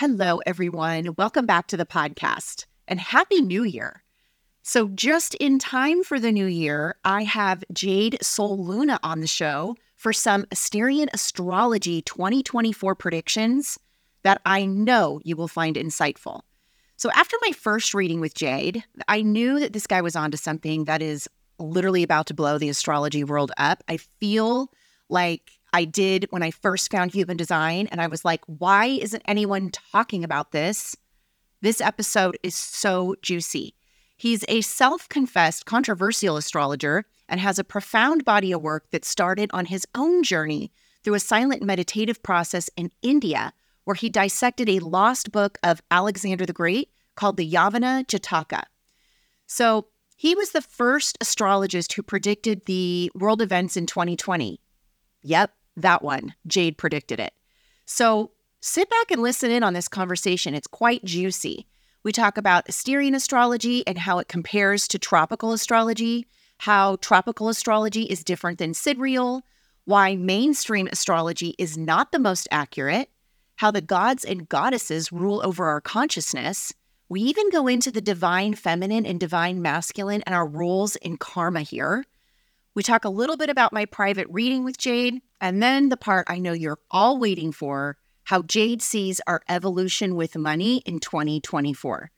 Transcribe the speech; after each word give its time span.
Hello, 0.00 0.38
everyone. 0.46 1.16
Welcome 1.18 1.44
back 1.44 1.66
to 1.66 1.76
the 1.76 1.84
podcast 1.84 2.66
and 2.86 3.00
Happy 3.00 3.42
New 3.42 3.64
Year. 3.64 4.04
So, 4.62 4.86
just 4.90 5.34
in 5.34 5.58
time 5.58 6.04
for 6.04 6.20
the 6.20 6.30
new 6.30 6.46
year, 6.46 6.94
I 7.04 7.24
have 7.24 7.64
Jade 7.72 8.16
Sol 8.22 8.64
Luna 8.64 9.00
on 9.02 9.18
the 9.18 9.26
show 9.26 9.74
for 9.96 10.12
some 10.12 10.44
Asterian 10.54 11.08
Astrology 11.12 12.00
2024 12.02 12.94
predictions 12.94 13.76
that 14.22 14.40
I 14.46 14.66
know 14.66 15.20
you 15.24 15.34
will 15.34 15.48
find 15.48 15.74
insightful. 15.74 16.42
So, 16.96 17.10
after 17.10 17.36
my 17.42 17.50
first 17.50 17.92
reading 17.92 18.20
with 18.20 18.36
Jade, 18.36 18.84
I 19.08 19.22
knew 19.22 19.58
that 19.58 19.72
this 19.72 19.88
guy 19.88 20.00
was 20.00 20.14
onto 20.14 20.36
something 20.36 20.84
that 20.84 21.02
is 21.02 21.28
literally 21.58 22.04
about 22.04 22.28
to 22.28 22.34
blow 22.34 22.56
the 22.56 22.68
astrology 22.68 23.24
world 23.24 23.50
up. 23.56 23.82
I 23.88 23.96
feel 23.96 24.70
like 25.08 25.57
I 25.72 25.84
did 25.84 26.26
when 26.30 26.42
I 26.42 26.50
first 26.50 26.90
found 26.90 27.12
human 27.12 27.36
design, 27.36 27.88
and 27.90 28.00
I 28.00 28.06
was 28.06 28.24
like, 28.24 28.42
why 28.46 28.86
isn't 28.86 29.22
anyone 29.26 29.70
talking 29.70 30.24
about 30.24 30.52
this? 30.52 30.96
This 31.60 31.80
episode 31.80 32.38
is 32.42 32.54
so 32.54 33.16
juicy. 33.22 33.74
He's 34.16 34.44
a 34.48 34.62
self 34.62 35.08
confessed 35.08 35.66
controversial 35.66 36.36
astrologer 36.36 37.04
and 37.28 37.40
has 37.40 37.58
a 37.58 37.64
profound 37.64 38.24
body 38.24 38.52
of 38.52 38.62
work 38.62 38.90
that 38.90 39.04
started 39.04 39.50
on 39.52 39.66
his 39.66 39.86
own 39.94 40.22
journey 40.22 40.72
through 41.04 41.14
a 41.14 41.20
silent 41.20 41.62
meditative 41.62 42.22
process 42.22 42.68
in 42.76 42.90
India, 43.02 43.52
where 43.84 43.94
he 43.94 44.08
dissected 44.08 44.68
a 44.68 44.80
lost 44.80 45.30
book 45.30 45.58
of 45.62 45.82
Alexander 45.90 46.46
the 46.46 46.52
Great 46.52 46.90
called 47.14 47.36
the 47.36 47.50
Yavana 47.50 48.06
Jataka. 48.06 48.62
So 49.46 49.86
he 50.16 50.34
was 50.34 50.50
the 50.50 50.62
first 50.62 51.16
astrologist 51.20 51.92
who 51.92 52.02
predicted 52.02 52.66
the 52.66 53.10
world 53.14 53.40
events 53.40 53.76
in 53.76 53.86
2020. 53.86 54.60
Yep, 55.22 55.52
that 55.82 56.02
one. 56.02 56.34
Jade 56.46 56.78
predicted 56.78 57.20
it. 57.20 57.34
So 57.86 58.32
sit 58.60 58.90
back 58.90 59.10
and 59.10 59.22
listen 59.22 59.50
in 59.50 59.62
on 59.62 59.74
this 59.74 59.88
conversation. 59.88 60.54
It's 60.54 60.66
quite 60.66 61.04
juicy. 61.04 61.66
We 62.04 62.12
talk 62.12 62.38
about 62.38 62.66
Asterian 62.66 63.14
astrology 63.14 63.86
and 63.86 63.98
how 63.98 64.18
it 64.18 64.28
compares 64.28 64.88
to 64.88 64.98
tropical 64.98 65.52
astrology, 65.52 66.26
how 66.58 66.96
tropical 66.96 67.48
astrology 67.48 68.04
is 68.04 68.24
different 68.24 68.58
than 68.58 68.74
sidereal, 68.74 69.42
why 69.84 70.16
mainstream 70.16 70.86
astrology 70.92 71.54
is 71.58 71.78
not 71.78 72.12
the 72.12 72.18
most 72.18 72.46
accurate, 72.50 73.10
how 73.56 73.70
the 73.70 73.80
gods 73.80 74.24
and 74.24 74.48
goddesses 74.48 75.10
rule 75.10 75.40
over 75.44 75.66
our 75.66 75.80
consciousness. 75.80 76.72
We 77.08 77.22
even 77.22 77.50
go 77.50 77.66
into 77.66 77.90
the 77.90 78.00
divine 78.00 78.54
feminine 78.54 79.06
and 79.06 79.18
divine 79.18 79.62
masculine 79.62 80.22
and 80.22 80.34
our 80.34 80.46
roles 80.46 80.96
in 80.96 81.16
karma 81.16 81.62
here. 81.62 82.04
We 82.74 82.82
talk 82.82 83.04
a 83.04 83.10
little 83.10 83.36
bit 83.36 83.50
about 83.50 83.72
my 83.72 83.84
private 83.86 84.28
reading 84.30 84.64
with 84.64 84.78
Jade, 84.78 85.20
and 85.40 85.62
then 85.62 85.88
the 85.88 85.96
part 85.96 86.26
I 86.28 86.38
know 86.38 86.52
you're 86.52 86.78
all 86.90 87.18
waiting 87.18 87.52
for 87.52 87.96
how 88.24 88.42
Jade 88.42 88.82
sees 88.82 89.20
our 89.26 89.40
evolution 89.48 90.14
with 90.14 90.36
money 90.36 90.82
in 90.84 91.00
2024. 91.00 92.10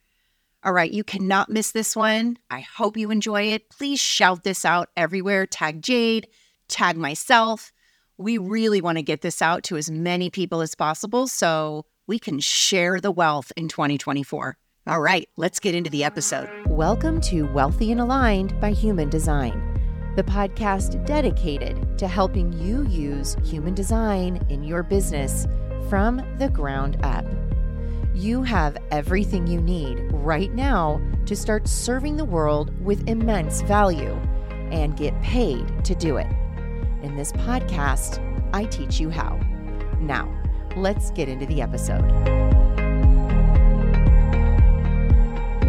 All 0.63 0.73
right, 0.73 0.91
you 0.91 1.05
cannot 1.05 1.49
miss 1.49 1.73
this 1.73 1.97
one. 1.97 2.37
I 2.51 2.61
hope 2.61 2.97
you 2.97 3.11
enjoy 3.11 3.45
it. 3.45 3.71
Please 3.71 4.01
shout 4.01 4.45
this 4.45 4.65
out 4.65 4.91
everywhere. 4.97 5.47
Tag 5.47 5.81
Jade, 5.81 6.27
tag 6.69 6.97
myself. 6.97 7.73
We 8.19 8.37
really 8.37 8.83
want 8.83 8.99
to 8.99 9.03
get 9.03 9.23
this 9.23 9.41
out 9.41 9.63
to 9.65 9.77
as 9.79 9.91
many 9.91 10.29
people 10.29 10.61
as 10.61 10.75
possible 10.75 11.29
so 11.29 11.87
we 12.07 12.19
can 12.19 12.41
share 12.41 13.01
the 13.01 13.13
wealth 13.13 13.53
in 13.57 13.69
2024. 13.69 14.59
All 14.87 15.01
right, 15.01 15.29
let's 15.37 15.61
get 15.61 15.75
into 15.75 15.91
the 15.91 16.05
episode. 16.05 16.51
Welcome 16.67 17.21
to 17.23 17.47
Wealthy 17.53 17.93
and 17.93 18.01
Aligned 18.01 18.61
by 18.61 18.73
Human 18.73 19.09
Design 19.09 19.70
the 20.21 20.31
podcast 20.31 21.03
dedicated 21.07 21.97
to 21.97 22.07
helping 22.07 22.53
you 22.53 22.87
use 22.89 23.39
human 23.43 23.73
design 23.73 24.39
in 24.51 24.63
your 24.63 24.83
business 24.83 25.47
from 25.89 26.21
the 26.37 26.51
ground 26.51 26.99
up. 27.03 27.25
You 28.13 28.43
have 28.43 28.77
everything 28.91 29.47
you 29.47 29.63
need 29.63 29.99
right 30.13 30.53
now 30.53 31.01
to 31.25 31.35
start 31.35 31.67
serving 31.67 32.19
the 32.19 32.27
world 32.27 32.71
with 32.85 33.09
immense 33.09 33.63
value 33.63 34.13
and 34.71 34.95
get 34.95 35.19
paid 35.23 35.87
to 35.87 35.95
do 35.95 36.19
it. 36.19 36.27
In 37.03 37.17
this 37.17 37.33
podcast, 37.33 38.21
I 38.53 38.65
teach 38.65 39.01
you 39.01 39.09
how. 39.09 39.41
Now, 40.01 40.31
let's 40.77 41.13
get 41.13 41.31
into 41.31 41.47
the 41.47 41.63
episode. 41.63 42.05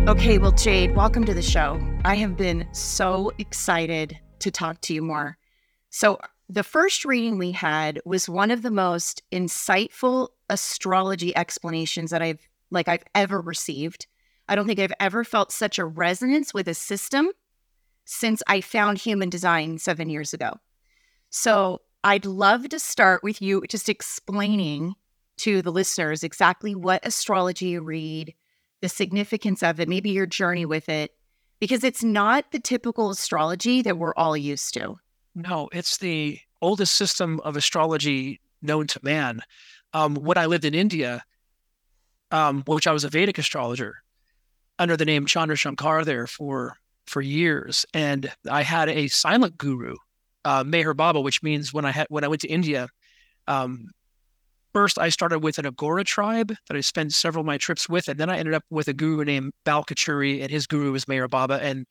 Okay, 0.10 0.40
well, 0.40 0.52
Jade, 0.52 0.94
welcome 0.94 1.24
to 1.24 1.34
the 1.34 1.42
show. 1.42 1.82
I 2.04 2.16
have 2.16 2.36
been 2.36 2.68
so 2.74 3.32
excited 3.38 4.20
to 4.42 4.52
talk 4.52 4.82
to 4.82 4.94
you 4.94 5.02
more. 5.02 5.38
So, 5.90 6.20
the 6.50 6.64
first 6.64 7.06
reading 7.06 7.38
we 7.38 7.54
had 7.54 8.02
was 8.04 8.28
one 8.28 8.52
of 8.52 8.62
the 8.62 8.72
most 8.72 9.24
insightful 9.32 10.30
astrology 10.50 11.36
explanations 11.36 12.12
that 12.12 12.22
I've 12.22 12.46
like 12.72 12.88
I've 12.88 13.06
ever 13.16 13.40
received. 13.40 14.08
I 14.50 14.56
don't 14.56 14.68
think 14.68 14.80
I've 14.80 14.94
ever 15.00 15.24
felt 15.24 15.52
such 15.52 15.80
a 15.80 15.86
resonance 15.86 16.54
with 16.54 16.68
a 16.68 16.74
system 16.74 17.30
since 18.04 18.44
I 18.48 18.60
found 18.60 18.98
human 18.98 19.30
design 19.30 19.78
7 19.78 20.10
years 20.10 20.34
ago. 20.34 20.60
So, 21.30 21.82
I'd 22.04 22.26
love 22.26 22.68
to 22.70 22.80
start 22.80 23.24
with 23.24 23.42
you 23.42 23.64
just 23.70 23.88
explaining 23.88 24.96
to 25.38 25.62
the 25.62 25.72
listeners 25.72 26.24
exactly 26.24 26.76
what 26.76 27.06
astrology 27.06 27.68
you 27.68 27.82
read, 27.82 28.34
the 28.82 28.90
significance 28.90 29.64
of 29.64 29.80
it, 29.80 29.88
maybe 29.88 30.10
your 30.10 30.26
journey 30.26 30.66
with 30.66 30.90
it, 30.90 31.12
because 31.62 31.84
it's 31.84 32.04
not 32.04 32.52
the 32.52 32.60
typical 32.60 33.12
astrology 33.12 33.84
that 33.84 33.98
we're 33.98 34.16
all 34.16 34.36
used 34.36 34.74
to. 34.74 34.98
No, 35.36 35.70
it's 35.72 36.00
the 36.00 36.40
oldest 36.62 36.98
system 36.98 37.40
of 37.42 37.56
astrology 37.56 38.42
known 38.64 38.88
to 38.88 39.00
man. 39.04 39.42
Um, 39.94 40.16
when 40.16 40.38
I 40.38 40.48
lived 40.48 40.66
in 40.66 40.74
India, 40.74 41.24
um, 42.32 42.64
which 42.66 42.88
I 42.88 42.92
was 42.92 43.04
a 43.04 43.10
Vedic 43.10 43.38
astrologer 43.38 43.98
under 44.80 44.98
the 44.98 45.06
name 45.06 45.26
Chandra 45.28 45.56
Shankar 45.56 46.04
there 46.04 46.28
for 46.28 46.76
for 47.06 47.22
years, 47.22 47.86
and 47.94 48.32
I 48.50 48.64
had 48.64 48.90
a 48.90 49.08
silent 49.08 49.58
guru, 49.58 49.96
uh, 50.46 50.64
Meher 50.64 50.96
Baba, 50.96 51.22
which 51.22 51.44
means 51.44 51.74
when 51.74 51.86
I 51.86 51.92
had 51.92 52.08
when 52.10 52.24
I 52.24 52.28
went 52.28 52.42
to 52.42 52.48
India, 52.48 52.88
um, 53.48 53.90
First, 54.74 54.98
I 54.98 55.10
started 55.10 55.40
with 55.40 55.58
an 55.58 55.66
Agora 55.66 56.04
tribe 56.04 56.54
that 56.68 56.78
I 56.78 56.82
spent 56.82 57.14
several 57.14 57.42
of 57.42 57.46
my 57.46 57.58
trips 57.58 57.90
with, 57.90 58.08
and 58.08 58.20
then 58.20 58.30
I 58.30 58.38
ended 58.38 58.54
up 58.54 58.64
with 58.70 58.88
a 58.88 58.94
guru 58.94 59.26
named 59.26 59.54
Bal 59.66 59.84
Kachuri, 59.84 60.42
and 60.42 60.50
his 60.50 60.66
guru 60.66 60.94
was 60.94 61.06
Meher 61.06 61.30
Baba, 61.30 61.60
and 61.62 61.86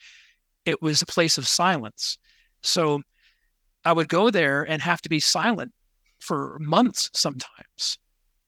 it 0.65 0.81
was 0.81 1.03
a 1.03 1.07
place 1.07 1.37
of 1.37 1.47
silence. 1.47 2.17
So 2.63 3.03
I 3.85 3.93
would 3.93 4.09
go 4.09 4.31
there 4.31 4.63
and 4.63 4.81
have 4.81 5.03
to 5.03 5.09
be 5.09 5.21
silent 5.21 5.73
for 6.21 6.59
months 6.61 7.11
sometimes. 7.13 7.99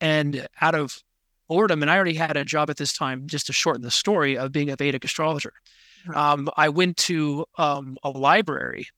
And 0.00 0.46
out 0.60 0.74
of 0.74 1.02
boredom, 1.48 1.82
and 1.82 1.90
I 1.90 1.96
already 1.96 2.14
had 2.14 2.36
a 2.36 2.44
job 2.44 2.70
at 2.70 2.78
this 2.78 2.92
time, 2.92 3.26
just 3.26 3.46
to 3.46 3.52
shorten 3.52 3.82
the 3.82 3.90
story 3.90 4.38
of 4.38 4.52
being 4.52 4.70
a 4.70 4.76
Vedic 4.76 5.04
astrologer. 5.04 5.52
Um, 6.14 6.48
I 6.56 6.70
went 6.70 6.96
to 6.98 7.44
um, 7.58 7.96
a 8.02 8.10
library 8.10 8.88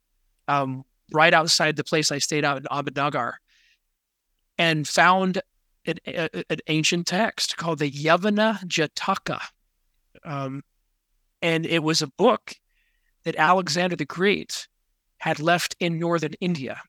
um, 0.49 0.85
right 1.13 1.35
outside 1.35 1.77
the 1.77 1.85
place 1.85 2.11
I 2.11 2.19
stayed 2.19 2.45
out 2.45 2.57
in 2.57 2.65
Ahmednagar 2.65 3.35
and 4.59 4.87
found 4.87 5.41
an, 5.87 5.99
an 6.07 6.59
ancient 6.69 7.07
text 7.07 7.57
called 7.57 7.79
the 7.79 7.91
Yavana 7.91 8.63
Jataka. 8.65 9.41
Um, 10.25 10.63
and 11.43 11.67
it 11.67 11.83
was 11.83 12.03
a 12.03 12.07
book 12.07 12.55
that 13.25 13.37
Alexander 13.37 13.97
the 13.97 14.05
Great 14.05 14.69
had 15.19 15.41
left 15.41 15.77
in 15.81 15.99
northern 15.99 16.35
India. 16.41 16.81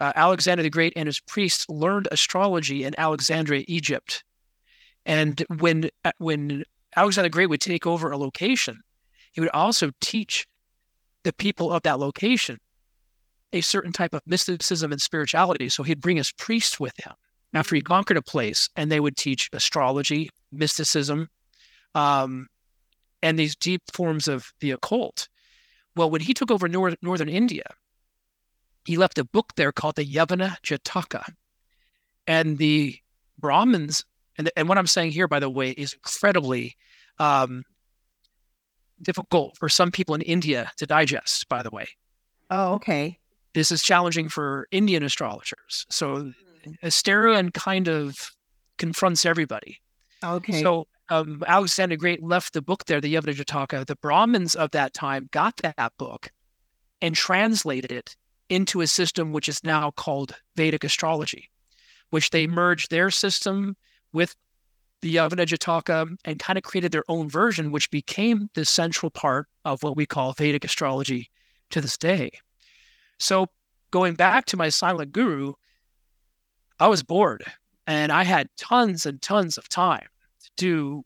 Uh, 0.00 0.12
Alexander 0.14 0.62
the 0.62 0.70
Great 0.70 0.92
and 0.96 1.06
his 1.06 1.20
priests 1.20 1.68
learned 1.68 2.08
astrology 2.12 2.84
in 2.84 2.94
Alexandria, 2.98 3.64
Egypt. 3.66 4.22
And 5.04 5.44
when 5.58 5.90
uh, 6.04 6.12
when 6.18 6.64
Alexander 6.94 7.28
the 7.28 7.32
Great 7.32 7.48
would 7.48 7.60
take 7.60 7.86
over 7.86 8.10
a 8.10 8.18
location, 8.18 8.80
he 9.32 9.40
would 9.40 9.50
also 9.50 9.90
teach 10.00 10.46
the 11.24 11.32
people 11.32 11.72
of 11.72 11.82
that 11.82 11.98
location 11.98 12.58
a 13.52 13.60
certain 13.60 13.92
type 13.92 14.14
of 14.14 14.22
mysticism 14.26 14.92
and 14.92 15.00
spirituality. 15.00 15.68
So 15.68 15.82
he'd 15.82 16.00
bring 16.00 16.16
his 16.16 16.32
priests 16.32 16.78
with 16.78 16.94
him 17.02 17.12
after 17.54 17.74
he 17.74 17.80
conquered 17.80 18.16
a 18.16 18.22
place, 18.22 18.68
and 18.76 18.90
they 18.90 19.00
would 19.00 19.16
teach 19.16 19.48
astrology, 19.52 20.30
mysticism, 20.52 21.28
um, 21.94 22.48
and 23.22 23.38
these 23.38 23.56
deep 23.56 23.82
forms 23.92 24.28
of 24.28 24.52
the 24.60 24.70
occult. 24.70 25.28
Well, 25.96 26.10
when 26.10 26.20
he 26.20 26.34
took 26.34 26.50
over 26.50 26.68
nor- 26.68 26.96
northern 27.02 27.28
India, 27.28 27.64
he 28.84 28.96
left 28.96 29.18
a 29.18 29.24
book 29.24 29.54
there 29.56 29.72
called 29.72 29.96
the 29.96 30.04
Yavana 30.04 30.56
Jataka. 30.62 31.24
And 32.26 32.58
the 32.58 32.96
Brahmins, 33.38 34.04
and, 34.36 34.50
and 34.54 34.68
what 34.68 34.78
I'm 34.78 34.86
saying 34.86 35.12
here, 35.12 35.26
by 35.26 35.40
the 35.40 35.50
way, 35.50 35.70
is 35.70 35.94
incredibly 35.94 36.76
um, 37.18 37.64
difficult 39.00 39.56
for 39.56 39.68
some 39.68 39.90
people 39.90 40.14
in 40.14 40.20
India 40.22 40.70
to 40.76 40.86
digest, 40.86 41.48
by 41.48 41.62
the 41.62 41.70
way. 41.70 41.86
Oh, 42.50 42.74
okay 42.74 43.18
this 43.58 43.72
is 43.72 43.82
challenging 43.82 44.28
for 44.28 44.68
Indian 44.70 45.02
astrologers. 45.02 45.84
So 45.90 46.32
Asterian 46.82 47.52
kind 47.52 47.88
of 47.88 48.30
confronts 48.76 49.26
everybody. 49.26 49.80
Okay. 50.22 50.62
So 50.62 50.86
um, 51.08 51.42
Alexander 51.46 51.96
Great 51.96 52.22
left 52.22 52.52
the 52.52 52.62
book 52.62 52.84
there, 52.84 53.00
the 53.00 53.14
Yavana 53.14 53.86
The 53.86 53.96
Brahmins 53.96 54.54
of 54.54 54.70
that 54.70 54.94
time 54.94 55.28
got 55.32 55.56
that 55.58 55.92
book 55.98 56.30
and 57.02 57.14
translated 57.14 57.90
it 57.90 58.16
into 58.48 58.80
a 58.80 58.86
system 58.86 59.32
which 59.32 59.48
is 59.48 59.64
now 59.64 59.90
called 59.90 60.36
Vedic 60.56 60.84
astrology, 60.84 61.50
which 62.10 62.30
they 62.30 62.46
merged 62.46 62.90
their 62.90 63.10
system 63.10 63.76
with 64.12 64.36
the 65.00 65.16
Yavana 65.16 65.46
Jataka 65.46 66.16
and 66.24 66.38
kind 66.38 66.56
of 66.56 66.62
created 66.62 66.92
their 66.92 67.04
own 67.08 67.28
version, 67.28 67.72
which 67.72 67.90
became 67.90 68.50
the 68.54 68.64
central 68.64 69.10
part 69.10 69.46
of 69.64 69.82
what 69.82 69.96
we 69.96 70.06
call 70.06 70.32
Vedic 70.32 70.64
astrology 70.64 71.30
to 71.70 71.80
this 71.80 71.96
day. 71.96 72.30
So 73.18 73.46
going 73.90 74.14
back 74.14 74.46
to 74.46 74.56
my 74.56 74.68
silent 74.68 75.12
guru, 75.12 75.54
I 76.78 76.88
was 76.88 77.02
bored 77.02 77.44
and 77.86 78.12
I 78.12 78.24
had 78.24 78.48
tons 78.56 79.06
and 79.06 79.20
tons 79.20 79.58
of 79.58 79.68
time 79.68 80.06
to 80.40 80.50
do, 80.56 81.04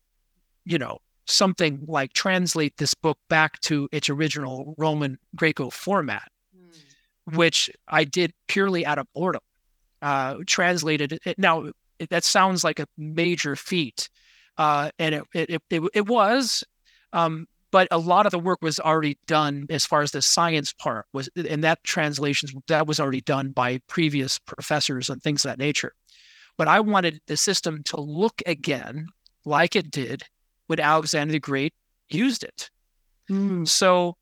you 0.65 0.79
know, 0.79 0.99
something 1.27 1.85
like 1.87 2.13
translate 2.13 2.77
this 2.77 2.95
book 2.95 3.19
back 3.29 3.61
to 3.61 3.89
its 3.93 4.11
original 4.11 4.75
Roman 4.77 5.19
Greco 5.37 5.71
format, 5.71 6.31
mm. 6.55 7.37
which 7.37 7.71
I 7.89 8.05
did 8.05 8.33
purely 8.49 8.85
out 8.85 8.99
of 8.99 9.07
boredom. 9.15 9.43
Uh, 10.03 10.39
translated 10.47 11.21
it. 11.25 11.39
Now, 11.39 11.71
it, 12.01 12.11
that 12.11 12.25
sounds 12.25 12.65
like 12.65 12.81
a 12.81 12.87
major 12.99 13.55
feat. 13.55 14.09
Uh, 14.59 14.91
and 14.99 15.15
it, 15.15 15.25
it, 15.33 15.63
it, 15.71 15.83
it 15.95 16.07
was, 16.09 16.65
um, 17.13 17.47
but 17.73 17.89
a 17.91 17.99
lot 17.99 18.27
of 18.27 18.31
the 18.31 18.39
work 18.39 18.61
was 18.63 18.79
already 18.79 19.19
done 19.27 19.67
as 19.71 19.85
far 19.85 20.03
as 20.03 20.13
the 20.13 20.23
science 20.23 20.73
part 20.73 21.07
was, 21.13 21.29
and 21.35 21.65
that 21.65 21.83
translations 21.83 22.55
that 22.69 22.87
was 22.87 23.01
already 23.01 23.23
done 23.23 23.51
by 23.51 23.81
previous 23.89 24.39
professors 24.39 25.11
and 25.11 25.21
things 25.23 25.45
of 25.45 25.51
that 25.51 25.59
nature. 25.59 25.95
But 26.57 26.69
I 26.69 26.81
wanted 26.81 27.21
the 27.27 27.37
system 27.37 27.83
to 27.85 28.01
look 28.01 28.43
again 28.47 29.09
like 29.45 29.75
it 29.75 29.91
did 29.91 30.23
when 30.67 30.79
Alexander 30.79 31.33
the 31.33 31.41
Great 31.41 31.73
used 32.11 32.45
it. 32.45 32.71
Mm. 33.31 33.67
So 33.67 34.17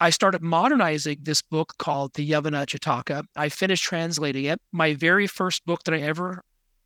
I 0.00 0.08
started 0.08 0.42
modernizing 0.42 1.18
this 1.22 1.42
book 1.42 1.74
called 1.78 2.14
the 2.14 2.28
Yavana 2.28 2.66
Jataka. 2.66 3.24
I 3.36 3.50
finished 3.50 3.84
translating 3.84 4.46
it. 4.46 4.60
My 4.72 4.94
very 4.94 5.26
first 5.26 5.64
book 5.66 5.84
that 5.84 5.94
I 5.94 6.00
ever 6.00 6.42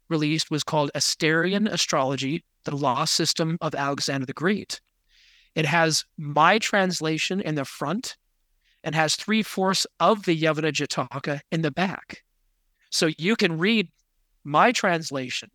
released 0.08 0.50
was 0.50 0.64
called 0.64 0.90
Asterian 0.94 1.70
Astrology, 1.70 2.44
the 2.64 2.76
Lost 2.76 3.14
System 3.14 3.56
of 3.60 3.74
Alexander 3.74 4.26
the 4.26 4.32
Great. 4.32 4.80
It 5.56 5.66
has 5.66 6.04
my 6.18 6.58
translation 6.58 7.40
in 7.40 7.56
the 7.56 7.64
front 7.64 8.16
and 8.84 8.94
has 8.94 9.16
three 9.16 9.42
fourths 9.42 9.86
of 9.98 10.24
the 10.26 10.40
Yavana 10.40 10.70
Jataka 10.70 11.40
in 11.50 11.62
the 11.62 11.72
back. 11.72 12.22
So 12.90 13.08
you 13.18 13.34
can 13.34 13.58
read 13.58 13.88
my 14.44 14.70
translation 14.70 15.50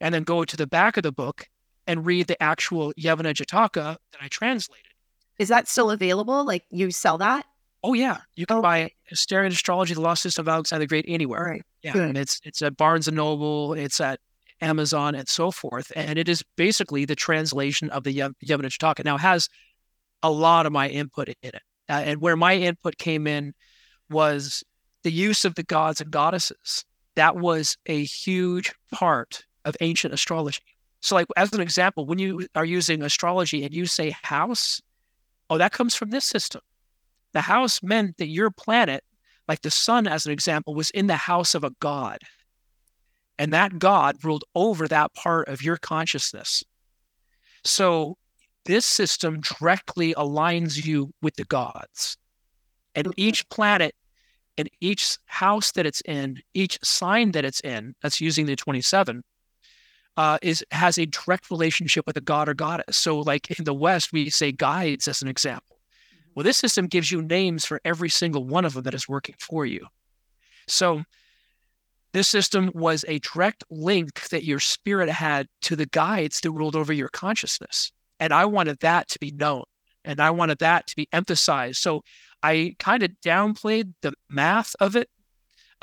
and 0.00 0.14
then 0.14 0.22
go 0.22 0.44
to 0.44 0.56
the 0.56 0.66
back 0.66 0.96
of 0.96 1.02
the 1.02 1.10
book 1.10 1.48
and 1.86 2.06
read 2.06 2.26
the 2.28 2.40
actual 2.40 2.92
Yavana 2.94 3.34
Jataka 3.34 3.96
that 4.12 4.20
I 4.20 4.28
translated. 4.28 4.84
Is 5.38 5.48
that 5.48 5.66
still 5.66 5.90
available? 5.90 6.44
Like 6.44 6.64
you 6.70 6.90
sell 6.90 7.18
that? 7.18 7.46
Oh 7.82 7.94
yeah, 7.94 8.18
you 8.36 8.44
can 8.44 8.60
buy 8.60 8.90
Asterian 9.12 9.52
Astrology, 9.52 9.94
The 9.94 10.00
Lost 10.00 10.22
System 10.22 10.44
of 10.44 10.48
Alexander 10.48 10.82
the 10.82 10.88
Great 10.88 11.04
anywhere. 11.08 11.44
Right. 11.44 11.62
Yeah, 11.82 11.92
Good. 11.92 12.08
and 12.08 12.18
it's 12.18 12.40
it's 12.44 12.60
at 12.60 12.76
Barnes 12.76 13.08
and 13.08 13.16
Noble, 13.16 13.72
it's 13.72 14.00
at 14.00 14.20
Amazon, 14.60 15.14
and 15.14 15.28
so 15.28 15.50
forth. 15.50 15.92
And 15.94 16.18
it 16.18 16.28
is 16.28 16.42
basically 16.56 17.04
the 17.04 17.16
translation 17.16 17.90
of 17.90 18.04
the 18.04 18.16
Yavana 18.16 18.34
Jataka. 18.42 19.04
Now 19.04 19.18
has 19.18 19.48
a 20.22 20.30
lot 20.30 20.66
of 20.66 20.72
my 20.72 20.88
input 20.88 21.28
in 21.28 21.34
it, 21.42 21.62
uh, 21.88 22.02
and 22.04 22.20
where 22.20 22.36
my 22.36 22.54
input 22.54 22.98
came 22.98 23.26
in 23.26 23.54
was 24.10 24.64
the 25.04 25.12
use 25.12 25.44
of 25.44 25.54
the 25.54 25.62
gods 25.62 26.00
and 26.00 26.10
goddesses. 26.10 26.84
That 27.14 27.36
was 27.36 27.76
a 27.86 28.04
huge 28.04 28.72
part 28.92 29.44
of 29.64 29.76
ancient 29.80 30.14
astrology. 30.14 30.62
So, 31.00 31.14
like 31.14 31.26
as 31.36 31.52
an 31.52 31.60
example, 31.60 32.06
when 32.06 32.18
you 32.18 32.46
are 32.54 32.64
using 32.64 33.02
astrology 33.02 33.64
and 33.64 33.72
you 33.72 33.86
say 33.86 34.14
house, 34.22 34.80
oh, 35.50 35.58
that 35.58 35.72
comes 35.72 35.94
from 35.94 36.10
this 36.10 36.24
system. 36.24 36.60
The 37.32 37.42
house 37.42 37.82
meant 37.82 38.16
that 38.16 38.28
your 38.28 38.50
planet, 38.50 39.04
like 39.46 39.62
the 39.62 39.70
sun, 39.70 40.06
as 40.06 40.26
an 40.26 40.32
example, 40.32 40.74
was 40.74 40.90
in 40.90 41.06
the 41.06 41.16
house 41.16 41.54
of 41.54 41.62
a 41.62 41.70
god. 41.80 42.18
And 43.38 43.52
that 43.52 43.78
god 43.78 44.24
ruled 44.24 44.44
over 44.54 44.88
that 44.88 45.14
part 45.14 45.48
of 45.48 45.62
your 45.62 45.76
consciousness. 45.76 46.64
So 47.64 48.16
this 48.64 48.84
system 48.84 49.40
directly 49.40 50.14
aligns 50.14 50.84
you 50.84 51.12
with 51.22 51.36
the 51.36 51.44
gods. 51.44 52.16
And 52.94 53.12
each 53.16 53.48
planet 53.48 53.94
and 54.56 54.68
each 54.80 55.18
house 55.26 55.72
that 55.72 55.86
it's 55.86 56.00
in, 56.02 56.42
each 56.52 56.78
sign 56.82 57.32
that 57.32 57.44
it's 57.44 57.60
in, 57.60 57.94
that's 58.02 58.20
using 58.20 58.46
the 58.46 58.56
27, 58.56 59.22
uh, 60.16 60.36
is 60.42 60.64
has 60.72 60.98
a 60.98 61.06
direct 61.06 61.48
relationship 61.48 62.04
with 62.06 62.16
a 62.16 62.20
god 62.20 62.48
or 62.48 62.54
goddess. 62.54 62.96
So, 62.96 63.20
like 63.20 63.56
in 63.56 63.64
the 63.64 63.72
West, 63.72 64.12
we 64.12 64.30
say 64.30 64.50
guides 64.50 65.06
as 65.06 65.22
an 65.22 65.28
example. 65.28 65.78
Well, 66.34 66.42
this 66.42 66.56
system 66.56 66.88
gives 66.88 67.12
you 67.12 67.22
names 67.22 67.64
for 67.64 67.80
every 67.84 68.08
single 68.08 68.44
one 68.44 68.64
of 68.64 68.74
them 68.74 68.82
that 68.82 68.94
is 68.94 69.08
working 69.08 69.36
for 69.38 69.64
you. 69.64 69.86
So, 70.66 71.04
this 72.12 72.28
system 72.28 72.70
was 72.74 73.04
a 73.08 73.18
direct 73.18 73.64
link 73.70 74.28
that 74.28 74.44
your 74.44 74.60
spirit 74.60 75.08
had 75.08 75.46
to 75.62 75.76
the 75.76 75.86
guides 75.86 76.40
that 76.40 76.50
ruled 76.50 76.76
over 76.76 76.92
your 76.92 77.08
consciousness. 77.08 77.92
And 78.20 78.32
I 78.32 78.44
wanted 78.46 78.80
that 78.80 79.08
to 79.08 79.18
be 79.18 79.30
known 79.30 79.64
and 80.04 80.20
I 80.20 80.30
wanted 80.30 80.58
that 80.58 80.86
to 80.88 80.96
be 80.96 81.08
emphasized. 81.12 81.80
So, 81.80 82.02
I 82.42 82.76
kind 82.78 83.02
of 83.02 83.10
downplayed 83.24 83.94
the 84.00 84.12
math 84.30 84.76
of 84.78 84.94
it 84.94 85.08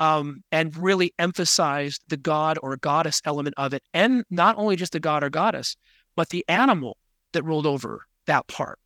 um, 0.00 0.42
and 0.52 0.76
really 0.76 1.12
emphasized 1.18 2.02
the 2.08 2.16
god 2.16 2.58
or 2.62 2.76
goddess 2.76 3.20
element 3.24 3.54
of 3.56 3.74
it. 3.74 3.82
And 3.94 4.24
not 4.30 4.56
only 4.58 4.76
just 4.76 4.92
the 4.92 5.00
god 5.00 5.22
or 5.22 5.30
goddess, 5.30 5.76
but 6.16 6.30
the 6.30 6.44
animal 6.48 6.96
that 7.32 7.44
ruled 7.44 7.66
over 7.66 8.06
that 8.26 8.46
part. 8.46 8.78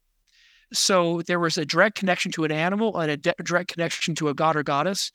So 0.72 1.22
there 1.22 1.40
was 1.40 1.58
a 1.58 1.64
direct 1.64 1.96
connection 1.96 2.30
to 2.32 2.44
an 2.44 2.52
animal 2.52 2.98
and 2.98 3.10
a 3.10 3.16
de- 3.16 3.34
direct 3.42 3.72
connection 3.72 4.14
to 4.16 4.28
a 4.28 4.34
god 4.34 4.56
or 4.56 4.62
goddess. 4.62 5.10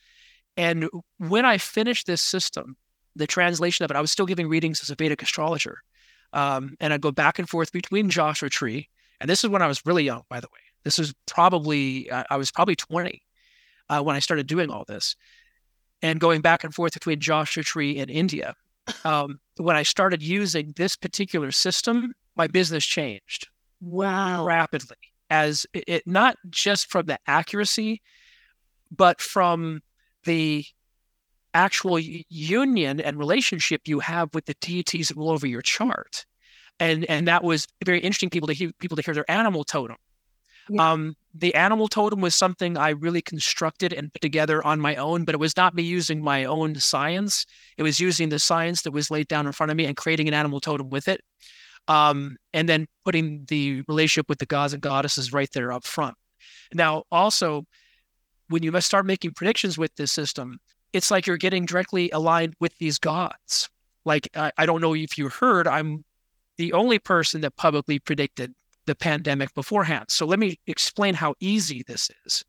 And 0.58 0.90
when 1.18 1.46
I 1.46 1.58
finished 1.58 2.08
this 2.08 2.22
system, 2.22 2.78
the 3.16 3.28
translation 3.28 3.84
of 3.86 3.92
it, 3.92 3.98
I 3.98 4.02
was 4.02 4.12
still 4.12 4.26
giving 4.26 4.48
readings 4.48 4.82
as 4.82 4.90
a 4.90 4.96
Vedic 4.96 5.22
astrologer. 5.22 5.80
Um, 6.34 6.76
and 6.80 6.94
I'd 6.94 7.02
go 7.02 7.12
back 7.12 7.40
and 7.40 7.48
forth 7.48 7.72
between 7.72 8.10
Joshua 8.10 8.50
Tree. 8.50 8.90
And 9.22 9.30
this 9.30 9.44
is 9.44 9.50
when 9.50 9.62
I 9.62 9.68
was 9.68 9.86
really 9.86 10.04
young, 10.04 10.24
by 10.30 10.40
the 10.40 10.48
way. 10.48 10.60
This 10.84 10.98
was 10.98 11.14
probably, 11.26 12.12
I 12.12 12.36
was 12.36 12.52
probably 12.52 12.76
20 12.76 13.22
uh, 13.90 14.02
when 14.02 14.16
I 14.16 14.20
started 14.20 14.48
doing 14.48 14.70
all 14.70 14.86
this. 14.86 15.16
And 16.02 16.20
going 16.20 16.42
back 16.42 16.64
and 16.64 16.74
forth 16.74 16.94
between 16.94 17.20
Joshua 17.20 17.64
Tree 17.64 18.00
and 18.00 18.10
India. 18.10 18.56
Um, 19.04 19.40
when 19.58 19.76
I 19.76 19.82
started 19.82 20.22
using 20.22 20.74
this 20.76 20.96
particular 20.96 21.52
system, 21.52 22.14
my 22.36 22.46
business 22.46 22.86
changed. 22.86 23.48
Wow. 23.82 24.46
Rapidly 24.46 24.98
as 25.30 25.66
it 25.74 26.06
not 26.06 26.38
just 26.50 26.90
from 26.90 27.06
the 27.06 27.20
accuracy, 27.28 28.02
but 28.92 29.22
from 29.22 29.82
the 30.26 30.66
actual 31.54 32.00
union 32.00 33.00
and 33.00 33.18
relationship 33.18 33.82
you 33.86 34.00
have 34.00 34.34
with 34.34 34.46
the 34.46 34.56
deities 34.62 35.12
all 35.12 35.30
over 35.30 35.48
your 35.48 35.62
chart. 35.62 36.26
And 36.80 37.06
and 37.06 37.28
that 37.28 37.44
was 37.44 37.68
very 37.86 38.00
interesting 38.00 38.30
people 38.30 38.48
to 38.48 38.54
hear 38.54 38.72
people 38.80 38.98
to 38.98 39.04
hear 39.04 39.14
their 39.14 39.30
animal 39.32 39.64
totem. 39.64 39.98
Yeah. 40.68 40.92
Um, 40.92 41.16
the 41.34 41.54
animal 41.54 41.88
totem 41.88 42.22
was 42.22 42.34
something 42.34 42.78
I 42.78 42.90
really 42.90 43.22
constructed 43.22 43.94
and 43.94 44.12
put 44.12 44.22
together 44.22 44.66
on 44.66 44.80
my 44.80 44.96
own, 44.96 45.24
but 45.24 45.36
it 45.36 45.38
was 45.40 45.56
not 45.56 45.76
me 45.76 45.84
using 45.84 46.24
my 46.24 46.46
own 46.46 46.76
science. 46.76 47.46
It 47.78 47.84
was 47.84 48.00
using 48.00 48.30
the 48.30 48.40
science 48.40 48.82
that 48.82 48.92
was 48.92 49.12
laid 49.12 49.28
down 49.28 49.46
in 49.46 49.54
front 49.54 49.72
of 49.72 49.78
me 49.78 49.86
and 49.86 49.96
creating 49.96 50.28
an 50.28 50.34
animal 50.34 50.60
totem 50.60 50.90
with 50.90 51.08
it 51.08 51.22
um, 51.88 52.38
and 52.54 52.68
then 52.68 52.88
putting 53.04 53.46
the 53.48 53.84
relationship 53.88 54.28
with 54.30 54.40
the 54.40 54.46
gods 54.46 54.74
and 54.74 54.82
goddesses 54.82 55.34
right 55.34 55.50
there 55.54 55.72
up 55.72 55.86
front. 55.86 56.16
Now, 56.74 57.04
also, 57.12 57.66
when 58.50 58.64
you 58.64 58.72
must 58.72 58.88
start 58.88 59.06
making 59.06 59.32
predictions 59.32 59.78
with 59.78 59.96
this 59.96 60.12
system, 60.12 60.60
it's 60.94 61.12
like 61.12 61.28
you're 61.28 61.38
getting 61.38 61.66
directly 61.66 62.10
aligned 62.12 62.56
with 62.60 62.78
these 62.78 62.98
gods. 62.98 63.70
Like, 64.06 64.30
I, 64.36 64.52
I 64.58 64.66
don't 64.66 64.82
know 64.82 64.96
if 64.96 65.18
you 65.18 65.30
heard, 65.30 65.68
I'm 65.68 66.06
the 66.58 66.74
only 66.74 67.00
person 67.00 67.42
that 67.42 67.56
publicly 67.58 68.00
predicted 68.00 68.54
the 68.86 68.96
pandemic 68.96 69.54
beforehand. 69.54 70.06
So 70.10 70.26
let 70.26 70.40
me 70.40 70.60
explain 70.68 71.16
how 71.16 71.36
easy 71.40 71.84
this 71.88 72.10
is. 72.26 72.46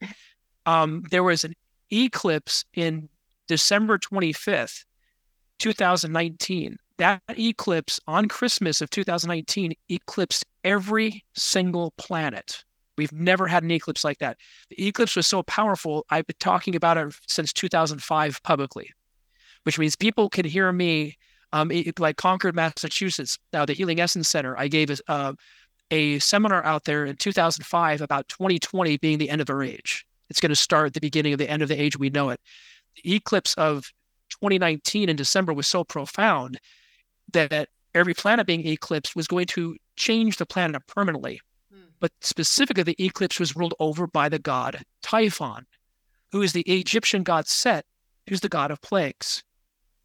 Um, 0.67 1.05
there 1.11 1.23
was 1.23 1.45
an 1.45 1.55
eclipse 1.93 2.65
in 2.75 3.09
December 3.49 3.99
25th, 3.99 4.85
2019, 5.59 6.77
that 6.99 7.23
eclipse 7.39 8.01
on 8.07 8.29
Christmas 8.29 8.81
of 8.81 8.91
2019 8.91 9.75
eclipsed 9.89 10.45
every 10.65 11.25
single 11.35 11.93
planet. 11.97 12.65
We've 12.97 13.13
never 13.13 13.47
had 13.47 13.63
an 13.63 13.71
eclipse 13.71 14.05
like 14.05 14.19
that. 14.19 14.39
The 14.71 14.87
eclipse 14.87 15.17
was 15.17 15.27
so 15.27 15.43
powerful, 15.43 16.07
I've 16.11 16.27
been 16.27 16.37
talking 16.39 16.75
about 16.75 16.97
it 16.97 17.15
since 17.27 17.53
2005 17.53 18.43
publicly, 18.43 18.93
which 19.65 19.79
means 19.79 19.97
people 19.97 20.29
can 20.29 20.45
hear 20.45 20.73
me. 20.73 21.17
Um, 21.53 21.71
like 21.99 22.17
Concord, 22.17 22.57
Massachusetts, 22.57 23.39
now 23.53 23.65
the 23.65 23.73
Healing 23.73 24.01
Essence 24.01 24.29
Center, 24.29 24.59
I 24.59 24.67
gave 24.69 24.91
a, 24.91 24.97
uh, 25.09 25.33
a 25.91 26.19
seminar 26.19 26.63
out 26.65 26.85
there 26.85 27.07
in 27.07 27.17
2005 27.17 28.01
about 28.01 28.29
2020 28.29 28.97
being 28.99 29.19
the 29.19 29.31
end 29.31 29.41
of 29.41 29.49
our 29.49 29.63
age. 29.63 30.05
It's 30.29 30.41
going 30.41 30.51
to 30.51 30.57
start 30.57 30.89
at 30.89 30.95
the 30.95 31.01
beginning 31.01 31.33
of 31.33 31.39
the 31.39 31.49
end 31.49 31.63
of 31.63 31.69
the 31.69 31.81
age 31.81 31.99
we 31.99 32.11
know 32.11 32.31
it. 32.31 32.41
The 33.03 33.15
eclipse 33.15 33.55
of 33.55 33.93
2019 34.31 35.09
in 35.09 35.17
December 35.17 35.53
was 35.53 35.67
so 35.67 35.85
profound 35.85 36.59
that 37.33 37.69
every 37.95 38.15
planet 38.15 38.47
being 38.47 38.67
eclipsed 38.67 39.17
was 39.17 39.27
going 39.27 39.47
to 39.47 39.77
change 39.97 40.37
the 40.37 40.47
planet 40.47 40.87
permanently. 40.87 41.41
But 42.07 42.13
specifically, 42.21 42.85
the 42.85 43.05
eclipse 43.05 43.41
was 43.41 43.57
ruled 43.57 43.75
over 43.81 44.07
by 44.07 44.29
the 44.29 44.39
god 44.39 44.85
Typhon, 45.03 45.67
who 46.31 46.41
is 46.41 46.53
the 46.53 46.63
Egyptian 46.63 47.25
god 47.25 47.49
Set, 47.49 47.85
who's 48.29 48.43
the 48.43 48.49
god 48.49 48.71
of 48.71 48.81
plagues. 48.81 49.43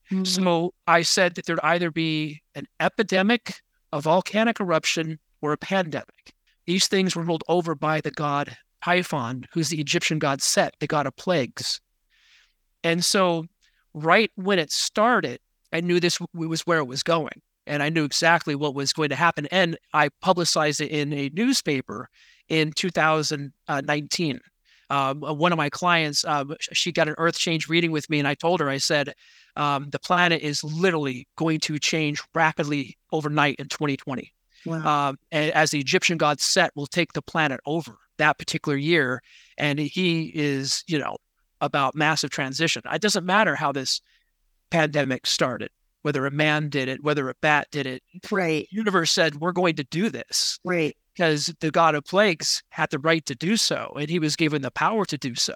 Mm-hmm. 0.09 0.23
So 0.23 0.73
I 0.87 1.03
said 1.03 1.35
that 1.35 1.45
there'd 1.45 1.59
either 1.61 1.91
be 1.91 2.41
an 2.55 2.65
epidemic, 2.79 3.61
a 3.93 4.01
volcanic 4.01 4.59
eruption, 4.59 5.19
or 5.43 5.53
a 5.53 5.57
pandemic. 5.57 6.33
These 6.65 6.87
things 6.87 7.15
were 7.15 7.21
ruled 7.21 7.43
over 7.47 7.75
by 7.75 8.01
the 8.01 8.09
god 8.09 8.57
Typhon, 8.83 9.45
who's 9.53 9.69
the 9.69 9.79
Egyptian 9.79 10.17
god 10.17 10.41
Set, 10.41 10.73
the 10.79 10.87
god 10.87 11.05
of 11.05 11.15
plagues. 11.17 11.81
And 12.83 13.05
so, 13.05 13.45
right 13.93 14.31
when 14.33 14.57
it 14.57 14.71
started, 14.71 15.39
I 15.71 15.81
knew 15.81 15.99
this 15.99 16.17
was 16.33 16.61
where 16.61 16.79
it 16.79 16.87
was 16.87 17.03
going. 17.03 17.43
And 17.67 17.83
I 17.83 17.89
knew 17.89 18.03
exactly 18.03 18.55
what 18.55 18.75
was 18.75 18.93
going 18.93 19.09
to 19.09 19.15
happen. 19.15 19.47
And 19.51 19.77
I 19.93 20.09
publicized 20.21 20.81
it 20.81 20.89
in 20.89 21.13
a 21.13 21.29
newspaper 21.33 22.09
in 22.49 22.71
2019. 22.71 24.39
Um, 24.89 25.21
one 25.21 25.53
of 25.53 25.57
my 25.57 25.69
clients, 25.69 26.25
um, 26.25 26.53
she 26.59 26.91
got 26.91 27.07
an 27.07 27.15
earth 27.17 27.37
change 27.37 27.69
reading 27.69 27.91
with 27.91 28.09
me, 28.09 28.19
and 28.19 28.27
I 28.27 28.35
told 28.35 28.59
her, 28.59 28.67
I 28.67 28.77
said, 28.77 29.13
um, 29.55 29.89
the 29.89 29.99
planet 29.99 30.41
is 30.41 30.65
literally 30.65 31.29
going 31.37 31.61
to 31.61 31.79
change 31.79 32.21
rapidly 32.35 32.97
overnight 33.13 33.55
in 33.55 33.69
2020. 33.69 34.33
Wow. 34.65 35.07
Um, 35.09 35.17
as 35.31 35.71
the 35.71 35.79
Egyptian 35.79 36.17
god 36.17 36.41
Set 36.41 36.71
will 36.75 36.87
take 36.87 37.13
the 37.13 37.21
planet 37.21 37.61
over 37.65 37.97
that 38.17 38.37
particular 38.37 38.77
year, 38.77 39.21
and 39.57 39.79
he 39.79 40.31
is, 40.35 40.83
you 40.87 40.99
know, 40.99 41.15
about 41.61 41.95
massive 41.95 42.29
transition. 42.29 42.81
It 42.91 43.01
doesn't 43.01 43.25
matter 43.25 43.55
how 43.55 43.71
this 43.71 44.01
pandemic 44.71 45.25
started, 45.25 45.69
whether 46.01 46.25
a 46.25 46.31
man 46.31 46.69
did 46.69 46.87
it, 46.87 47.03
whether 47.03 47.29
a 47.29 47.35
bat 47.41 47.67
did 47.71 47.85
it. 47.85 48.03
Right. 48.29 48.67
The 48.69 48.75
universe 48.75 49.11
said, 49.11 49.35
we're 49.35 49.51
going 49.51 49.75
to 49.75 49.83
do 49.83 50.09
this. 50.09 50.59
Right. 50.63 50.95
Because 51.13 51.53
the 51.59 51.71
god 51.71 51.95
of 51.95 52.05
plagues 52.05 52.63
had 52.69 52.89
the 52.89 52.99
right 52.99 53.25
to 53.25 53.35
do 53.35 53.57
so, 53.57 53.93
and 53.99 54.09
he 54.09 54.19
was 54.19 54.35
given 54.35 54.61
the 54.61 54.71
power 54.71 55.05
to 55.05 55.17
do 55.17 55.35
so. 55.35 55.53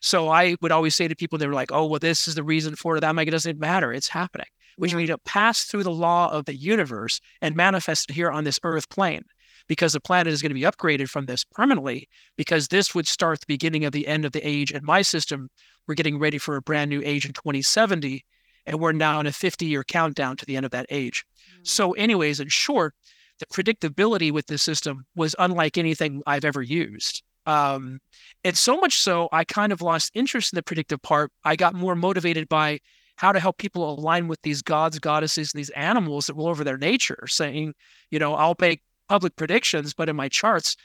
So 0.00 0.28
I 0.28 0.56
would 0.60 0.72
always 0.72 0.94
say 0.94 1.08
to 1.08 1.14
people, 1.14 1.38
they 1.38 1.46
were 1.46 1.54
like, 1.54 1.72
oh, 1.72 1.86
well, 1.86 2.00
this 2.00 2.26
is 2.26 2.34
the 2.34 2.42
reason 2.42 2.74
for 2.74 2.96
it. 2.96 3.04
I'm 3.04 3.16
like, 3.16 3.28
it 3.28 3.32
doesn't 3.32 3.58
matter. 3.58 3.92
It's 3.92 4.08
happening. 4.08 4.46
Which 4.76 4.94
means 4.94 5.10
to 5.10 5.18
pass 5.18 5.64
through 5.64 5.82
the 5.82 5.90
law 5.90 6.32
of 6.32 6.46
the 6.46 6.56
universe 6.56 7.20
and 7.42 7.54
manifest 7.54 8.08
it 8.08 8.14
here 8.14 8.30
on 8.30 8.44
this 8.44 8.58
earth 8.62 8.88
plane 8.88 9.24
because 9.68 9.92
the 9.92 10.00
planet 10.00 10.32
is 10.32 10.40
going 10.42 10.50
to 10.50 10.54
be 10.54 10.62
upgraded 10.62 11.08
from 11.08 11.26
this 11.26 11.44
permanently 11.44 12.08
because 12.36 12.68
this 12.68 12.94
would 12.94 13.06
start 13.06 13.40
the 13.40 13.46
beginning 13.46 13.84
of 13.84 13.92
the 13.92 14.06
end 14.06 14.24
of 14.24 14.32
the 14.32 14.46
age 14.46 14.72
in 14.72 14.84
my 14.84 15.02
system. 15.02 15.50
We're 15.86 15.94
getting 15.94 16.18
ready 16.18 16.38
for 16.38 16.56
a 16.56 16.62
brand 16.62 16.88
new 16.88 17.02
age 17.04 17.26
in 17.26 17.32
2070, 17.32 18.24
and 18.70 18.78
we're 18.78 18.92
now 18.92 19.18
in 19.18 19.26
a 19.26 19.32
50 19.32 19.66
year 19.66 19.82
countdown 19.82 20.36
to 20.36 20.46
the 20.46 20.56
end 20.56 20.64
of 20.64 20.70
that 20.72 20.86
age. 20.90 21.24
Mm-hmm. 21.26 21.64
So, 21.64 21.92
anyways, 21.92 22.38
in 22.38 22.48
short, 22.48 22.94
the 23.40 23.46
predictability 23.46 24.30
with 24.30 24.46
this 24.46 24.62
system 24.62 25.04
was 25.16 25.34
unlike 25.38 25.76
anything 25.76 26.22
I've 26.26 26.44
ever 26.44 26.62
used. 26.62 27.22
Um, 27.46 27.98
and 28.44 28.56
so 28.56 28.76
much 28.76 28.98
so, 28.98 29.28
I 29.32 29.44
kind 29.44 29.72
of 29.72 29.82
lost 29.82 30.12
interest 30.14 30.52
in 30.52 30.56
the 30.56 30.62
predictive 30.62 31.02
part. 31.02 31.32
I 31.44 31.56
got 31.56 31.74
more 31.74 31.96
motivated 31.96 32.48
by 32.48 32.78
how 33.16 33.32
to 33.32 33.40
help 33.40 33.58
people 33.58 33.90
align 33.98 34.28
with 34.28 34.40
these 34.42 34.62
gods, 34.62 34.98
goddesses, 34.98 35.52
and 35.52 35.58
these 35.58 35.70
animals 35.70 36.26
that 36.26 36.34
rule 36.34 36.46
over 36.46 36.62
their 36.62 36.78
nature, 36.78 37.26
saying, 37.26 37.74
you 38.10 38.18
know, 38.18 38.34
I'll 38.34 38.56
make 38.60 38.82
public 39.08 39.34
predictions, 39.36 39.94
but 39.94 40.08
in 40.08 40.16
my 40.16 40.28
charts, 40.28 40.76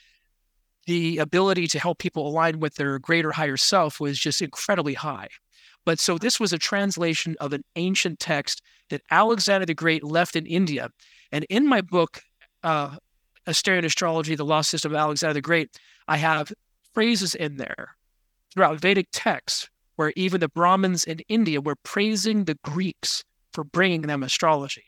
the 0.88 1.20
ability 1.20 1.68
to 1.68 1.80
help 1.80 2.00
people 2.00 2.28
align 2.28 2.60
with 2.60 2.76
their 2.76 3.00
greater 3.00 3.32
higher 3.32 3.58
self 3.58 4.00
was 4.00 4.18
just 4.18 4.42
incredibly 4.42 4.96
high. 4.96 5.28
But 5.86 6.00
so 6.00 6.18
this 6.18 6.40
was 6.40 6.52
a 6.52 6.58
translation 6.58 7.36
of 7.40 7.54
an 7.54 7.64
ancient 7.76 8.20
text 8.20 8.62
that 8.90 9.02
Alexander 9.12 9.66
the 9.66 9.74
Great 9.74 10.04
left 10.04 10.36
in 10.36 10.46
India. 10.46 10.90
And 11.32 11.46
in 11.50 11.68
my 11.68 11.82
book, 11.82 12.22
uh, 12.64 12.98
Asterian 13.48 13.86
Astrology, 13.86 14.36
The 14.36 14.46
Lost 14.46 14.70
System 14.70 14.92
of 14.92 14.98
Alexander 14.98 15.36
the 15.36 15.42
Great, 15.42 15.70
I 16.08 16.18
have 16.18 16.52
phrases 16.94 17.36
in 17.36 17.58
there 17.58 17.96
throughout 18.52 18.80
Vedic 18.80 19.08
texts 19.12 19.70
where 19.96 20.12
even 20.16 20.42
the 20.42 20.50
Brahmins 20.50 21.04
in 21.06 21.20
India 21.28 21.62
were 21.62 21.76
praising 21.76 22.46
the 22.46 22.58
Greeks 22.64 23.24
for 23.54 23.64
bringing 23.64 24.02
them 24.02 24.24
astrology. 24.24 24.84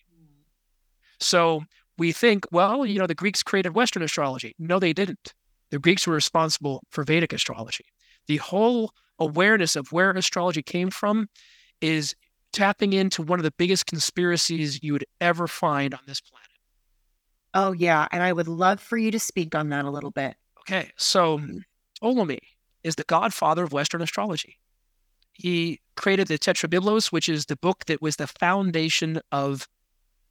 So 1.20 1.64
we 1.98 2.12
think, 2.12 2.46
well, 2.52 2.86
you 2.86 3.00
know, 3.00 3.08
the 3.08 3.16
Greeks 3.16 3.42
created 3.44 3.74
Western 3.74 4.04
astrology. 4.04 4.54
No, 4.60 4.80
they 4.80 4.94
didn't. 4.94 5.34
The 5.70 5.80
Greeks 5.80 6.06
were 6.06 6.14
responsible 6.14 6.84
for 6.92 7.04
Vedic 7.04 7.34
astrology. 7.34 7.86
The 8.28 8.38
whole 8.38 8.92
awareness 9.20 9.76
of 9.76 9.92
where 9.92 10.12
astrology 10.12 10.62
came 10.62 10.90
from 10.90 11.30
is 11.82 12.16
tapping 12.54 12.94
into 12.94 13.22
one 13.22 13.40
of 13.40 13.44
the 13.44 13.52
biggest 13.52 13.86
conspiracies 13.86 14.82
you 14.84 14.94
would 14.94 15.06
ever 15.22 15.48
find 15.48 15.94
on 15.94 16.00
this 16.08 16.22
planet. 16.22 16.48
Oh, 17.54 17.72
yeah. 17.72 18.08
And 18.12 18.24
I 18.24 18.34
would 18.34 18.48
love 18.48 18.80
for 18.80 18.98
you 18.98 19.12
to 19.12 19.20
speak 19.20 19.56
on 19.56 19.70
that 19.70 19.86
a 19.86 19.90
little 19.90 20.12
bit. 20.12 20.36
Okay. 20.62 20.92
So 20.98 21.40
mm-hmm. 21.40 21.60
Ptolemy 22.00 22.40
is 22.84 22.96
the 22.96 23.04
godfather 23.04 23.64
of 23.64 23.74
Western 23.74 24.02
astrology. 24.02 24.58
He 25.34 25.82
created 25.96 26.28
the 26.28 26.38
Tetrabiblos, 26.38 27.12
which 27.12 27.30
is 27.30 27.46
the 27.46 27.56
book 27.56 27.86
that 27.86 28.02
was 28.02 28.16
the 28.16 28.28
foundation 28.28 29.22
of 29.32 29.68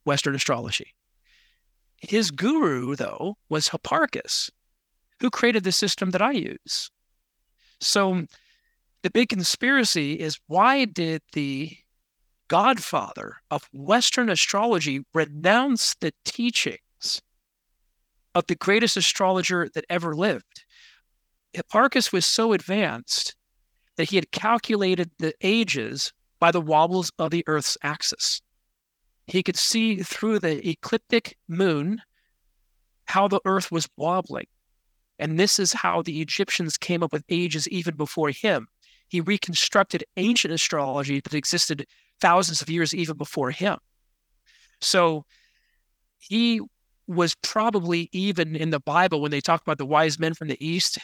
Western 0.05 0.35
astrology. 0.35 0.93
His 2.01 2.29
guru, 2.31 2.95
though, 2.95 3.37
was 3.49 3.69
Hipparchus, 3.69 4.49
who 5.19 5.29
created 5.29 5.63
the 5.63 5.71
system 5.71 6.11
that 6.11 6.21
I 6.21 6.31
use. 6.31 6.91
So 7.79 8.25
the 9.07 9.11
big 9.11 9.29
conspiracy 9.29 10.19
is 10.19 10.37
why 10.47 10.83
did 10.83 11.21
the 11.31 11.77
godfather 12.49 13.37
of 13.49 13.69
Western 13.71 14.29
astrology 14.29 15.05
renounce 15.13 15.95
the 16.01 16.11
teachings 16.25 17.21
of 18.35 18.45
the 18.47 18.55
greatest 18.55 18.97
astrologer 18.97 19.69
that 19.73 19.85
ever 19.89 20.13
lived? 20.13 20.65
Hipparchus 21.53 22.11
was 22.11 22.25
so 22.25 22.51
advanced 22.51 23.33
that 23.95 24.09
he 24.09 24.17
had 24.17 24.33
calculated 24.33 25.09
the 25.19 25.33
ages 25.39 26.11
by 26.41 26.51
the 26.51 26.59
wobbles 26.59 27.09
of 27.17 27.31
the 27.31 27.45
Earth's 27.47 27.77
axis. 27.83 28.41
He 29.25 29.41
could 29.41 29.55
see 29.55 30.03
through 30.03 30.39
the 30.39 30.67
ecliptic 30.67 31.37
moon 31.47 32.01
how 33.05 33.29
the 33.29 33.39
Earth 33.45 33.71
was 33.71 33.87
wobbling. 33.95 34.47
And 35.17 35.39
this 35.39 35.59
is 35.59 35.71
how 35.71 36.01
the 36.01 36.19
Egyptians 36.19 36.77
came 36.77 37.03
up 37.03 37.13
with 37.13 37.23
ages 37.29 37.69
even 37.69 37.95
before 37.95 38.31
him. 38.31 38.67
He 39.07 39.21
reconstructed 39.21 40.03
ancient 40.17 40.53
astrology 40.53 41.19
that 41.21 41.33
existed 41.33 41.85
thousands 42.19 42.61
of 42.61 42.69
years 42.69 42.93
even 42.93 43.17
before 43.17 43.51
him. 43.51 43.77
So 44.81 45.25
he 46.17 46.61
was 47.07 47.35
probably 47.35 48.09
even 48.11 48.55
in 48.55 48.69
the 48.69 48.79
Bible 48.79 49.21
when 49.21 49.31
they 49.31 49.41
talk 49.41 49.61
about 49.61 49.77
the 49.77 49.85
wise 49.85 50.19
men 50.19 50.33
from 50.33 50.49
the 50.49 50.65
East 50.65 50.99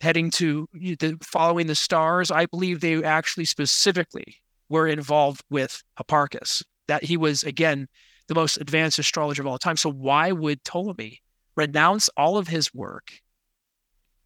heading 0.00 0.30
to 0.30 0.68
the, 0.72 1.18
following 1.22 1.66
the 1.66 1.74
stars. 1.74 2.30
I 2.30 2.46
believe 2.46 2.80
they 2.80 3.02
actually 3.02 3.46
specifically 3.46 4.36
were 4.68 4.86
involved 4.86 5.42
with 5.50 5.82
Hipparchus. 5.98 6.62
That 6.86 7.04
he 7.04 7.16
was 7.16 7.42
again 7.42 7.88
the 8.28 8.34
most 8.34 8.58
advanced 8.58 8.98
astrologer 8.98 9.42
of 9.42 9.48
all 9.48 9.58
time. 9.58 9.76
So 9.76 9.90
why 9.90 10.32
would 10.32 10.62
Ptolemy 10.64 11.20
renounce 11.56 12.08
all 12.16 12.38
of 12.38 12.48
his 12.48 12.72
work 12.72 13.12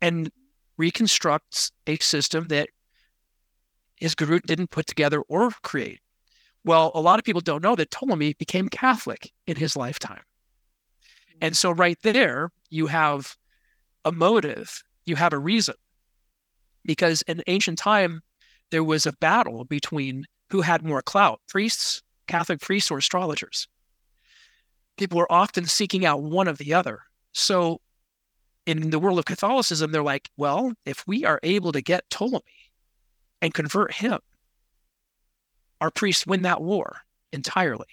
and 0.00 0.30
reconstruct 0.76 1.72
a 1.86 1.96
system 1.98 2.48
that 2.48 2.68
his 4.02 4.14
guru 4.14 4.40
didn't 4.40 4.70
put 4.70 4.86
together 4.86 5.22
or 5.28 5.50
create? 5.62 6.00
Well, 6.64 6.92
a 6.94 7.00
lot 7.00 7.18
of 7.18 7.24
people 7.24 7.40
don't 7.40 7.62
know 7.62 7.76
that 7.76 7.90
Ptolemy 7.90 8.34
became 8.34 8.68
Catholic 8.68 9.32
in 9.46 9.56
his 9.56 9.76
lifetime. 9.76 10.22
And 11.40 11.56
so, 11.56 11.70
right 11.70 11.98
there, 12.02 12.50
you 12.70 12.86
have 12.86 13.36
a 14.04 14.12
motive 14.12 14.82
you 15.04 15.16
have 15.16 15.32
a 15.32 15.38
reason. 15.38 15.74
Because 16.84 17.22
in 17.22 17.42
ancient 17.46 17.78
time, 17.78 18.22
there 18.70 18.84
was 18.84 19.06
a 19.06 19.12
battle 19.12 19.64
between 19.64 20.24
who 20.50 20.62
had 20.62 20.84
more 20.84 21.02
clout 21.02 21.40
priests, 21.48 22.02
Catholic 22.26 22.60
priests, 22.60 22.90
or 22.90 22.98
astrologers. 22.98 23.68
People 24.96 25.18
were 25.18 25.32
often 25.32 25.66
seeking 25.66 26.04
out 26.04 26.22
one 26.22 26.48
of 26.48 26.58
the 26.58 26.74
other. 26.74 27.00
So 27.32 27.80
in 28.66 28.90
the 28.90 28.98
world 28.98 29.18
of 29.18 29.24
Catholicism, 29.24 29.90
they're 29.92 30.02
like, 30.02 30.30
well, 30.36 30.72
if 30.84 31.06
we 31.06 31.24
are 31.24 31.40
able 31.42 31.72
to 31.72 31.80
get 31.80 32.08
Ptolemy 32.10 32.61
and 33.42 33.52
convert 33.52 33.92
him, 33.92 34.20
our 35.82 35.90
priests 35.90 36.26
win 36.26 36.42
that 36.42 36.62
war 36.62 37.00
entirely. 37.32 37.84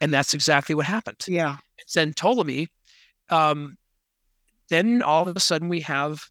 And 0.00 0.12
that's 0.14 0.32
exactly 0.32 0.74
what 0.74 0.86
happened. 0.86 1.18
Yeah. 1.28 1.58
Then 1.94 2.14
Ptolemy 2.14 2.68
um, 3.32 3.76
then 4.68 5.02
all 5.02 5.28
of 5.28 5.36
a 5.36 5.40
sudden 5.40 5.68
we 5.68 5.80
have 5.80 6.30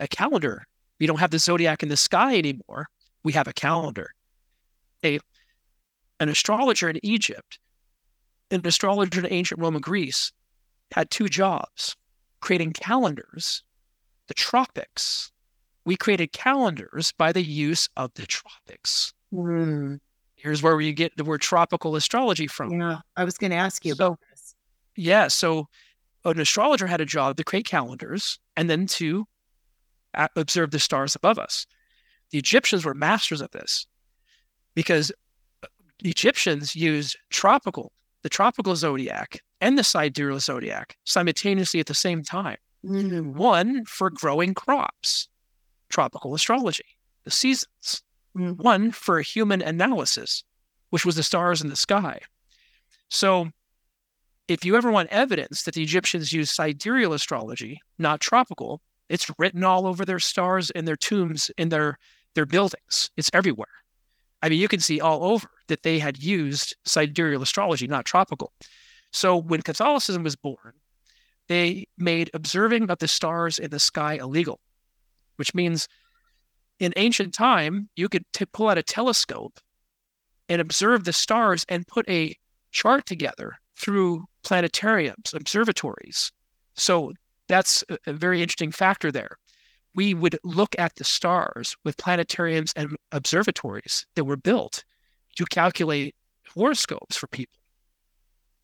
a 0.00 0.08
calendar. 0.08 0.66
We 0.98 1.06
don't 1.06 1.20
have 1.20 1.30
the 1.30 1.38
zodiac 1.38 1.82
in 1.82 1.88
the 1.88 1.96
sky 1.96 2.36
anymore. 2.36 2.88
We 3.22 3.32
have 3.32 3.46
a 3.46 3.52
calendar. 3.52 4.12
A 5.04 5.20
an 6.18 6.28
astrologer 6.28 6.90
in 6.90 6.98
Egypt, 7.02 7.58
an 8.50 8.60
astrologer 8.64 9.20
in 9.20 9.32
ancient 9.32 9.60
Roman 9.60 9.80
Greece 9.80 10.32
had 10.92 11.10
two 11.10 11.28
jobs 11.28 11.96
creating 12.40 12.72
calendars, 12.72 13.62
the 14.28 14.34
tropics. 14.34 15.30
We 15.84 15.96
created 15.96 16.32
calendars 16.32 17.12
by 17.16 17.32
the 17.32 17.42
use 17.42 17.88
of 17.96 18.12
the 18.14 18.26
tropics. 18.26 19.12
Mm. 19.32 20.00
Here's 20.34 20.62
where 20.62 20.76
we 20.76 20.92
get 20.92 21.16
the 21.16 21.24
word 21.24 21.40
tropical 21.40 21.96
astrology 21.96 22.46
from. 22.46 22.80
Yeah, 22.80 22.98
I 23.16 23.24
was 23.24 23.36
going 23.38 23.50
to 23.50 23.56
ask 23.56 23.84
you 23.84 23.94
so, 23.94 24.06
about 24.06 24.20
this. 24.30 24.54
Yeah, 24.96 25.28
so 25.28 25.66
an 26.24 26.40
astrologer 26.40 26.86
had 26.86 27.00
a 27.00 27.06
job 27.06 27.36
to 27.36 27.44
create 27.44 27.66
calendars 27.66 28.38
and 28.56 28.68
then 28.68 28.86
to 28.86 29.26
observe 30.36 30.70
the 30.70 30.78
stars 30.78 31.14
above 31.14 31.38
us. 31.38 31.66
The 32.30 32.38
Egyptians 32.38 32.84
were 32.84 32.94
masters 32.94 33.40
of 33.40 33.50
this 33.50 33.86
because 34.74 35.12
the 36.02 36.10
Egyptians 36.10 36.74
used 36.74 37.16
tropical, 37.30 37.92
the 38.22 38.28
tropical 38.28 38.76
zodiac 38.76 39.40
and 39.60 39.76
the 39.78 39.84
sidereal 39.84 40.40
zodiac 40.40 40.96
simultaneously 41.04 41.80
at 41.80 41.86
the 41.86 41.94
same 41.94 42.22
time. 42.22 42.56
Mm-hmm. 42.84 43.36
One 43.36 43.84
for 43.84 44.08
growing 44.10 44.54
crops, 44.54 45.28
tropical 45.90 46.34
astrology, 46.34 46.96
the 47.24 47.30
seasons. 47.30 48.02
Mm-hmm. 48.36 48.62
One 48.62 48.90
for 48.92 49.20
human 49.20 49.60
analysis, 49.60 50.44
which 50.90 51.04
was 51.04 51.16
the 51.16 51.22
stars 51.22 51.60
in 51.60 51.68
the 51.68 51.76
sky. 51.76 52.20
So, 53.08 53.50
if 54.46 54.64
you 54.64 54.76
ever 54.76 54.90
want 54.90 55.10
evidence 55.10 55.64
that 55.64 55.74
the 55.74 55.82
Egyptians 55.82 56.32
used 56.32 56.54
sidereal 56.54 57.12
astrology, 57.12 57.80
not 57.98 58.20
tropical, 58.20 58.80
it's 59.08 59.30
written 59.38 59.64
all 59.64 59.86
over 59.86 60.04
their 60.04 60.20
stars 60.20 60.70
in 60.70 60.84
their 60.84 60.96
tombs, 60.96 61.50
in 61.58 61.68
their 61.68 61.98
their 62.34 62.46
buildings. 62.46 63.10
It's 63.16 63.30
everywhere. 63.32 63.66
I 64.42 64.48
mean, 64.48 64.60
you 64.60 64.68
can 64.68 64.80
see 64.80 65.00
all 65.00 65.24
over 65.24 65.48
that 65.66 65.82
they 65.82 65.98
had 65.98 66.22
used 66.22 66.76
sidereal 66.84 67.42
astrology, 67.42 67.86
not 67.86 68.04
tropical. 68.04 68.52
So 69.12 69.36
when 69.36 69.62
Catholicism 69.62 70.22
was 70.22 70.36
born, 70.36 70.74
they 71.48 71.88
made 71.98 72.30
observing 72.32 72.90
of 72.90 72.98
the 72.98 73.08
stars 73.08 73.58
in 73.58 73.70
the 73.70 73.80
sky 73.80 74.14
illegal, 74.14 74.60
which 75.40 75.54
means 75.54 75.88
in 76.78 76.92
ancient 76.96 77.34
time, 77.34 77.88
you 77.96 78.08
could 78.08 78.24
t- 78.32 78.44
pull 78.52 78.68
out 78.68 78.78
a 78.78 78.82
telescope 78.82 79.58
and 80.48 80.60
observe 80.60 81.04
the 81.04 81.12
stars 81.12 81.64
and 81.68 81.86
put 81.86 82.08
a 82.08 82.36
chart 82.70 83.06
together 83.06 83.56
through 83.76 84.26
planetariums, 84.44 85.34
observatories. 85.34 86.30
So 86.74 87.12
that's 87.48 87.82
a, 88.06 88.12
very 88.12 88.42
interesting 88.42 88.70
factor 88.70 89.10
there 89.10 89.38
we 89.94 90.14
would 90.14 90.38
look 90.44 90.74
at 90.78 90.94
the 90.96 91.04
stars 91.04 91.76
with 91.84 91.96
planetariums 91.96 92.72
and 92.76 92.96
observatories 93.12 94.06
that 94.14 94.24
were 94.24 94.36
built 94.36 94.84
to 95.36 95.44
calculate 95.46 96.14
horoscopes 96.54 97.16
for 97.16 97.26
people. 97.28 97.58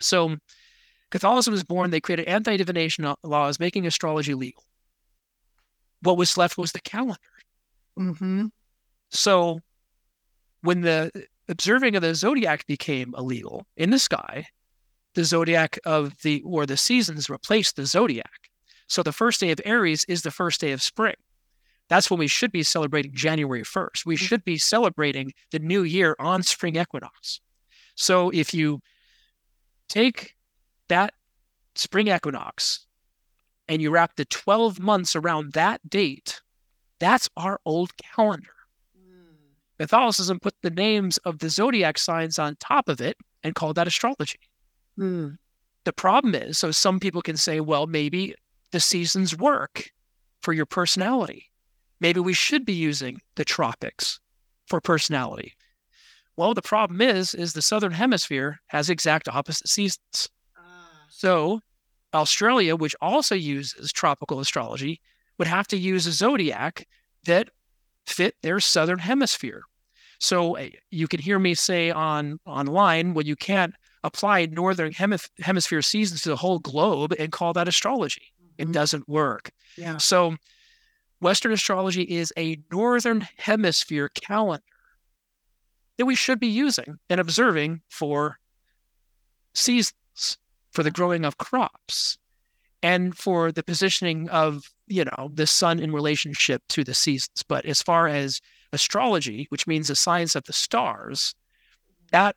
So 0.00 0.36
Catholicism 1.10 1.52
was 1.52 1.64
born, 1.64 1.90
they 1.90 2.00
created 2.00 2.26
anti 2.26 2.56
divination 2.56 3.12
laws, 3.22 3.58
making 3.58 3.86
astrology 3.86 4.34
legal. 4.34 4.64
What 6.02 6.16
was 6.16 6.36
left 6.36 6.58
was 6.58 6.72
the 6.72 6.80
calendar. 6.80 7.20
Mm-hmm. 7.98 8.46
So 9.10 9.60
when 10.62 10.82
the 10.82 11.10
observing 11.48 11.96
of 11.96 12.02
the 12.02 12.14
zodiac 12.14 12.66
became 12.66 13.14
illegal 13.16 13.66
in 13.76 13.90
the 13.90 13.98
sky, 13.98 14.46
the 15.14 15.24
zodiac 15.24 15.78
of 15.84 16.20
the 16.22 16.42
or 16.42 16.66
the 16.66 16.76
seasons 16.76 17.30
replaced 17.30 17.76
the 17.76 17.86
zodiac. 17.86 18.50
So 18.88 19.02
the 19.02 19.12
first 19.12 19.40
day 19.40 19.50
of 19.50 19.60
Aries 19.64 20.04
is 20.08 20.22
the 20.22 20.30
first 20.30 20.60
day 20.60 20.72
of 20.72 20.82
spring. 20.82 21.14
That's 21.88 22.10
when 22.10 22.18
we 22.18 22.26
should 22.26 22.52
be 22.52 22.62
celebrating 22.62 23.12
January 23.14 23.62
1st. 23.62 24.04
We 24.04 24.16
should 24.16 24.44
be 24.44 24.58
celebrating 24.58 25.32
the 25.52 25.60
new 25.60 25.82
year 25.82 26.16
on 26.18 26.42
spring 26.42 26.76
equinox. 26.76 27.40
So 27.94 28.30
if 28.30 28.52
you 28.52 28.80
take 29.88 30.34
that 30.88 31.14
spring 31.74 32.08
equinox 32.08 32.85
and 33.68 33.82
you 33.82 33.90
wrap 33.90 34.16
the 34.16 34.24
12 34.24 34.80
months 34.80 35.16
around 35.16 35.52
that 35.52 35.88
date, 35.88 36.40
that's 36.98 37.28
our 37.36 37.60
old 37.64 37.96
calendar. 37.96 38.54
Mm. 38.98 39.34
Catholicism 39.78 40.40
put 40.40 40.54
the 40.62 40.70
names 40.70 41.18
of 41.18 41.38
the 41.38 41.50
zodiac 41.50 41.98
signs 41.98 42.38
on 42.38 42.56
top 42.56 42.88
of 42.88 43.00
it 43.00 43.16
and 43.42 43.54
called 43.54 43.76
that 43.76 43.86
astrology. 43.86 44.40
Mm. 44.98 45.36
The 45.84 45.92
problem 45.92 46.34
is, 46.34 46.58
so 46.58 46.70
some 46.70 46.98
people 46.98 47.22
can 47.22 47.36
say, 47.36 47.60
well, 47.60 47.86
maybe 47.86 48.34
the 48.72 48.80
seasons 48.80 49.36
work 49.36 49.90
for 50.42 50.52
your 50.52 50.66
personality. 50.66 51.50
Maybe 52.00 52.20
we 52.20 52.34
should 52.34 52.64
be 52.64 52.72
using 52.72 53.20
the 53.36 53.44
tropics 53.44 54.20
for 54.66 54.80
personality. 54.80 55.54
Well, 56.36 56.52
the 56.52 56.62
problem 56.62 57.00
is, 57.00 57.34
is 57.34 57.52
the 57.52 57.62
southern 57.62 57.92
hemisphere 57.92 58.60
has 58.66 58.90
exact 58.90 59.28
opposite 59.28 59.68
seasons. 59.68 60.28
Ah. 60.58 61.06
So 61.08 61.60
Australia, 62.16 62.76
which 62.76 62.96
also 63.00 63.34
uses 63.34 63.92
tropical 63.92 64.40
astrology, 64.40 65.00
would 65.38 65.48
have 65.48 65.66
to 65.68 65.76
use 65.76 66.06
a 66.06 66.12
zodiac 66.12 66.86
that 67.24 67.50
fit 68.06 68.34
their 68.42 68.60
southern 68.60 68.98
hemisphere. 68.98 69.62
So 70.18 70.54
eh, 70.54 70.70
you 70.90 71.08
can 71.08 71.20
hear 71.20 71.38
me 71.38 71.54
say 71.54 71.90
on 71.90 72.40
online, 72.46 73.14
well, 73.14 73.26
you 73.26 73.36
can't 73.36 73.74
apply 74.04 74.46
northern 74.46 74.92
hemisphere 74.92 75.82
seasons 75.82 76.22
to 76.22 76.28
the 76.28 76.36
whole 76.36 76.58
globe 76.58 77.12
and 77.18 77.32
call 77.32 77.52
that 77.54 77.68
astrology. 77.68 78.32
It 78.56 78.64
mm-hmm. 78.64 78.72
doesn't 78.72 79.08
work. 79.08 79.50
Yeah. 79.76 79.98
So 79.98 80.36
Western 81.20 81.52
astrology 81.52 82.02
is 82.02 82.32
a 82.36 82.58
northern 82.70 83.26
hemisphere 83.38 84.08
calendar 84.08 84.62
that 85.96 86.06
we 86.06 86.14
should 86.14 86.38
be 86.38 86.48
using 86.48 86.98
and 87.08 87.20
observing 87.20 87.80
for 87.88 88.38
seasons, 89.54 90.38
for 90.76 90.82
the 90.82 90.90
growing 90.90 91.24
of 91.24 91.38
crops, 91.38 92.18
and 92.82 93.16
for 93.16 93.50
the 93.50 93.62
positioning 93.62 94.28
of, 94.28 94.70
you 94.86 95.06
know, 95.06 95.30
the 95.32 95.46
sun 95.46 95.80
in 95.80 95.90
relationship 95.90 96.62
to 96.68 96.84
the 96.84 96.92
seasons. 96.92 97.42
But 97.42 97.64
as 97.64 97.80
far 97.80 98.08
as 98.08 98.42
astrology, 98.74 99.46
which 99.48 99.66
means 99.66 99.88
the 99.88 99.96
science 99.96 100.34
of 100.36 100.44
the 100.44 100.52
stars, 100.52 101.34
that 102.12 102.36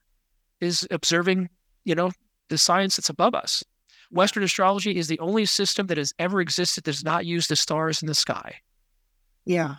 is 0.62 0.88
observing, 0.90 1.50
you 1.84 1.96
know, 1.96 2.12
the 2.48 2.58
science 2.58 2.96
that's 2.96 3.10
above 3.10 3.36
us. 3.36 3.62
Western 4.10 4.44
astrology 4.44 4.96
is 4.96 5.10
the 5.10 5.20
only 5.20 5.46
system 5.46 5.88
that 5.88 5.98
has 5.98 6.14
ever 6.18 6.40
existed 6.40 6.86
that 6.86 6.92
does 6.92 7.04
not 7.04 7.26
use 7.26 7.48
the 7.48 7.58
stars 7.58 8.02
in 8.02 8.08
the 8.08 8.16
sky. 8.16 8.56
Yeah. 9.44 9.76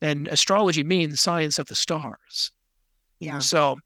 And 0.00 0.28
astrology 0.28 0.84
means 0.84 1.20
science 1.20 1.58
of 1.58 1.66
the 1.66 1.74
stars. 1.74 2.52
Yeah. 3.18 3.40
So 3.40 3.78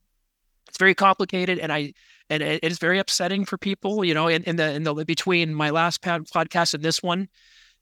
it's 0.68 0.76
very 0.76 0.94
complicated, 0.94 1.58
and 1.58 1.72
I 1.72 1.94
and 2.32 2.42
it 2.42 2.64
is 2.64 2.78
very 2.78 2.98
upsetting 2.98 3.44
for 3.44 3.58
people. 3.58 4.04
You 4.04 4.14
know, 4.14 4.28
in, 4.28 4.42
in 4.44 4.56
the 4.56 4.72
in 4.72 4.84
the 4.84 4.94
between 5.04 5.54
my 5.54 5.70
last 5.70 6.00
podcast 6.00 6.72
and 6.72 6.82
this 6.82 7.02
one, 7.02 7.28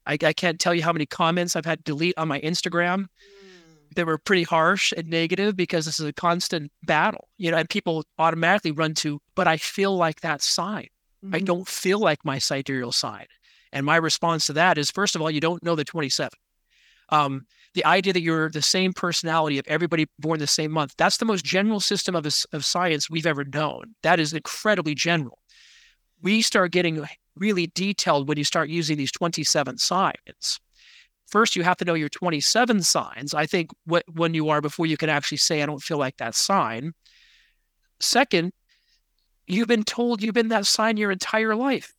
I, 0.05 0.17
I 0.21 0.33
can't 0.33 0.59
tell 0.59 0.75
you 0.75 0.83
how 0.83 0.91
many 0.91 1.05
comments 1.05 1.55
I've 1.55 1.65
had 1.65 1.79
to 1.79 1.83
delete 1.83 2.17
on 2.17 2.27
my 2.27 2.41
Instagram. 2.41 3.03
Mm. 3.03 3.07
They 3.95 4.03
were 4.03 4.17
pretty 4.17 4.43
harsh 4.43 4.93
and 4.95 5.07
negative 5.07 5.55
because 5.55 5.85
this 5.85 5.99
is 5.99 6.05
a 6.05 6.13
constant 6.13 6.71
battle. 6.83 7.29
You 7.37 7.51
know, 7.51 7.57
and 7.57 7.69
people 7.69 8.03
automatically 8.19 8.71
run 8.71 8.93
to, 8.95 9.21
but 9.35 9.47
I 9.47 9.55
feel 9.55 9.95
like 9.95 10.19
that 10.21 10.41
side. 10.41 10.89
Mm-hmm. 11.23 11.35
I 11.35 11.39
don't 11.39 11.67
feel 11.67 11.99
like 11.99 12.25
my 12.25 12.37
sidereal 12.37 12.91
side. 12.91 13.27
And 13.71 13.85
my 13.85 13.95
response 13.95 14.47
to 14.47 14.53
that 14.53 14.77
is, 14.77 14.91
first 14.91 15.15
of 15.15 15.21
all, 15.21 15.31
you 15.31 15.39
don't 15.39 15.63
know 15.63 15.75
the 15.75 15.85
27. 15.85 16.29
Um, 17.07 17.45
the 17.73 17.85
idea 17.85 18.13
that 18.13 18.21
you're 18.21 18.49
the 18.49 18.61
same 18.61 18.93
personality 18.93 19.57
of 19.57 19.65
everybody 19.67 20.07
born 20.19 20.39
the 20.39 20.47
same 20.47 20.71
month, 20.71 20.93
that's 20.97 21.17
the 21.17 21.25
most 21.25 21.45
general 21.45 21.79
system 21.79 22.15
of, 22.15 22.25
of 22.25 22.65
science 22.65 23.09
we've 23.09 23.25
ever 23.25 23.45
known. 23.45 23.95
That 24.03 24.19
is 24.19 24.33
incredibly 24.33 24.95
general. 24.95 25.39
We 26.21 26.41
start 26.41 26.71
getting 26.71 27.05
really 27.35 27.67
detailed 27.67 28.27
when 28.27 28.37
you 28.37 28.43
start 28.43 28.69
using 28.69 28.97
these 28.97 29.11
27 29.11 29.77
signs. 29.77 30.59
First, 31.27 31.55
you 31.55 31.63
have 31.63 31.77
to 31.77 31.85
know 31.85 31.93
your 31.93 32.09
27 32.09 32.81
signs. 32.83 33.33
I 33.33 33.45
think 33.45 33.71
what 33.85 34.03
when 34.11 34.33
you 34.33 34.49
are 34.49 34.59
before 34.59 34.85
you 34.85 34.97
can 34.97 35.09
actually 35.09 35.37
say, 35.37 35.63
I 35.63 35.65
don't 35.65 35.81
feel 35.81 35.97
like 35.97 36.17
that 36.17 36.35
sign. 36.35 36.93
Second, 38.01 38.51
You've 39.51 39.67
been 39.67 39.83
told 39.83 40.21
you've 40.21 40.33
been 40.33 40.47
that 40.47 40.65
sign 40.65 40.95
your 40.95 41.11
entire 41.11 41.55
life. 41.55 41.93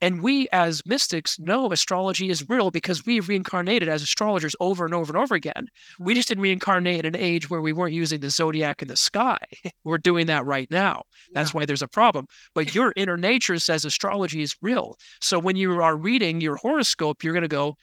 And 0.00 0.22
we, 0.22 0.46
as 0.52 0.82
mystics, 0.84 1.38
know 1.38 1.72
astrology 1.72 2.28
is 2.28 2.48
real 2.48 2.70
because 2.70 3.06
we've 3.06 3.28
reincarnated 3.28 3.88
as 3.88 4.02
astrologers 4.02 4.54
over 4.60 4.84
and 4.84 4.92
over 4.92 5.10
and 5.10 5.22
over 5.22 5.34
again. 5.34 5.68
We 5.98 6.14
just 6.14 6.28
didn't 6.28 6.42
reincarnate 6.42 7.06
in 7.06 7.14
an 7.14 7.20
age 7.20 7.48
where 7.48 7.62
we 7.62 7.72
weren't 7.72 7.94
using 7.94 8.20
the 8.20 8.28
zodiac 8.28 8.82
in 8.82 8.88
the 8.88 8.96
sky. 8.96 9.38
We're 9.84 9.98
doing 9.98 10.26
that 10.26 10.44
right 10.44 10.70
now. 10.70 11.02
That's 11.32 11.54
yeah. 11.54 11.60
why 11.60 11.64
there's 11.64 11.82
a 11.82 11.88
problem. 11.88 12.26
But 12.54 12.74
your 12.74 12.92
inner 12.94 13.16
nature 13.16 13.58
says 13.58 13.84
astrology 13.86 14.42
is 14.42 14.54
real. 14.60 14.96
So 15.22 15.38
when 15.38 15.56
you 15.56 15.80
are 15.80 15.96
reading 15.96 16.42
your 16.42 16.56
horoscope, 16.56 17.24
you're 17.24 17.32
going 17.32 17.42
to 17.42 17.48
go, 17.48 17.76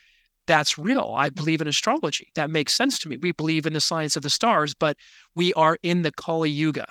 that's 0.46 0.78
real. 0.78 1.14
I 1.18 1.30
believe 1.30 1.62
in 1.62 1.68
astrology. 1.68 2.28
That 2.36 2.50
makes 2.50 2.74
sense 2.74 3.00
to 3.00 3.10
me. 3.10 3.18
We 3.18 3.32
believe 3.32 3.66
in 3.66 3.74
the 3.74 3.82
science 3.82 4.16
of 4.16 4.24
the 4.24 4.30
stars, 4.30 4.76
but 4.76 4.98
we 5.36 5.54
are 5.54 5.78
in 5.84 6.02
the 6.02 6.12
Kali 6.12 6.50
Yuga. 6.50 6.86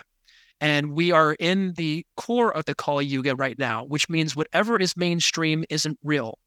And 0.63 0.93
we 0.93 1.11
are 1.11 1.33
in 1.35 1.73
the 1.73 2.07
core 2.17 2.57
of 2.57 2.67
the 2.67 2.75
Kali 2.77 3.05
Yuga 3.05 3.35
right 3.35 3.59
now, 3.59 3.85
which 3.85 4.09
means 4.09 4.37
whatever 4.37 4.79
is 4.79 4.97
mainstream 4.97 5.65
isn't 5.69 5.99
real. 6.05 6.39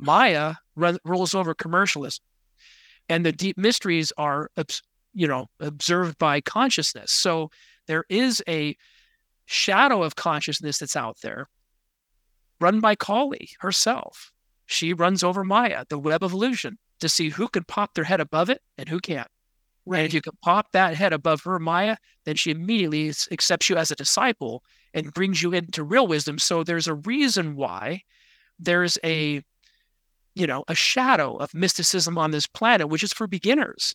Maya 0.00 0.54
run, 0.74 0.98
rolls 1.04 1.32
over 1.32 1.54
commercialism, 1.54 2.24
and 3.08 3.24
the 3.24 3.30
deep 3.30 3.56
mysteries 3.56 4.12
are, 4.18 4.50
you 5.14 5.28
know, 5.28 5.48
observed 5.60 6.18
by 6.18 6.40
consciousness. 6.40 7.12
So 7.12 7.52
there 7.86 8.04
is 8.08 8.42
a 8.48 8.76
shadow 9.46 10.02
of 10.02 10.16
consciousness 10.16 10.78
that's 10.78 10.96
out 10.96 11.20
there, 11.22 11.48
run 12.60 12.80
by 12.80 12.96
Kali 12.96 13.50
herself. 13.60 14.32
She 14.66 14.92
runs 14.92 15.22
over 15.22 15.44
Maya, 15.44 15.84
the 15.88 16.00
web 16.00 16.24
of 16.24 16.32
illusion, 16.32 16.78
to 16.98 17.08
see 17.08 17.28
who 17.28 17.46
can 17.46 17.62
pop 17.62 17.94
their 17.94 18.04
head 18.04 18.20
above 18.20 18.50
it 18.50 18.60
and 18.76 18.88
who 18.88 18.98
can't. 18.98 19.28
Right. 19.86 19.98
And 19.98 20.06
if 20.06 20.14
you 20.14 20.20
can 20.20 20.34
pop 20.42 20.72
that 20.72 20.94
head 20.94 21.12
above 21.12 21.42
her 21.42 21.58
Maya, 21.58 21.96
then 22.24 22.36
she 22.36 22.50
immediately 22.50 23.12
accepts 23.30 23.68
you 23.68 23.76
as 23.76 23.90
a 23.90 23.96
disciple 23.96 24.62
and 24.94 25.12
brings 25.12 25.42
you 25.42 25.52
into 25.52 25.82
real 25.82 26.06
wisdom. 26.06 26.38
So 26.38 26.62
there's 26.62 26.86
a 26.86 26.94
reason 26.94 27.56
why 27.56 28.02
there's 28.58 28.96
a, 29.04 29.42
you 30.34 30.46
know, 30.46 30.64
a 30.68 30.74
shadow 30.74 31.36
of 31.36 31.52
mysticism 31.54 32.16
on 32.16 32.30
this 32.30 32.46
planet, 32.46 32.88
which 32.88 33.02
is 33.02 33.12
for 33.12 33.26
beginners. 33.26 33.94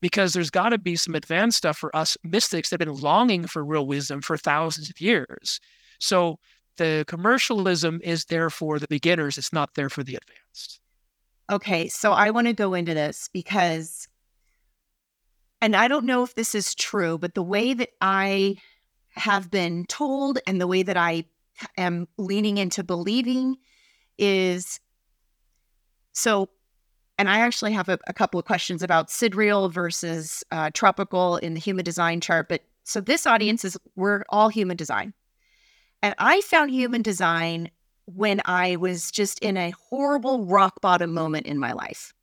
because 0.00 0.32
there's 0.32 0.50
got 0.50 0.70
to 0.70 0.78
be 0.78 0.96
some 0.96 1.14
advanced 1.14 1.58
stuff 1.58 1.76
for 1.78 1.94
us 1.94 2.16
mystics 2.22 2.70
that 2.70 2.80
have 2.80 2.86
been 2.86 3.00
longing 3.02 3.46
for 3.46 3.64
real 3.64 3.86
wisdom 3.86 4.20
for 4.20 4.36
thousands 4.36 4.90
of 4.90 5.00
years. 5.00 5.60
So 5.98 6.38
the 6.76 7.04
commercialism 7.08 8.00
is 8.04 8.26
there 8.26 8.50
for 8.50 8.78
the 8.78 8.88
beginners, 8.88 9.38
it's 9.38 9.52
not 9.52 9.74
there 9.74 9.88
for 9.88 10.04
the 10.04 10.14
advanced. 10.16 10.80
Okay, 11.50 11.88
so 11.88 12.12
I 12.12 12.30
want 12.30 12.46
to 12.46 12.52
go 12.52 12.74
into 12.74 12.94
this 12.94 13.28
because, 13.32 14.06
and 15.60 15.74
I 15.74 15.88
don't 15.88 16.06
know 16.06 16.22
if 16.22 16.34
this 16.34 16.54
is 16.54 16.74
true, 16.74 17.18
but 17.18 17.34
the 17.34 17.42
way 17.42 17.74
that 17.74 17.90
I 18.00 18.56
have 19.10 19.50
been 19.50 19.84
told 19.86 20.38
and 20.46 20.60
the 20.60 20.66
way 20.66 20.82
that 20.82 20.96
I 20.96 21.24
am 21.76 22.06
leaning 22.16 22.58
into 22.58 22.84
believing 22.84 23.56
is 24.16 24.80
so 26.12 26.48
and 27.18 27.28
I 27.28 27.40
actually 27.40 27.72
have 27.72 27.88
a, 27.88 27.98
a, 28.06 28.12
couple 28.12 28.38
of 28.38 28.46
questions 28.46 28.80
about 28.80 29.10
sidereal 29.10 29.68
versus 29.68 30.44
uh, 30.52 30.70
tropical 30.72 31.36
in 31.38 31.54
the 31.54 31.60
human 31.60 31.84
design 31.84 32.20
chart. 32.20 32.48
But 32.48 32.62
so 32.84 33.00
this 33.00 33.26
audience 33.26 33.64
is 33.64 33.76
we're 33.96 34.22
all 34.28 34.48
human 34.48 34.76
design. 34.76 35.14
And 36.00 36.14
I 36.18 36.40
found 36.42 36.70
human 36.70 37.02
design 37.02 37.72
when 38.06 38.40
I 38.44 38.76
was 38.76 39.10
just 39.10 39.40
in 39.40 39.56
a 39.56 39.74
horrible 39.90 40.44
rock 40.44 40.80
bottom 40.80 41.12
moment 41.12 41.46
in 41.46 41.58
my 41.58 41.72
life. 41.72 42.14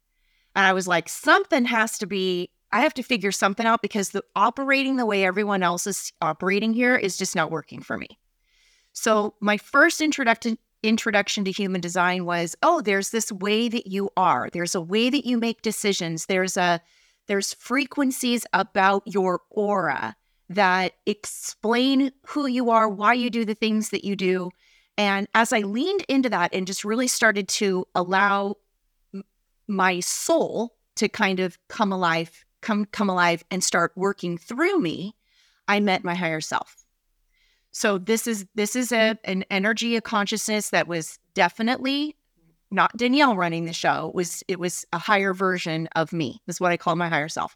And 0.55 0.65
I 0.65 0.71
was 0.71 0.87
like, 0.87 1.09
something 1.09 1.65
has 1.65 1.97
to 1.97 2.07
be, 2.07 2.49
I 2.71 2.81
have 2.81 2.93
to 2.95 3.03
figure 3.03 3.31
something 3.31 3.65
out 3.65 3.81
because 3.81 4.09
the 4.09 4.23
operating 4.35 4.97
the 4.97 5.05
way 5.05 5.25
everyone 5.25 5.63
else 5.63 5.87
is 5.87 6.11
operating 6.21 6.73
here 6.73 6.95
is 6.95 7.17
just 7.17 7.35
not 7.35 7.51
working 7.51 7.81
for 7.81 7.97
me. 7.97 8.07
So 8.93 9.35
my 9.39 9.57
first 9.57 10.01
introduction 10.01 10.57
introduction 10.83 11.43
to 11.45 11.51
human 11.51 11.81
design 11.81 12.25
was, 12.25 12.55
oh, 12.61 12.79
there's 12.81 13.09
this 13.09 13.31
way 13.31 13.67
that 13.67 13.87
you 13.87 14.09
are. 14.15 14.49
There's 14.51 14.75
a 14.75 14.81
way 14.81 15.09
that 15.09 15.25
you 15.25 15.37
make 15.37 15.61
decisions. 15.61 16.27
There's 16.27 16.57
a 16.57 16.81
there's 17.27 17.55
frequencies 17.55 18.45
about 18.53 19.01
your 19.05 19.41
aura 19.49 20.15
that 20.49 20.93
explain 21.07 22.11
who 22.27 22.45
you 22.45 22.69
are, 22.69 22.87
why 22.87 23.13
you 23.13 23.31
do 23.31 23.45
the 23.45 23.55
things 23.55 23.89
that 23.89 24.05
you 24.05 24.15
do. 24.15 24.51
And 24.97 25.27
as 25.33 25.51
I 25.51 25.59
leaned 25.59 26.05
into 26.07 26.29
that 26.29 26.53
and 26.53 26.67
just 26.67 26.85
really 26.85 27.07
started 27.07 27.47
to 27.49 27.87
allow 27.95 28.55
my 29.67 29.99
soul 30.01 30.75
to 30.97 31.09
kind 31.09 31.39
of 31.39 31.57
come 31.67 31.91
alive, 31.91 32.44
come 32.65 32.85
come 32.85 33.09
alive 33.09 33.43
and 33.51 33.63
start 33.63 33.93
working 33.95 34.37
through 34.37 34.79
me, 34.79 35.15
I 35.67 35.79
met 35.79 36.03
my 36.03 36.15
higher 36.15 36.41
self. 36.41 36.85
So 37.71 37.97
this 37.97 38.27
is 38.27 38.45
this 38.55 38.75
is 38.75 38.91
a 38.91 38.95
mm-hmm. 38.95 39.31
an 39.31 39.45
energy 39.49 39.95
a 39.95 40.01
consciousness 40.01 40.71
that 40.71 40.87
was 40.87 41.19
definitely 41.33 42.17
not 42.71 42.97
Danielle 42.97 43.37
running 43.37 43.65
the 43.65 43.73
show. 43.73 44.09
It 44.09 44.15
was 44.15 44.43
it 44.47 44.59
was 44.59 44.85
a 44.91 44.97
higher 44.97 45.33
version 45.33 45.87
of 45.95 46.11
me. 46.11 46.41
This 46.45 46.57
is 46.57 46.61
what 46.61 46.71
I 46.71 46.77
call 46.77 46.95
my 46.95 47.07
higher 47.07 47.29
self. 47.29 47.55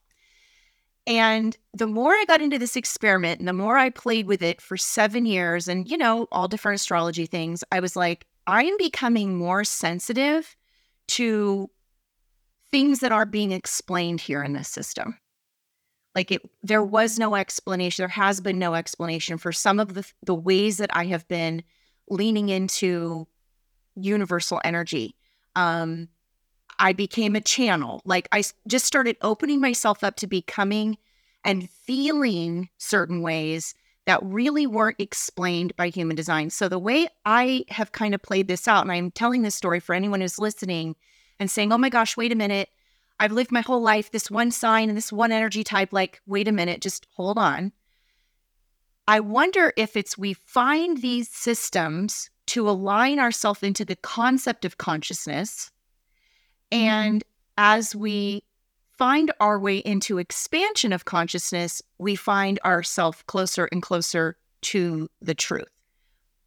And 1.07 1.57
the 1.73 1.87
more 1.87 2.11
I 2.11 2.25
got 2.27 2.41
into 2.41 2.59
this 2.59 2.75
experiment 2.75 3.39
and 3.39 3.47
the 3.47 3.53
more 3.53 3.77
I 3.77 3.89
played 3.89 4.27
with 4.27 4.43
it 4.43 4.61
for 4.61 4.77
seven 4.77 5.25
years 5.25 5.67
and, 5.67 5.89
you 5.89 5.97
know, 5.97 6.27
all 6.31 6.47
different 6.47 6.75
astrology 6.75 7.25
things, 7.25 7.63
I 7.71 7.79
was 7.79 7.95
like, 7.95 8.27
I 8.45 8.65
am 8.65 8.77
becoming 8.77 9.35
more 9.35 9.63
sensitive 9.63 10.55
to 11.07 11.69
things 12.71 12.99
that 12.99 13.11
are 13.11 13.25
being 13.25 13.51
explained 13.51 14.21
here 14.21 14.43
in 14.43 14.53
this 14.53 14.67
system. 14.67 15.17
Like 16.15 16.31
it, 16.31 16.41
there 16.63 16.83
was 16.83 17.19
no 17.19 17.35
explanation. 17.35 18.01
There 18.01 18.09
has 18.09 18.41
been 18.41 18.59
no 18.59 18.73
explanation 18.73 19.37
for 19.37 19.51
some 19.51 19.79
of 19.79 19.93
the, 19.93 20.05
the 20.23 20.35
ways 20.35 20.77
that 20.77 20.89
I 20.95 21.05
have 21.05 21.27
been 21.27 21.63
leaning 22.09 22.49
into 22.49 23.27
universal 23.95 24.59
energy. 24.63 25.15
Um, 25.55 26.09
I 26.79 26.93
became 26.93 27.35
a 27.35 27.41
channel. 27.41 28.01
Like 28.05 28.27
I 28.31 28.43
just 28.67 28.85
started 28.85 29.17
opening 29.21 29.61
myself 29.61 30.03
up 30.03 30.15
to 30.17 30.27
becoming 30.27 30.97
and 31.43 31.69
feeling 31.69 32.69
certain 32.77 33.21
ways 33.21 33.75
that 34.05 34.23
really 34.23 34.65
weren't 34.65 34.99
explained 34.99 35.75
by 35.75 35.89
human 35.89 36.15
design. 36.15 36.49
So 36.49 36.67
the 36.67 36.79
way 36.79 37.07
I 37.25 37.65
have 37.69 37.91
kind 37.91 38.15
of 38.15 38.21
played 38.23 38.47
this 38.47 38.67
out, 38.67 38.81
and 38.81 38.91
I'm 38.91 39.11
telling 39.11 39.43
this 39.43 39.55
story 39.55 39.79
for 39.79 39.93
anyone 39.93 40.21
who's 40.21 40.39
listening 40.39 40.95
and 41.39 41.49
saying, 41.49 41.71
oh 41.71 41.77
my 41.77 41.89
gosh, 41.89 42.17
wait 42.17 42.31
a 42.31 42.35
minute. 42.35 42.69
I've 43.19 43.31
lived 43.31 43.51
my 43.51 43.61
whole 43.61 43.81
life 43.81 44.11
this 44.11 44.31
one 44.31 44.51
sign 44.51 44.89
and 44.89 44.97
this 44.97 45.11
one 45.11 45.31
energy 45.31 45.63
type. 45.63 45.91
Like, 45.91 46.21
wait 46.25 46.47
a 46.47 46.53
minute, 46.53 46.81
just 46.81 47.07
hold 47.15 47.37
on. 47.37 47.71
I 49.07 49.19
wonder 49.19 49.73
if 49.75 49.97
it's 49.97 50.17
we 50.17 50.33
find 50.33 51.01
these 51.01 51.29
systems 51.29 52.29
to 52.47 52.69
align 52.69 53.19
ourselves 53.19 53.63
into 53.63 53.83
the 53.83 53.95
concept 53.95 54.65
of 54.65 54.77
consciousness 54.77 55.71
Mm-hmm. 56.71 56.83
And 56.83 57.23
as 57.57 57.95
we 57.95 58.43
find 58.97 59.31
our 59.39 59.59
way 59.59 59.77
into 59.77 60.17
expansion 60.17 60.93
of 60.93 61.05
consciousness, 61.05 61.81
we 61.97 62.15
find 62.15 62.59
ourselves 62.65 63.23
closer 63.27 63.67
and 63.71 63.81
closer 63.81 64.37
to 64.61 65.09
the 65.21 65.33
truth. 65.33 65.69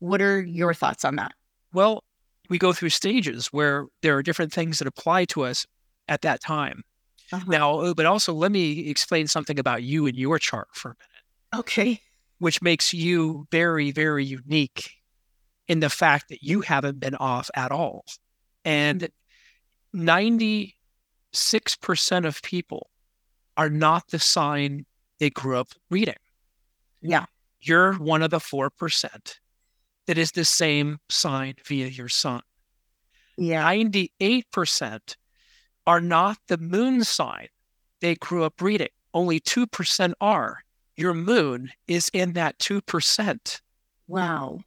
What 0.01 0.21
are 0.21 0.43
your 0.43 0.75
thoughts 0.75 1.05
on 1.05 1.17
that? 1.17 1.33
Well, 1.73 2.05
we 2.49 2.59
go 2.59 2.73
through 2.73 2.91
stages 2.91 3.49
where 3.49 3.87
there 4.03 4.17
are 4.17 4.23
different 4.23 4.53
things 4.53 4.79
that 4.79 4.89
apply 4.89 5.25
to 5.27 5.43
us 5.43 5.67
at 6.09 6.23
that 6.23 6.41
time. 6.41 6.83
Uh-huh. 7.33 7.45
Now, 7.47 7.81
uh, 7.81 7.95
but 7.95 8.07
also 8.07 8.35
let 8.35 8.53
me 8.53 8.89
explain 8.89 9.27
something 9.27 9.59
about 9.59 9.83
you 9.83 10.07
and 10.07 10.17
your 10.17 10.39
chart 10.39 10.69
for 10.73 10.91
a 10.91 10.95
minute. 10.95 11.61
Okay. 11.63 12.01
Which 12.39 12.61
makes 12.61 12.93
you 12.93 13.47
very, 13.51 13.91
very 13.91 14.25
unique 14.25 14.91
in 15.69 15.81
the 15.81 15.89
fact 15.89 16.29
that 16.29 16.43
you 16.43 16.61
haven't 16.61 17.01
been 17.01 17.15
off 17.15 17.51
at 17.55 17.73
all. 17.73 18.05
And 18.65 19.09
96% 19.95 20.75
of 22.25 22.43
people 22.43 22.91
are 23.57 23.71
not 23.71 24.09
the 24.09 24.19
sign 24.19 24.85
they 25.19 25.31
grew 25.31 25.57
up 25.57 25.69
reading. 25.91 26.17
Yeah. 27.01 27.27
You're 27.61 27.95
one 27.95 28.23
of 28.23 28.31
the 28.31 28.39
4% 28.39 28.71
that 30.07 30.19
is 30.19 30.33
the 30.33 30.45
same 30.45 30.99
sign 31.09 31.55
via 31.67 31.87
your 31.87 32.09
sun. 32.09 32.43
Yeah. 33.37 33.65
98% 33.65 35.17
are 35.87 36.01
not 36.01 36.39
the 36.49 36.59
moon 36.59 37.05
sign 37.05 37.49
they 38.03 38.17
grew 38.17 38.45
up 38.45 38.61
reading. 38.61 38.89
Only 39.15 39.41
2% 39.41 40.13
are. 40.21 40.59
Your 40.97 41.15
moon 41.15 41.71
is 41.89 42.11
in 42.13 42.35
that 42.35 42.59
2%. 42.59 43.61
Wow. 44.09 44.61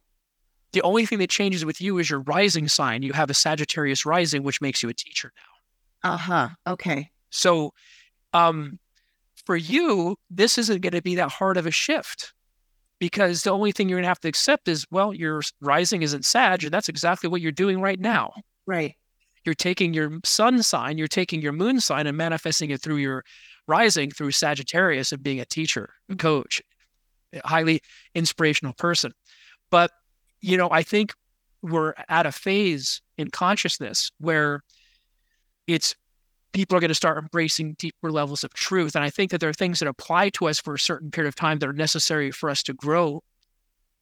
The 0.72 0.82
only 0.82 1.06
thing 1.06 1.18
that 1.20 1.30
changes 1.30 1.64
with 1.64 1.80
you 1.80 1.98
is 1.98 2.10
your 2.10 2.20
rising 2.20 2.66
sign. 2.66 3.02
You 3.02 3.12
have 3.12 3.30
a 3.30 3.34
Sagittarius 3.34 4.04
rising, 4.04 4.42
which 4.42 4.60
makes 4.60 4.82
you 4.82 4.88
a 4.88 4.94
teacher 4.94 5.32
now. 5.36 6.12
Uh 6.12 6.16
huh. 6.16 6.48
Okay. 6.66 7.10
So, 7.30 7.72
um, 8.32 8.78
for 9.44 9.56
you, 9.56 10.16
this 10.28 10.58
isn't 10.58 10.80
going 10.80 10.92
to 10.92 11.02
be 11.02 11.14
that 11.16 11.30
hard 11.30 11.56
of 11.56 11.66
a 11.66 11.70
shift 11.70 12.32
because 12.98 13.42
the 13.42 13.50
only 13.50 13.72
thing 13.72 13.88
you're 13.88 13.96
going 13.96 14.04
to 14.04 14.08
have 14.08 14.20
to 14.20 14.28
accept 14.28 14.68
is, 14.68 14.86
well, 14.90 15.12
your 15.12 15.42
rising 15.60 16.02
isn't 16.02 16.24
Sag, 16.24 16.64
and 16.64 16.72
that's 16.72 16.88
exactly 16.88 17.28
what 17.28 17.40
you're 17.40 17.52
doing 17.52 17.80
right 17.80 18.00
now. 18.00 18.32
Right. 18.66 18.94
You're 19.44 19.54
taking 19.54 19.94
your 19.94 20.18
sun 20.24 20.62
sign, 20.62 20.98
you're 20.98 21.06
taking 21.06 21.40
your 21.40 21.52
moon 21.52 21.80
sign, 21.80 22.06
and 22.06 22.16
manifesting 22.16 22.70
it 22.70 22.82
through 22.82 22.96
your 22.96 23.24
rising 23.68 24.10
through 24.10 24.30
Sagittarius 24.30 25.12
and 25.12 25.22
being 25.22 25.40
a 25.40 25.44
teacher, 25.44 25.90
a 26.08 26.12
mm-hmm. 26.12 26.18
coach, 26.18 26.62
a 27.32 27.46
highly 27.46 27.80
inspirational 28.14 28.72
person. 28.74 29.12
But 29.70 29.90
you 30.40 30.56
know, 30.56 30.68
I 30.70 30.82
think 30.82 31.14
we're 31.62 31.94
at 32.08 32.26
a 32.26 32.32
phase 32.32 33.00
in 33.18 33.30
consciousness 33.30 34.10
where 34.18 34.62
it's 35.66 35.94
people 36.56 36.74
are 36.74 36.80
going 36.80 36.88
to 36.88 36.94
start 36.94 37.18
embracing 37.18 37.74
deeper 37.74 38.10
levels 38.10 38.42
of 38.42 38.54
truth. 38.54 38.96
And 38.96 39.04
I 39.04 39.10
think 39.10 39.30
that 39.30 39.40
there 39.40 39.50
are 39.50 39.54
things 39.54 39.78
that 39.80 39.88
apply 39.88 40.30
to 40.30 40.48
us 40.48 40.58
for 40.58 40.72
a 40.72 40.78
certain 40.78 41.10
period 41.10 41.28
of 41.28 41.34
time 41.34 41.58
that 41.58 41.68
are 41.68 41.74
necessary 41.74 42.30
for 42.30 42.48
us 42.48 42.62
to 42.62 42.72
grow 42.72 43.22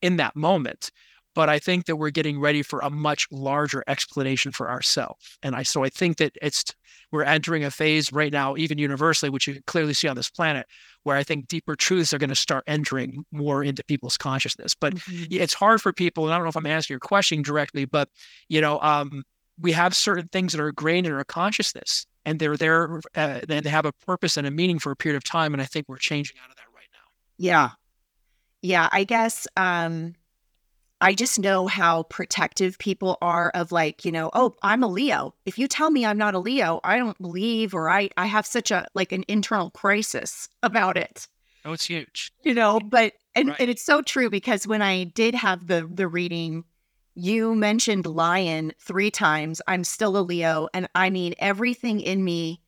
in 0.01 0.19
that 0.19 0.37
moment. 0.37 0.93
But 1.35 1.49
I 1.49 1.59
think 1.59 1.87
that 1.87 1.97
we're 1.97 2.11
getting 2.11 2.39
ready 2.39 2.63
for 2.63 2.79
a 2.79 2.91
much 2.91 3.27
larger 3.33 3.83
explanation 3.89 4.53
for 4.53 4.71
ourselves. 4.71 5.37
And 5.43 5.57
I 5.57 5.65
so 5.65 5.83
I 5.83 5.89
think 5.89 6.19
that 6.19 6.37
it's 6.41 6.65
we're 7.11 7.25
entering 7.25 7.65
a 7.65 7.73
phase 7.73 8.13
right 8.13 8.33
now, 8.33 8.57
even 8.57 8.79
universally, 8.79 9.31
which 9.31 9.49
you 9.49 9.55
can 9.55 9.65
clearly 9.67 9.95
see 9.95 10.07
on 10.07 10.15
this 10.15 10.31
planet, 10.31 10.67
where 11.03 11.17
I 11.17 11.25
think 11.25 11.49
deeper 11.49 11.75
truths 11.75 12.15
are 12.15 12.19
going 12.19 12.31
to 12.31 12.37
start 12.37 12.63
entering 12.69 13.25
more 13.33 13.65
into 13.65 13.83
people's 13.83 14.17
consciousness. 14.17 14.77
But 14.77 14.95
mm-hmm. 14.95 15.25
it's 15.31 15.55
hard 15.55 15.83
for 15.83 15.93
people, 15.93 16.25
and 16.25 16.33
I 16.33 16.37
don't 16.37 16.45
know 16.45 16.51
if 16.51 16.57
I'm 16.57 16.67
answering 16.67 16.95
your 16.95 17.01
question 17.01 17.43
directly, 17.43 17.85
but 17.85 18.09
you 18.49 18.61
know, 18.61 18.79
um, 18.81 19.25
we 19.61 19.73
have 19.73 19.97
certain 19.97 20.29
things 20.29 20.53
that 20.53 20.61
are 20.61 20.69
ingrained 20.69 21.09
in 21.09 21.13
our 21.13 21.25
consciousness, 21.25 22.07
and 22.25 22.39
they're 22.39 22.57
there, 22.57 23.01
uh, 23.17 23.41
and 23.49 23.65
they 23.65 23.71
have 23.71 23.87
a 23.87 23.93
purpose 23.93 24.37
and 24.37 24.47
a 24.47 24.51
meaning 24.51 24.79
for 24.79 24.91
a 24.91 24.97
period 24.97 25.17
of 25.17 25.25
time. 25.25 25.53
And 25.53 25.63
I 25.63 25.67
think 25.67 25.89
we're 25.89 25.97
changing 25.97 26.37
out 26.43 26.51
of 26.51 26.57
that 26.57 26.67
right 26.75 26.89
now. 26.93 27.09
Yeah, 27.37 27.71
yeah. 28.63 28.89
I 28.93 29.05
guess 29.05 29.47
um, 29.57 30.15
I 31.01 31.15
just 31.15 31.39
know 31.39 31.67
how 31.67 32.05
protective 32.05 32.79
people 32.79 33.19
are 33.21 33.51
of 33.55 33.73
like, 33.73 34.05
you 34.05 34.13
know, 34.13 34.31
oh, 34.33 34.55
I'm 34.63 34.83
a 34.83 34.89
Leo. 34.89 35.35
If 35.45 35.59
you 35.59 35.69
tell 35.69 35.91
me 35.91 36.07
I'm 36.07 36.17
not 36.17 36.35
a 36.35 36.39
Leo, 36.39 36.81
I 36.83 36.97
don't 36.97 37.21
believe 37.21 37.75
or 37.75 37.91
I 37.91 38.09
I 38.17 38.27
have 38.27 38.47
such 38.47 38.71
a 38.71 38.87
like 38.95 39.13
an 39.13 39.25
internal 39.29 39.71
crisis 39.71 40.49
about 40.63 40.97
it. 40.97 41.29
Oh, 41.65 41.73
it's 41.73 41.85
huge. 41.85 42.33
You 42.43 42.55
know, 42.55 42.81
but 42.81 43.15
and, 43.35 43.49
right. 43.49 43.61
and 43.61 43.71
it's 43.71 43.85
so 43.85 44.03
true 44.03 44.31
because 44.31 44.67
when 44.67 44.83
I 44.83 45.05
did 45.05 45.35
have 45.35 45.67
the 45.67 45.89
the 45.93 46.09
reading, 46.09 46.65
you 47.15 47.55
mentioned 47.55 48.07
lion 48.07 48.73
three 48.79 49.11
times. 49.11 49.63
I'm 49.67 49.85
still 49.85 50.17
a 50.17 50.21
Leo. 50.21 50.69
And 50.75 50.89
I 50.95 51.11
mean 51.11 51.35
everything 51.39 52.01
in 52.01 52.25
me 52.25 52.61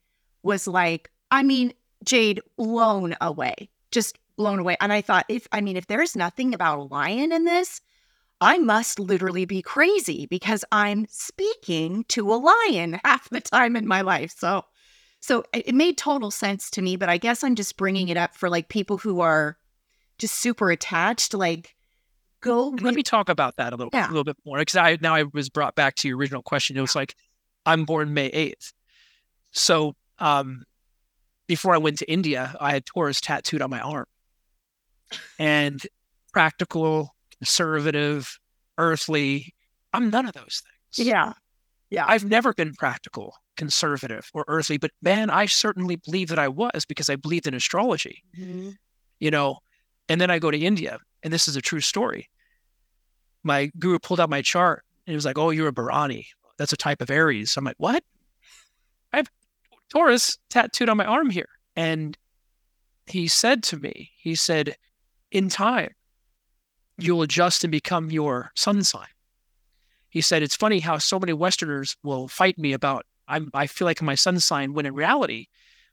was 0.42 0.66
like, 0.66 1.10
I 1.30 1.42
mean, 1.42 1.72
Jade, 2.04 2.40
blown 2.56 3.16
away, 3.20 3.68
just 3.90 4.18
blown 4.36 4.58
away. 4.60 4.76
And 4.80 4.92
I 4.92 5.00
thought, 5.00 5.26
if 5.28 5.48
I 5.50 5.60
mean, 5.60 5.76
if 5.76 5.86
there's 5.86 6.14
nothing 6.14 6.54
about 6.54 6.78
a 6.78 6.82
lion 6.82 7.32
in 7.32 7.44
this, 7.44 7.80
I 8.40 8.58
must 8.58 8.98
literally 9.00 9.46
be 9.46 9.62
crazy 9.62 10.26
because 10.26 10.64
I'm 10.70 11.06
speaking 11.08 12.04
to 12.08 12.32
a 12.32 12.36
lion 12.36 13.00
half 13.04 13.28
the 13.30 13.40
time 13.40 13.76
in 13.76 13.86
my 13.86 14.02
life. 14.02 14.34
So, 14.36 14.64
so 15.20 15.44
it 15.52 15.74
made 15.74 15.98
total 15.98 16.30
sense 16.30 16.70
to 16.72 16.82
me. 16.82 16.96
But 16.96 17.08
I 17.08 17.16
guess 17.16 17.42
I'm 17.42 17.54
just 17.54 17.76
bringing 17.76 18.08
it 18.08 18.16
up 18.16 18.36
for 18.36 18.48
like 18.48 18.68
people 18.68 18.98
who 18.98 19.20
are 19.20 19.56
just 20.18 20.34
super 20.34 20.70
attached. 20.70 21.34
Like, 21.34 21.75
go. 22.46 22.68
Let 22.80 22.94
me 22.94 23.02
talk 23.02 23.28
about 23.28 23.56
that 23.56 23.72
a 23.72 23.76
little, 23.76 23.90
yeah. 23.92 24.06
a 24.06 24.08
little 24.08 24.24
bit 24.24 24.36
more 24.44 24.58
because 24.58 24.76
I 24.76 24.98
now 25.00 25.14
I 25.14 25.24
was 25.32 25.48
brought 25.48 25.74
back 25.74 25.96
to 25.96 26.08
your 26.08 26.16
original 26.16 26.42
question. 26.42 26.76
It 26.76 26.80
was 26.80 26.94
like, 26.94 27.14
I'm 27.64 27.84
born 27.84 28.14
May 28.14 28.30
8th, 28.30 28.72
so 29.52 29.94
um, 30.18 30.64
before 31.46 31.74
I 31.74 31.78
went 31.78 31.98
to 31.98 32.10
India, 32.10 32.54
I 32.60 32.72
had 32.72 32.86
Taurus 32.86 33.20
tattooed 33.20 33.62
on 33.62 33.70
my 33.70 33.80
arm, 33.80 34.06
and 35.38 35.80
practical 36.32 37.14
conservative, 37.38 38.38
earthly. 38.78 39.54
I'm 39.92 40.10
none 40.10 40.26
of 40.26 40.32
those 40.32 40.62
things. 40.94 41.06
Yeah. 41.06 41.32
Yeah. 41.90 42.04
I've 42.06 42.24
never 42.24 42.52
been 42.52 42.74
practical, 42.74 43.34
conservative, 43.56 44.30
or 44.34 44.44
earthly, 44.48 44.78
but 44.78 44.90
man, 45.02 45.30
I 45.30 45.46
certainly 45.46 45.96
believe 45.96 46.28
that 46.28 46.38
I 46.38 46.48
was 46.48 46.84
because 46.86 47.08
I 47.08 47.16
believed 47.16 47.46
in 47.46 47.54
astrology. 47.54 48.22
Mm-hmm. 48.38 48.70
You 49.18 49.30
know, 49.30 49.58
and 50.08 50.20
then 50.20 50.30
I 50.30 50.38
go 50.38 50.50
to 50.50 50.58
India, 50.58 50.98
and 51.22 51.32
this 51.32 51.48
is 51.48 51.56
a 51.56 51.62
true 51.62 51.80
story. 51.80 52.28
My 53.46 53.70
guru 53.78 53.98
pulled 53.98 54.20
out 54.20 54.28
my 54.28 54.42
chart 54.42 54.82
and 55.06 55.12
he 55.12 55.14
was 55.14 55.24
like, 55.24 55.38
Oh, 55.38 55.50
you're 55.50 55.68
a 55.68 55.72
Bharani. 55.72 56.26
That's 56.58 56.72
a 56.72 56.76
type 56.76 57.00
of 57.00 57.10
Aries. 57.10 57.56
I'm 57.56 57.64
like, 57.64 57.76
What? 57.78 58.02
I 59.12 59.18
have 59.18 59.30
Taurus 59.88 60.38
tattooed 60.50 60.88
on 60.88 60.96
my 60.96 61.04
arm 61.04 61.30
here. 61.30 61.48
And 61.76 62.18
he 63.06 63.28
said 63.28 63.62
to 63.64 63.76
me, 63.76 64.10
He 64.18 64.34
said, 64.34 64.76
In 65.30 65.48
time, 65.48 65.90
you'll 66.98 67.22
adjust 67.22 67.62
and 67.62 67.70
become 67.70 68.10
your 68.10 68.50
sun 68.56 68.82
sign. 68.82 69.06
He 70.10 70.20
said, 70.20 70.42
It's 70.42 70.56
funny 70.56 70.80
how 70.80 70.98
so 70.98 71.18
many 71.20 71.32
Westerners 71.32 71.96
will 72.02 72.26
fight 72.26 72.58
me 72.58 72.72
about, 72.72 73.06
I'm, 73.28 73.50
I 73.54 73.66
feel 73.66 73.86
like 73.86 74.02
my 74.02 74.14
sun 74.14 74.40
sign, 74.40 74.72
when 74.72 74.86
in 74.86 74.94
reality, 74.94 75.46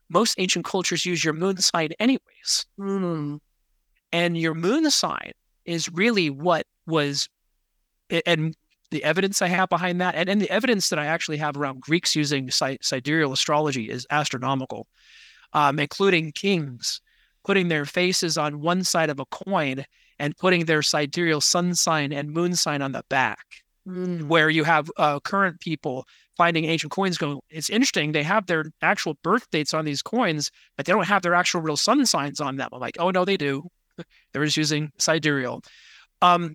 most 0.08 0.34
ancient 0.38 0.64
cultures 0.64 1.06
use 1.06 1.24
your 1.24 1.34
moon 1.34 1.58
sign 1.58 1.90
anyways. 2.00 2.66
Mm. 2.78 3.38
And 4.12 4.38
your 4.38 4.54
moon 4.54 4.90
sign 4.90 5.32
is 5.64 5.88
really 5.90 6.30
what 6.30 6.66
was, 6.86 7.28
and 8.26 8.54
the 8.90 9.04
evidence 9.04 9.42
I 9.42 9.48
have 9.48 9.68
behind 9.68 10.00
that, 10.00 10.14
and, 10.14 10.28
and 10.28 10.40
the 10.40 10.50
evidence 10.50 10.88
that 10.90 10.98
I 10.98 11.06
actually 11.06 11.38
have 11.38 11.56
around 11.56 11.80
Greeks 11.80 12.14
using 12.14 12.50
sidereal 12.50 13.32
astrology 13.32 13.90
is 13.90 14.06
astronomical, 14.10 14.86
um, 15.52 15.78
including 15.78 16.32
kings 16.32 17.00
putting 17.44 17.68
their 17.68 17.84
faces 17.84 18.36
on 18.36 18.60
one 18.60 18.82
side 18.82 19.10
of 19.10 19.20
a 19.20 19.26
coin 19.26 19.84
and 20.18 20.36
putting 20.36 20.64
their 20.64 20.82
sidereal 20.82 21.40
sun 21.40 21.74
sign 21.74 22.12
and 22.12 22.30
moon 22.30 22.54
sign 22.56 22.82
on 22.82 22.92
the 22.92 23.04
back, 23.08 23.44
mm. 23.86 24.22
where 24.24 24.48
you 24.48 24.64
have 24.64 24.90
uh, 24.96 25.20
current 25.20 25.60
people 25.60 26.06
finding 26.36 26.64
ancient 26.64 26.90
coins 26.90 27.18
going, 27.18 27.38
it's 27.50 27.70
interesting. 27.70 28.12
They 28.12 28.22
have 28.22 28.46
their 28.46 28.64
actual 28.82 29.14
birth 29.22 29.48
dates 29.50 29.74
on 29.74 29.84
these 29.84 30.02
coins, 30.02 30.50
but 30.76 30.86
they 30.86 30.92
don't 30.92 31.06
have 31.06 31.22
their 31.22 31.34
actual 31.34 31.60
real 31.60 31.76
sun 31.76 32.06
signs 32.06 32.40
on 32.40 32.56
them. 32.56 32.70
I'm 32.72 32.80
like, 32.80 32.96
oh, 32.98 33.10
no, 33.10 33.24
they 33.24 33.36
do. 33.36 33.68
They're 34.32 34.44
just 34.44 34.56
using 34.56 34.90
sidereal. 34.98 35.62
Um, 36.22 36.54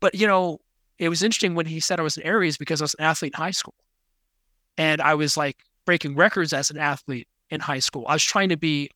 but, 0.00 0.14
you 0.14 0.26
know, 0.26 0.60
it 0.98 1.08
was 1.08 1.22
interesting 1.22 1.54
when 1.54 1.66
he 1.66 1.80
said 1.80 2.00
I 2.00 2.02
was 2.02 2.16
an 2.16 2.24
Aries 2.24 2.56
because 2.56 2.80
I 2.80 2.84
was 2.84 2.94
an 2.94 3.04
athlete 3.04 3.34
in 3.34 3.40
high 3.40 3.52
school. 3.52 3.74
And 4.76 5.00
I 5.00 5.14
was 5.14 5.36
like 5.36 5.58
breaking 5.84 6.16
records 6.16 6.52
as 6.52 6.70
an 6.70 6.78
athlete 6.78 7.28
in 7.50 7.60
high 7.60 7.78
school. 7.78 8.04
I 8.08 8.14
was 8.14 8.22
trying 8.22 8.48
to 8.50 8.56
be 8.56 8.90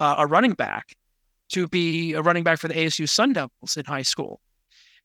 uh, 0.00 0.16
a 0.18 0.26
running 0.26 0.52
back 0.52 0.96
to 1.50 1.68
be 1.68 2.14
a 2.14 2.22
running 2.22 2.42
back 2.42 2.58
for 2.58 2.68
the 2.68 2.74
ASU 2.74 3.08
Sun 3.08 3.34
Devils 3.34 3.76
in 3.76 3.84
high 3.84 4.02
school. 4.02 4.40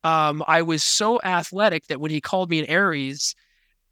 Um, 0.03 0.43
I 0.47 0.61
was 0.61 0.83
so 0.83 1.19
athletic 1.23 1.87
that 1.87 1.99
when 1.99 2.11
he 2.11 2.21
called 2.21 2.49
me 2.49 2.59
an 2.59 2.65
Aries, 2.65 3.35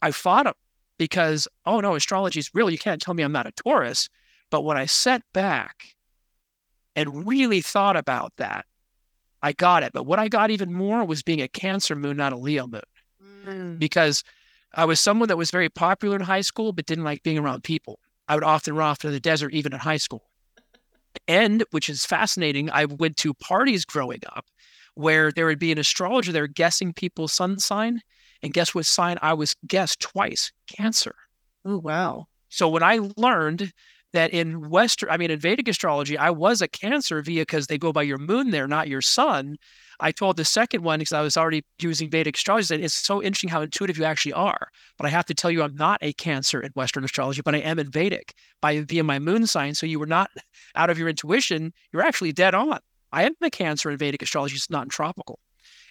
I 0.01 0.11
fought 0.11 0.47
him 0.47 0.53
because, 0.97 1.47
oh 1.65 1.81
no, 1.81 1.95
astrology 1.95 2.39
is 2.39 2.51
real. 2.53 2.69
You 2.69 2.77
can't 2.77 3.01
tell 3.01 3.13
me 3.13 3.23
I'm 3.23 3.31
not 3.31 3.47
a 3.47 3.51
Taurus. 3.51 4.09
But 4.49 4.61
when 4.61 4.77
I 4.77 4.85
sat 4.85 5.23
back 5.33 5.95
and 6.95 7.27
really 7.27 7.61
thought 7.61 7.97
about 7.97 8.33
that, 8.37 8.65
I 9.45 9.51
got 9.51 9.84
it. 9.84 9.93
But 9.93 10.08
what 10.08 10.17
I 10.17 10.27
got 10.27 10.49
even 10.49 10.73
more 10.73 11.05
was 11.05 11.21
being 11.21 11.39
a 11.39 11.47
Cancer 11.47 11.95
moon, 11.95 12.17
not 12.17 12.34
a 12.34 12.36
Leo 12.36 12.65
moon, 12.65 12.81
mm. 13.45 13.77
because 13.77 14.23
I 14.73 14.86
was 14.86 14.99
someone 14.99 15.27
that 15.27 15.38
was 15.38 15.51
very 15.51 15.69
popular 15.69 16.15
in 16.15 16.23
high 16.23 16.41
school, 16.41 16.73
but 16.73 16.88
didn't 16.88 17.03
like 17.03 17.21
being 17.21 17.38
around 17.38 17.63
people. 17.63 17.99
I 18.27 18.34
would 18.34 18.43
often 18.43 18.75
run 18.75 18.89
off 18.89 18.97
to 18.99 19.12
the 19.12 19.19
desert, 19.19 19.53
even 19.53 19.71
in 19.71 19.77
high 19.77 19.97
school. 19.97 20.23
And 21.27 21.63
which 21.69 21.89
is 21.89 22.08
fascinating, 22.08 22.71
I 22.71 22.86
went 22.86 23.17
to 23.17 23.36
parties 23.36 23.86
growing 23.86 24.21
up 24.36 24.47
where 24.95 25.31
there 25.31 25.45
would 25.45 25.60
be 25.60 25.71
an 25.71 25.77
astrologer 25.77 26.31
there 26.31 26.47
guessing 26.47 26.91
people's 26.91 27.31
sun 27.31 27.60
sign. 27.60 28.01
And 28.41 28.51
guess 28.51 28.73
what 28.73 28.88
sign 28.88 29.19
I 29.21 29.36
was 29.36 29.55
guessed 29.67 29.99
twice? 29.99 30.51
Cancer. 30.67 31.13
Oh, 31.63 31.77
wow. 31.77 32.25
So 32.49 32.67
when 32.67 32.81
I 32.81 32.99
learned 33.15 33.71
that 34.15 34.32
in 34.32 34.69
Western, 34.69 35.10
I 35.10 35.17
mean, 35.17 35.32
in 35.32 35.39
Vedic 35.39 35.67
astrology, 35.67 36.17
I 36.17 36.30
was 36.30 36.62
a 36.62 36.67
Cancer 36.67 37.21
via 37.21 37.41
because 37.41 37.67
they 37.67 37.78
go 37.78 37.93
by 37.93 38.01
your 38.01 38.17
moon 38.17 38.51
there, 38.51 38.67
not 38.67 38.88
your 38.88 39.01
sun. 39.01 39.58
I 39.99 40.12
told 40.12 40.38
the 40.38 40.45
second 40.45 40.84
one 40.84 40.99
because 40.99 41.13
I 41.13 41.21
was 41.21 41.38
already 41.38 41.63
using 41.80 42.10
Vedic 42.10 42.36
astrology 42.36 42.75
that 42.75 42.84
it's 42.84 42.93
so 42.93 43.21
interesting 43.21 43.49
how 43.49 43.62
intuitive 43.62 43.97
you 43.97 44.04
actually 44.04 44.34
are. 44.34 44.69
But 44.97 45.06
I 45.06 45.10
have 45.10 45.25
to 45.25 45.34
tell 45.34 45.51
you, 45.51 45.63
I'm 45.63 45.75
not 45.75 45.99
a 46.01 46.13
Cancer 46.13 46.60
in 46.60 46.71
Western 46.71 47.04
astrology, 47.04 47.41
but 47.43 47.56
I 47.56 47.60
am 47.60 47.80
in 47.80 47.89
Vedic 47.89 48.34
by 48.62 48.82
via 48.82 49.04
my 49.04 49.19
moon 49.19 49.47
sign. 49.47 49.75
So 49.75 49.86
you 49.86 49.99
were 49.99 50.06
not 50.06 50.32
out 50.75 50.89
of 50.89 50.97
your 50.97 51.10
intuition. 51.10 51.73
You're 51.93 52.04
actually 52.04 52.32
dead 52.32 52.56
on. 52.56 52.80
I 53.12 53.23
am 53.23 53.36
a 53.41 53.49
Cancer 53.49 53.89
in 53.89 53.97
Vedic 53.97 54.21
astrology, 54.21 54.56
it's 54.56 54.69
not 54.69 54.84
in 54.84 54.89
tropical. 54.89 55.39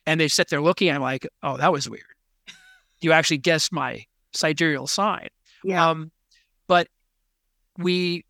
And 0.07 0.21
they 0.21 0.29
sit 0.29 0.49
there 0.49 0.61
looking. 0.61 0.91
I'm 0.91 1.01
like, 1.01 1.27
oh, 1.43 1.57
that 1.57 1.73
was 1.73 1.89
weird. 1.89 2.05
You 3.01 3.13
actually 3.13 3.39
guessed 3.39 3.73
my 3.73 4.05
sidereal 4.33 4.87
sign. 4.87 5.29
Yeah. 5.63 5.89
Um, 5.89 6.11
but 6.67 6.89
we 7.79 8.25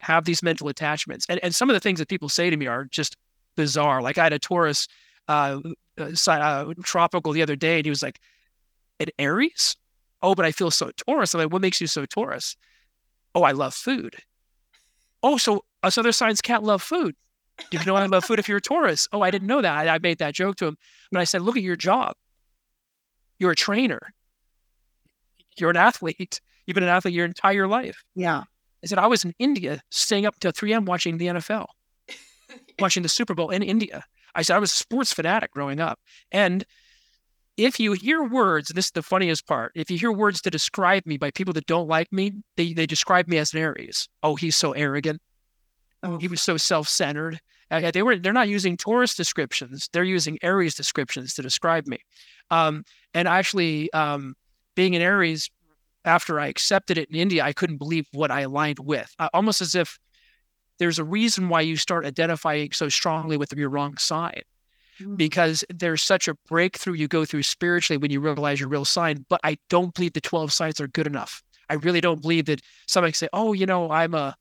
have 0.00 0.24
these 0.24 0.42
mental 0.42 0.68
attachments, 0.68 1.26
and 1.28 1.40
and 1.42 1.54
some 1.54 1.70
of 1.70 1.74
the 1.74 1.80
things 1.80 1.98
that 1.98 2.08
people 2.08 2.28
say 2.28 2.50
to 2.50 2.56
me 2.56 2.66
are 2.66 2.84
just 2.84 3.16
bizarre. 3.56 4.02
Like 4.02 4.18
I 4.18 4.24
had 4.24 4.32
a 4.32 4.38
Taurus 4.38 4.88
uh, 5.28 5.60
uh, 5.98 6.12
uh, 6.28 6.74
tropical 6.82 7.32
the 7.32 7.42
other 7.42 7.56
day, 7.56 7.78
and 7.78 7.86
he 7.86 7.90
was 7.90 8.02
like, 8.02 8.20
"An 9.00 9.08
Aries? 9.18 9.76
Oh, 10.22 10.34
but 10.34 10.44
I 10.44 10.52
feel 10.52 10.70
so 10.70 10.90
Taurus." 10.96 11.34
I'm 11.34 11.40
like, 11.40 11.52
"What 11.52 11.62
makes 11.62 11.80
you 11.80 11.86
so 11.86 12.06
Taurus?" 12.06 12.56
Oh, 13.34 13.42
I 13.42 13.52
love 13.52 13.74
food. 13.74 14.16
Oh, 15.22 15.36
so 15.36 15.64
us 15.82 15.98
other 15.98 16.12
signs 16.12 16.40
can't 16.40 16.62
love 16.62 16.82
food. 16.82 17.14
You 17.70 17.82
know 17.84 17.96
I 17.96 18.06
love 18.06 18.24
food 18.24 18.38
if 18.38 18.48
you're 18.48 18.58
a 18.58 18.62
Taurus. 18.62 19.08
Oh, 19.12 19.22
I 19.22 19.30
didn't 19.30 19.48
know 19.48 19.62
that. 19.62 19.76
I, 19.76 19.94
I 19.94 19.98
made 19.98 20.18
that 20.18 20.34
joke 20.34 20.56
to 20.56 20.66
him, 20.66 20.76
but 21.10 21.20
I 21.20 21.24
said, 21.24 21.42
"Look 21.42 21.56
at 21.56 21.62
your 21.62 21.76
job. 21.76 22.14
You're 23.38 23.52
a 23.52 23.56
trainer. 23.56 24.00
You're 25.58 25.70
an 25.70 25.76
athlete. 25.76 26.40
You've 26.66 26.74
been 26.74 26.84
an 26.84 26.90
athlete 26.90 27.14
your 27.14 27.24
entire 27.24 27.66
life." 27.66 28.04
Yeah. 28.14 28.44
I 28.86 28.88
said, 28.88 28.98
I 28.98 29.08
was 29.08 29.24
in 29.24 29.34
India 29.40 29.82
staying 29.90 30.26
up 30.26 30.34
until 30.34 30.52
3 30.52 30.72
a.m. 30.72 30.84
watching 30.84 31.18
the 31.18 31.26
NFL 31.26 31.66
watching 32.78 33.02
the 33.02 33.08
Super 33.08 33.34
Bowl 33.34 33.50
in 33.50 33.62
India. 33.62 34.04
I 34.34 34.42
said 34.42 34.54
I 34.54 34.60
was 34.60 34.70
a 34.70 34.76
sports 34.76 35.12
fanatic 35.12 35.50
growing 35.50 35.80
up. 35.80 35.98
And 36.30 36.64
if 37.56 37.80
you 37.80 37.94
hear 37.94 38.22
words, 38.22 38.68
this 38.68 38.86
is 38.86 38.90
the 38.92 39.02
funniest 39.02 39.46
part. 39.46 39.72
If 39.74 39.90
you 39.90 39.98
hear 39.98 40.12
words 40.12 40.40
to 40.42 40.50
describe 40.50 41.04
me 41.04 41.16
by 41.16 41.32
people 41.32 41.52
that 41.54 41.66
don't 41.66 41.88
like 41.88 42.12
me, 42.12 42.32
they, 42.56 42.74
they 42.74 42.86
describe 42.86 43.26
me 43.26 43.38
as 43.38 43.52
an 43.54 43.60
Aries. 43.60 44.08
Oh, 44.22 44.36
he's 44.36 44.54
so 44.54 44.72
arrogant. 44.72 45.20
Oh. 46.02 46.18
He 46.18 46.28
was 46.28 46.42
so 46.42 46.56
self-centered. 46.56 47.40
Uh, 47.70 47.90
they 47.90 48.02
were 48.02 48.16
they're 48.16 48.32
not 48.32 48.48
using 48.48 48.76
Taurus 48.76 49.16
descriptions. 49.16 49.88
They're 49.92 50.04
using 50.04 50.38
Aries 50.42 50.76
descriptions 50.76 51.34
to 51.34 51.42
describe 51.42 51.88
me. 51.88 51.98
Um, 52.52 52.84
and 53.14 53.26
actually, 53.26 53.92
um, 53.92 54.36
being 54.76 54.94
an 54.94 55.02
Aries, 55.02 55.50
after 56.06 56.40
I 56.40 56.46
accepted 56.46 56.98
it 56.98 57.10
in 57.10 57.16
India, 57.16 57.44
I 57.44 57.52
couldn't 57.52 57.78
believe 57.78 58.06
what 58.12 58.30
I 58.30 58.42
aligned 58.42 58.78
with. 58.78 59.12
Uh, 59.18 59.28
almost 59.34 59.60
as 59.60 59.74
if 59.74 59.98
there's 60.78 60.98
a 60.98 61.04
reason 61.04 61.48
why 61.48 61.62
you 61.62 61.76
start 61.76 62.06
identifying 62.06 62.72
so 62.72 62.88
strongly 62.88 63.36
with 63.36 63.52
your 63.52 63.70
wrong 63.70 63.96
side 63.96 64.44
mm. 65.00 65.16
because 65.16 65.64
there's 65.68 66.02
such 66.02 66.28
a 66.28 66.34
breakthrough 66.48 66.94
you 66.94 67.08
go 67.08 67.24
through 67.24 67.42
spiritually 67.42 67.98
when 67.98 68.10
you 68.10 68.20
realize 68.20 68.60
your 68.60 68.68
real 68.68 68.84
sign. 68.84 69.24
But 69.28 69.40
I 69.42 69.58
don't 69.68 69.94
believe 69.94 70.12
the 70.12 70.20
12 70.20 70.52
signs 70.52 70.80
are 70.80 70.88
good 70.88 71.06
enough. 71.06 71.42
I 71.68 71.74
really 71.74 72.00
don't 72.00 72.22
believe 72.22 72.46
that 72.46 72.60
somebody 72.86 73.12
can 73.12 73.18
say, 73.18 73.28
oh, 73.32 73.52
you 73.52 73.66
know, 73.66 73.90
I'm 73.90 74.14
a 74.14 74.36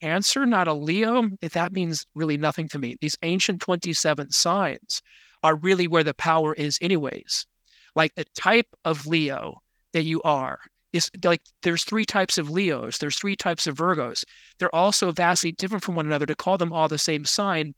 Cancer, 0.00 0.44
not 0.44 0.66
a 0.66 0.72
Leo. 0.72 1.30
If 1.40 1.52
that 1.52 1.72
means 1.72 2.06
really 2.14 2.36
nothing 2.36 2.68
to 2.70 2.78
me. 2.78 2.96
These 3.00 3.16
ancient 3.22 3.60
27 3.60 4.32
signs 4.32 5.02
are 5.42 5.54
really 5.54 5.86
where 5.86 6.02
the 6.02 6.14
power 6.14 6.52
is, 6.54 6.78
anyways. 6.82 7.46
Like 7.94 8.14
the 8.14 8.24
type 8.34 8.66
of 8.84 9.06
Leo 9.06 9.62
that 9.92 10.02
you 10.02 10.20
are 10.22 10.58
is 10.94 11.10
like 11.22 11.42
there's 11.62 11.84
three 11.84 12.04
types 12.06 12.38
of 12.38 12.48
Leos, 12.50 12.98
there's 12.98 13.16
three 13.18 13.36
types 13.36 13.66
of 13.66 13.76
Virgos. 13.76 14.24
They're 14.58 14.74
also 14.74 15.12
vastly 15.12 15.52
different 15.52 15.84
from 15.84 15.96
one 15.96 16.06
another 16.06 16.26
to 16.26 16.34
call 16.34 16.56
them 16.56 16.72
all 16.72 16.88
the 16.88 16.98
same 16.98 17.24
sign. 17.24 17.74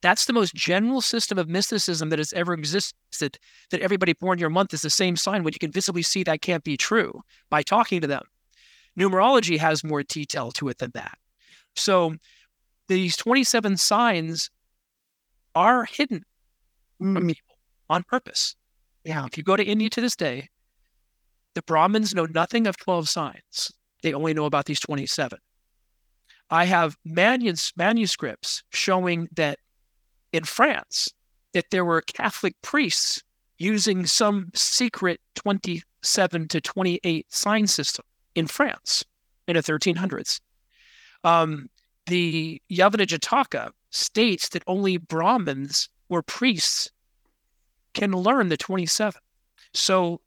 That's 0.00 0.26
the 0.26 0.32
most 0.32 0.54
general 0.54 1.00
system 1.00 1.38
of 1.38 1.48
mysticism 1.48 2.10
that 2.10 2.20
has 2.20 2.32
ever 2.32 2.52
existed. 2.52 3.38
That 3.70 3.80
everybody 3.80 4.12
born 4.12 4.38
your 4.38 4.50
month 4.50 4.72
is 4.74 4.82
the 4.82 4.90
same 4.90 5.16
sign 5.16 5.42
when 5.42 5.52
you 5.54 5.58
can 5.58 5.72
visibly 5.72 6.02
see 6.02 6.22
that 6.24 6.40
can't 6.40 6.62
be 6.62 6.76
true 6.76 7.22
by 7.50 7.62
talking 7.62 8.00
to 8.02 8.06
them. 8.06 8.22
Numerology 8.98 9.58
has 9.58 9.82
more 9.82 10.02
detail 10.02 10.52
to 10.52 10.68
it 10.68 10.78
than 10.78 10.92
that. 10.94 11.18
So 11.74 12.14
these 12.88 13.16
27 13.16 13.76
signs 13.76 14.50
are 15.54 15.84
hidden 15.84 16.24
from 17.12 17.24
Mm, 17.24 17.28
people 17.28 17.56
on 17.88 18.02
purpose. 18.04 18.54
yeah. 19.04 19.24
If 19.26 19.36
you 19.38 19.42
go 19.44 19.56
to 19.56 19.64
India 19.64 19.88
to 19.90 20.00
this 20.00 20.16
day, 20.16 20.48
the 21.58 21.62
Brahmins 21.62 22.14
know 22.14 22.26
nothing 22.26 22.68
of 22.68 22.76
12 22.76 23.08
signs. 23.08 23.72
They 24.04 24.14
only 24.14 24.32
know 24.32 24.44
about 24.44 24.66
these 24.66 24.78
27. 24.78 25.40
I 26.50 26.66
have 26.66 26.96
manus- 27.04 27.72
manuscripts 27.76 28.62
showing 28.70 29.28
that 29.34 29.58
in 30.32 30.44
France, 30.44 31.12
that 31.54 31.64
there 31.72 31.84
were 31.84 32.00
Catholic 32.02 32.54
priests 32.62 33.24
using 33.58 34.06
some 34.06 34.52
secret 34.54 35.20
27 35.34 36.46
to 36.46 36.60
28 36.60 37.26
sign 37.34 37.66
system 37.66 38.04
in 38.36 38.46
France 38.46 39.04
in 39.48 39.56
the 39.56 39.62
1300s. 39.62 40.40
Um, 41.24 41.68
the 42.06 42.62
Yavana 42.70 43.04
Jataka 43.04 43.72
states 43.90 44.48
that 44.50 44.62
only 44.68 44.96
Brahmins 44.96 45.88
or 46.08 46.22
priests 46.22 46.92
can 47.94 48.12
learn 48.12 48.48
the 48.48 48.56
27. 48.56 49.20
So 49.74 50.20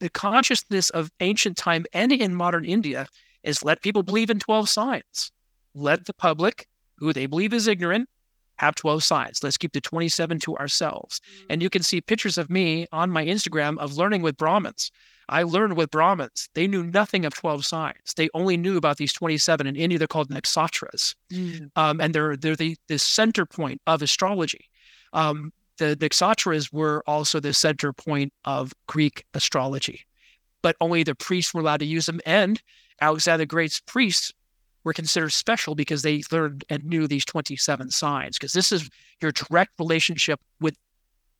the 0.00 0.10
consciousness 0.10 0.90
of 0.90 1.10
ancient 1.20 1.56
time 1.56 1.86
and 1.92 2.12
in 2.12 2.34
modern 2.34 2.64
India 2.64 3.06
is 3.42 3.64
let 3.64 3.82
people 3.82 4.02
believe 4.02 4.30
in 4.30 4.38
12 4.38 4.68
signs. 4.68 5.32
Let 5.74 6.06
the 6.06 6.14
public, 6.14 6.66
who 6.98 7.12
they 7.12 7.26
believe 7.26 7.52
is 7.52 7.68
ignorant, 7.68 8.08
have 8.58 8.74
12 8.74 9.04
signs. 9.04 9.42
Let's 9.42 9.58
keep 9.58 9.72
the 9.72 9.80
27 9.80 10.38
to 10.40 10.56
ourselves. 10.56 11.20
And 11.50 11.62
you 11.62 11.70
can 11.70 11.82
see 11.82 12.00
pictures 12.00 12.38
of 12.38 12.50
me 12.50 12.86
on 12.90 13.10
my 13.10 13.24
Instagram 13.24 13.78
of 13.78 13.96
learning 13.96 14.22
with 14.22 14.36
Brahmins. 14.36 14.90
I 15.28 15.42
learned 15.42 15.76
with 15.76 15.90
Brahmins. 15.90 16.48
They 16.54 16.66
knew 16.66 16.84
nothing 16.84 17.24
of 17.24 17.34
12 17.34 17.66
signs. 17.66 18.14
They 18.16 18.28
only 18.32 18.56
knew 18.56 18.76
about 18.76 18.96
these 18.96 19.12
27. 19.12 19.66
In 19.66 19.76
India, 19.76 19.98
they're 19.98 20.06
called 20.06 20.30
nakshatras 20.30 21.14
Mm, 21.32 21.70
um, 21.76 22.00
and 22.00 22.14
they're 22.14 22.36
they're 22.36 22.56
the, 22.56 22.76
the 22.88 22.98
center 22.98 23.44
point 23.44 23.80
of 23.86 24.02
astrology. 24.02 24.70
Um, 25.12 25.52
the 25.78 25.96
nakshatras 25.96 26.72
were 26.72 27.02
also 27.06 27.40
the 27.40 27.52
center 27.52 27.92
point 27.92 28.32
of 28.44 28.72
Greek 28.86 29.24
astrology, 29.34 30.06
but 30.62 30.76
only 30.80 31.02
the 31.02 31.14
priests 31.14 31.52
were 31.52 31.60
allowed 31.60 31.80
to 31.80 31.86
use 31.86 32.06
them. 32.06 32.20
And 32.26 32.60
Alexander 33.00 33.42
the 33.42 33.46
Great's 33.46 33.80
priests 33.80 34.32
were 34.84 34.92
considered 34.92 35.32
special 35.32 35.74
because 35.74 36.02
they 36.02 36.22
learned 36.30 36.64
and 36.70 36.84
knew 36.84 37.06
these 37.06 37.24
27 37.24 37.90
signs, 37.90 38.38
because 38.38 38.52
this 38.52 38.70
is 38.70 38.88
your 39.20 39.32
direct 39.32 39.72
relationship 39.78 40.40
with 40.60 40.76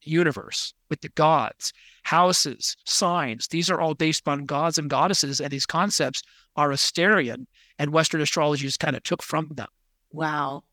the 0.04 0.10
universe, 0.10 0.74
with 0.90 1.00
the 1.00 1.08
gods, 1.10 1.72
houses, 2.02 2.76
signs. 2.84 3.48
These 3.48 3.70
are 3.70 3.80
all 3.80 3.94
based 3.94 4.26
on 4.26 4.46
gods 4.46 4.78
and 4.78 4.90
goddesses, 4.90 5.40
and 5.40 5.50
these 5.50 5.66
concepts 5.66 6.22
are 6.56 6.70
Asterian, 6.70 7.46
and 7.78 7.92
Western 7.92 8.20
astrology 8.20 8.64
just 8.64 8.80
kind 8.80 8.96
of 8.96 9.02
took 9.02 9.22
from 9.22 9.48
them. 9.54 9.68
Wow. 10.10 10.64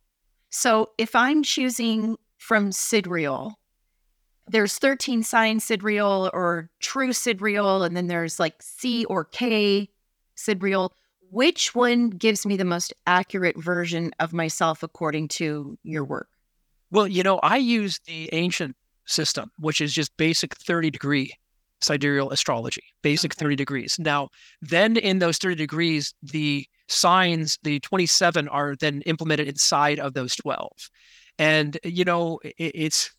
So 0.49 0.91
if 0.97 1.15
I'm 1.15 1.43
choosing 1.43 2.17
from 2.43 2.73
Sidereal, 2.73 3.57
there's 4.49 4.77
13 4.77 5.23
signs 5.23 5.63
Sidereal 5.63 6.29
or 6.33 6.69
true 6.81 7.13
Sidereal, 7.13 7.83
and 7.83 7.95
then 7.95 8.07
there's 8.07 8.37
like 8.37 8.61
C 8.61 9.05
or 9.05 9.23
K 9.23 9.89
Sidereal. 10.35 10.93
Which 11.31 11.73
one 11.73 12.09
gives 12.09 12.45
me 12.45 12.57
the 12.57 12.65
most 12.65 12.93
accurate 13.07 13.57
version 13.57 14.11
of 14.19 14.33
myself 14.33 14.83
according 14.83 15.29
to 15.29 15.77
your 15.83 16.03
work? 16.03 16.27
Well, 16.91 17.07
you 17.07 17.23
know, 17.23 17.39
I 17.39 17.57
use 17.57 17.99
the 18.05 18.29
ancient 18.33 18.75
system, 19.05 19.49
which 19.57 19.79
is 19.79 19.93
just 19.93 20.15
basic 20.17 20.53
30 20.57 20.91
degree 20.91 21.33
sidereal 21.81 22.29
astrology, 22.31 22.83
basic 23.01 23.33
Okay. 23.33 23.43
30 23.45 23.55
degrees. 23.55 23.97
Now, 23.99 24.29
then 24.61 24.97
in 24.97 25.19
those 25.19 25.37
30 25.37 25.55
degrees, 25.55 26.13
the 26.21 26.67
signs, 26.87 27.57
the 27.63 27.79
27 27.79 28.47
are 28.49 28.75
then 28.75 29.01
implemented 29.05 29.47
inside 29.47 29.99
of 29.99 30.13
those 30.13 30.35
12. 30.35 30.69
And, 31.39 31.77
you 31.83 32.05
know, 32.05 32.39
it, 32.43 32.53
it's, 32.57 33.11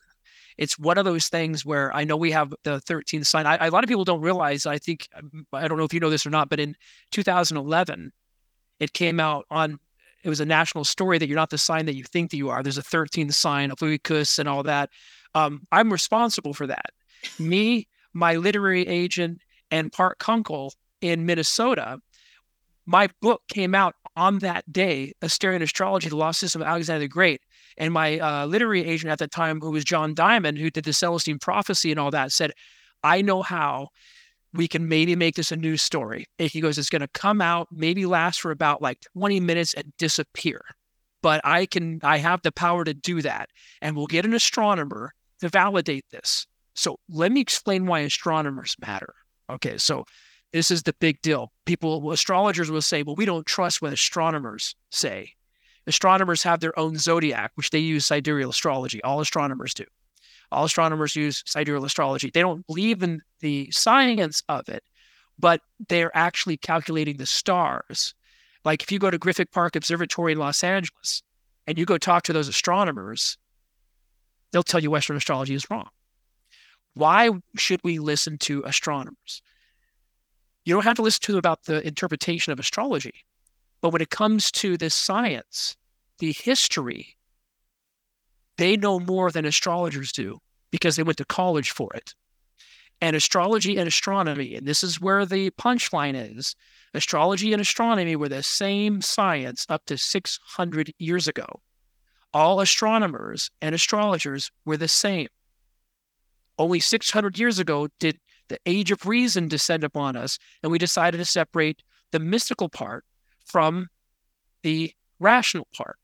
it's 0.57 0.79
one 0.79 0.99
of 0.99 1.05
those 1.05 1.29
things 1.29 1.65
where 1.65 1.95
I 1.95 2.05
know 2.05 2.17
we 2.17 2.31
have 2.31 2.55
the 2.63 2.81
13th 2.81 3.27
sign. 3.27 3.47
I, 3.47 3.67
a 3.67 3.71
lot 3.71 3.85
of 3.85 3.89
people 3.89 4.05
don't 4.05 4.21
realize. 4.21 4.67
I 4.67 4.79
think 4.79 5.09
I 5.53 5.67
don't 5.67 5.79
know 5.79 5.85
if 5.85 5.93
you 5.93 6.01
know 6.01 6.11
this 6.11 6.27
or 6.27 6.31
not, 6.31 6.49
but 6.49 6.61
in 6.61 6.77
2011, 7.11 8.13
it 8.81 8.93
came 8.93 9.21
out 9.21 9.47
on 9.51 9.79
it 10.23 10.29
was 10.29 10.41
a 10.41 10.47
national 10.47 10.85
story 10.85 11.19
that 11.19 11.29
you're 11.29 11.37
not 11.37 11.51
the 11.51 11.59
sign 11.59 11.85
that 11.87 11.97
you 11.97 12.05
think 12.05 12.31
that 12.31 12.39
you 12.39 12.49
are. 12.49 12.63
There's 12.63 12.79
a 12.79 12.83
13th 12.83 13.35
sign 13.35 13.71
Ophiuchus 13.71 14.39
and 14.39 14.49
all 14.49 14.63
that. 14.63 14.89
Um, 15.35 15.63
I'm 15.71 15.93
responsible 15.93 16.55
for 16.55 16.67
that. 16.67 16.91
Me, 17.39 17.87
my 18.15 18.37
literary 18.37 18.87
agent, 18.87 19.43
and 19.71 19.93
Parke 19.93 20.19
Kunkle 20.19 20.73
in 21.03 21.27
Minnesota. 21.27 21.99
My 22.87 23.09
book 23.21 23.43
came 23.49 23.75
out 23.75 23.95
on 24.17 24.39
that 24.39 24.71
day, 24.73 25.13
Asterian 25.23 25.63
Astrology, 25.63 26.09
the 26.09 26.17
Lost 26.17 26.41
System 26.41 26.63
of 26.63 26.69
Alexander 26.69 27.01
the 27.01 27.09
Great. 27.09 27.43
And 27.77 27.93
my 27.93 28.19
uh, 28.19 28.47
literary 28.47 28.85
agent 28.85 29.11
at 29.11 29.19
the 29.19 29.29
time, 29.29 29.61
who 29.61 29.71
was 29.71 29.85
John 29.85 30.15
Diamond, 30.15 30.59
who 30.59 30.71
did 30.71 30.85
the 30.85 30.93
Celestine 30.93 31.39
Prophecy 31.39 31.91
and 31.91 32.01
all 32.01 32.11
that, 32.11 32.33
said, 32.33 32.53
I 33.03 33.23
know 33.23 33.43
how 33.43 33.89
we 34.53 34.69
can 34.69 34.89
maybe 34.89 35.17
make 35.17 35.35
this 35.35 35.53
a 35.53 35.57
news 35.57 35.83
story. 35.83 36.27
And 36.39 36.49
he 36.51 36.61
goes, 36.61 36.79
it's 36.79 36.89
going 36.89 37.01
to 37.01 37.09
come 37.09 37.41
out, 37.41 37.69
maybe 37.73 38.07
last 38.07 38.41
for 38.41 38.51
about 38.51 38.81
like 38.81 39.01
20 39.17 39.41
minutes 39.41 39.75
and 39.75 39.93
disappear. 39.99 40.63
But 41.23 41.41
I 41.45 41.67
can, 41.67 42.01
I 42.03 42.19
have 42.19 42.43
the 42.43 42.53
power 42.53 42.85
to 42.85 42.95
do 42.95 43.21
that. 43.23 43.51
And 43.83 43.97
we'll 43.97 44.07
get 44.07 44.25
an 44.25 44.35
astronomer 44.35 45.13
to 45.41 45.49
validate 45.49 46.05
this. 46.11 46.47
So 46.75 46.99
let 47.09 47.33
me 47.33 47.41
explain 47.41 47.87
why 47.87 48.01
astronomers 48.01 48.77
matter. 48.81 49.15
Okay. 49.51 49.77
So 49.79 50.05
this 50.53 50.71
is 50.71 50.85
the 50.85 50.95
big 51.01 51.21
deal. 51.21 51.53
People, 51.67 52.13
astrologers 52.13 52.71
will 52.71 52.83
say, 52.83 53.03
well, 53.03 53.17
we 53.17 53.25
don't 53.25 53.47
trust 53.47 53.83
what 53.83 53.93
astronomers 53.93 54.77
say. 54.91 55.33
Astronomers 55.87 56.43
have 56.43 56.61
their 56.61 56.79
own 56.79 56.97
zodiac, 56.97 57.53
which 57.55 57.71
they 57.71 57.79
use 57.79 58.07
sidereal 58.07 58.51
astrology. 58.51 59.03
All 59.03 59.21
astronomers 59.21 59.75
do. 59.75 59.85
All 60.51 60.65
astronomers 60.65 61.17
use 61.17 61.43
sidereal 61.47 61.85
astrology. 61.85 62.31
They 62.33 62.41
don't 62.41 62.67
believe 62.67 63.03
in 63.03 63.21
the 63.41 63.71
science 63.71 64.43
of 64.49 64.69
it, 64.69 64.83
but 65.39 65.61
they're 65.89 66.17
actually 66.17 66.57
calculating 66.57 67.17
the 67.17 67.27
stars. 67.27 68.15
Like 68.65 68.83
if 68.83 68.91
you 68.91 68.99
go 68.99 69.11
to 69.11 69.19
Griffith 69.19 69.51
Park 69.51 69.77
Observatory 69.77 70.33
in 70.33 70.39
Los 70.39 70.65
Angeles 70.65 71.23
and 71.67 71.79
you 71.79 71.85
go 71.85 71.99
talk 71.99 72.23
to 72.25 72.33
those 72.33 72.49
astronomers, 72.49 73.37
they'll 74.53 74.63
tell 74.63 74.83
you 74.83 74.91
Western 74.91 75.17
astrology 75.17 75.55
is 75.55 75.71
wrong. 75.71 75.89
Why 76.95 77.31
should 77.57 77.81
we 77.83 77.99
listen 77.99 78.39
to 78.39 78.63
astronomers? 78.65 79.43
You 80.65 80.75
don't 80.75 80.85
have 80.85 80.97
to 80.97 81.03
listen 81.03 81.21
to 81.23 81.33
them 81.33 81.39
about 81.41 81.65
the 81.65 81.87
interpretation 81.87 82.53
of 82.53 82.59
astrology, 82.59 83.25
but 83.85 83.93
when 83.93 84.01
it 84.01 84.09
comes 84.09 84.51
to 84.51 84.79
the 84.79 84.89
science, 84.89 85.77
the 86.19 86.33
history, 86.33 87.19
they 88.57 88.79
know 88.79 88.99
more 88.99 89.31
than 89.31 89.45
astrologers 89.45 90.11
do 90.11 90.39
because 90.71 90.97
they 90.97 91.03
went 91.03 91.19
to 91.19 91.25
college 91.27 91.71
for 91.71 91.93
it. 91.93 92.15
And 93.03 93.15
astrology 93.15 93.77
and 93.77 93.87
astronomy, 93.87 94.55
and 94.55 94.67
this 94.67 94.83
is 94.83 95.03
where 95.03 95.27
the 95.27 95.51
punchline 95.51 96.15
is 96.17 96.57
astrology 96.95 97.53
and 97.53 97.61
astronomy 97.61 98.17
were 98.17 98.31
the 98.31 98.43
same 98.43 99.03
science 99.03 99.67
up 99.69 99.85
to 99.85 99.99
600 99.99 100.95
years 100.99 101.29
ago. 101.29 101.61
All 102.33 102.63
astronomers 102.63 103.51
and 103.61 103.75
astrologers 103.75 104.51
were 104.65 104.79
the 104.79 104.89
same. 104.89 105.29
Only 106.59 106.81
600 106.81 107.39
years 107.39 107.59
ago 107.59 107.89
did 108.01 108.19
the 108.49 108.61
age 108.65 108.91
of 108.91 109.05
reason 109.05 109.47
descend 109.47 109.85
upon 109.85 110.17
us, 110.17 110.39
and 110.63 110.73
we 110.73 110.79
decided 110.79 111.19
to 111.19 111.27
separate 111.27 111.83
the 112.13 112.19
mystical 112.19 112.71
part 112.71 113.05
from 113.45 113.89
the 114.63 114.93
rational 115.21 115.69
part. 115.75 115.99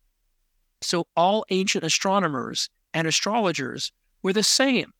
So 0.83 1.07
all 1.17 1.45
ancient 1.51 1.85
astronomers 1.85 2.69
and 2.95 3.07
astrologers 3.07 3.93
were 4.23 4.33
the 4.33 4.43
same. 4.43 4.93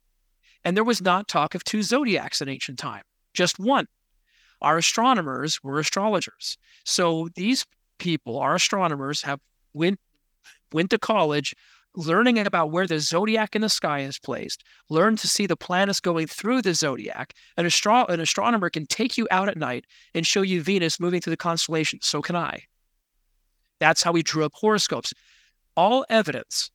And 0.65 0.77
there 0.77 0.85
was 0.85 1.01
not 1.01 1.29
talk 1.29 1.55
of 1.55 1.65
two 1.65 1.83
zodiacs 1.83 2.41
in 2.41 2.49
ancient 2.49 2.79
time, 2.79 3.03
just 3.33 3.59
one. 3.59 3.87
Our 4.61 4.77
astronomers 4.79 5.63
were 5.63 5.79
astrologers. 5.79 6.59
So 6.85 7.29
these 7.35 7.65
people, 7.99 8.39
our 8.39 8.57
astronomers, 8.57 9.23
have 9.23 9.41
went 9.73 9.99
went 10.73 10.91
to 10.91 10.99
college 10.99 11.55
learning 11.97 12.39
about 12.39 12.71
where 12.71 12.87
the 12.87 13.01
zodiac 13.01 13.57
in 13.57 13.63
the 13.63 13.69
sky 13.69 14.01
is 14.01 14.19
placed, 14.19 14.63
learn 14.89 15.17
to 15.17 15.29
see 15.29 15.47
the 15.47 15.57
planets 15.57 16.01
going 16.01 16.27
through 16.27 16.63
the 16.63 16.75
zodiac. 16.75 17.35
An, 17.57 17.67
astro- 17.67 18.07
an 18.07 18.21
astronomer 18.21 18.71
can 18.71 18.87
take 18.87 19.19
you 19.19 19.27
out 19.31 19.49
at 19.49 19.57
night 19.57 19.85
and 20.15 20.27
show 20.27 20.43
you 20.43 20.63
Venus 20.63 21.01
moving 21.01 21.21
through 21.21 21.33
the 21.33 21.37
constellations. 21.37 22.07
So 22.07 22.23
can 22.23 22.37
I. 22.37 22.65
That's 23.81 24.03
how 24.03 24.13
we 24.13 24.23
drew 24.23 24.45
up 24.45 24.53
horoscopes. 24.55 25.13
All 25.77 26.05
evidence 26.09 26.71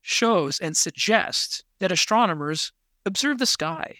shows 0.00 0.58
and 0.58 0.76
suggests 0.76 1.62
that 1.78 1.92
astronomers 1.92 2.72
observe 3.04 3.38
the 3.38 3.46
sky. 3.46 3.96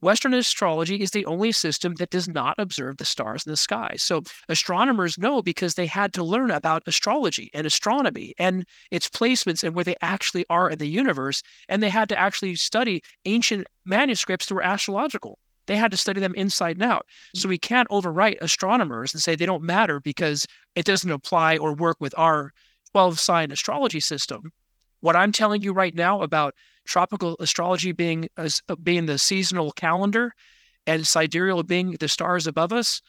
Western 0.00 0.34
astrology 0.34 1.00
is 1.00 1.10
the 1.10 1.24
only 1.26 1.52
system 1.52 1.94
that 1.94 2.10
does 2.10 2.28
not 2.28 2.54
observe 2.58 2.98
the 2.98 3.04
stars 3.04 3.46
in 3.46 3.50
the 3.50 3.56
sky. 3.56 3.94
So 3.96 4.22
astronomers 4.48 5.18
know 5.18 5.40
because 5.42 5.74
they 5.74 5.86
had 5.86 6.12
to 6.14 6.24
learn 6.24 6.50
about 6.50 6.82
astrology 6.86 7.50
and 7.54 7.66
astronomy 7.66 8.34
and 8.38 8.66
its 8.90 9.08
placements 9.08 9.64
and 9.64 9.74
where 9.74 9.84
they 9.84 9.96
actually 10.02 10.44
are 10.50 10.68
in 10.70 10.78
the 10.78 10.88
universe. 10.88 11.42
And 11.68 11.82
they 11.82 11.88
had 11.88 12.08
to 12.10 12.18
actually 12.18 12.56
study 12.56 13.02
ancient 13.24 13.66
manuscripts 13.84 14.46
that 14.46 14.54
were 14.54 14.62
astrological. 14.62 15.38
They 15.66 15.76
had 15.76 15.90
to 15.90 15.96
study 15.96 16.20
them 16.20 16.34
inside 16.34 16.76
and 16.76 16.84
out. 16.84 17.06
So 17.34 17.48
we 17.48 17.58
can't 17.58 17.88
overwrite 17.88 18.40
astronomers 18.40 19.12
and 19.12 19.22
say 19.22 19.34
they 19.34 19.46
don't 19.46 19.62
matter 19.62 19.98
because 19.98 20.46
it 20.74 20.84
doesn't 20.84 21.10
apply 21.10 21.56
or 21.56 21.72
work 21.72 21.96
with 22.00 22.14
our 22.16 22.52
12 22.92 23.18
sign 23.18 23.50
astrology 23.50 24.00
system. 24.00 24.52
What 25.00 25.16
I'm 25.16 25.32
telling 25.32 25.62
you 25.62 25.72
right 25.72 25.94
now 25.94 26.22
about 26.22 26.54
tropical 26.86 27.36
astrology 27.40 27.92
being 27.92 28.28
as 28.36 28.62
being 28.82 29.06
the 29.06 29.18
seasonal 29.18 29.72
calendar 29.72 30.32
and 30.86 31.06
sidereal 31.06 31.62
being 31.62 31.96
the 31.98 32.08
stars 32.08 32.46
above 32.46 32.72
us, 32.72 33.02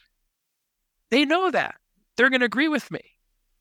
they 1.10 1.24
know 1.24 1.50
that. 1.50 1.76
They're 2.16 2.30
going 2.30 2.40
to 2.40 2.46
agree 2.46 2.68
with 2.68 2.90
me 2.90 3.00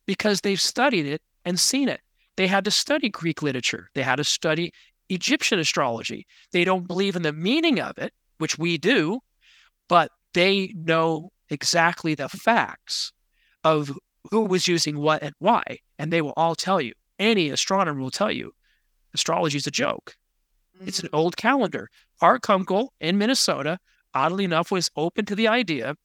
because 0.05 0.41
they've 0.41 0.59
studied 0.59 1.05
it 1.05 1.22
and 1.45 1.59
seen 1.59 1.89
it. 1.89 2.01
They 2.36 2.47
had 2.47 2.65
to 2.65 2.72
study 2.72 3.09
Greek 3.09 3.41
literature. 3.41 3.89
They 3.93 4.03
had 4.03 4.18
to 4.18 4.24
study 4.24 4.72
Egyptian 5.09 5.59
astrology. 5.59 6.26
They 6.51 6.63
don't 6.63 6.88
believe 6.88 7.15
in 7.15 7.22
the 7.22 7.34
meaning 7.34 7.80
of 7.80 7.97
it, 7.97 8.13
which 8.38 8.57
we 8.57 8.78
do, 8.78 9.20
but 9.88 10.11
they 10.34 10.74
know 10.76 11.32
exactly 11.49 12.15
the 12.15 12.30
facts 12.30 13.11
of 13.63 13.91
who 14.32 14.41
was 14.41 14.68
using 14.68 14.99
what 14.99 15.24
and 15.24 15.34
why. 15.39 15.63
And 15.97 16.11
they 16.11 16.22
will 16.22 16.34
all 16.36 16.55
tell 16.55 16.82
you. 16.82 16.93
Any 17.20 17.49
astronomer 17.49 17.99
will 17.99 18.11
tell 18.11 18.32
you 18.32 18.53
astrology 19.18 19.57
is 19.57 19.68
a 19.68 19.72
joke. 19.72 20.15
Mm-hmm. 20.78 20.88
It's 20.88 20.99
an 20.99 21.09
mm. 21.09 21.18
old 21.18 21.38
calendar. 21.38 21.89
Art 22.22 22.41
Kunkle 22.41 22.89
in 22.99 23.18
Minnesota, 23.18 23.80
oddly 24.13 24.43
enough, 24.43 24.72
was 24.72 24.89
open 24.95 25.26
to 25.26 25.36
the 25.36 25.47
idea 25.47 25.95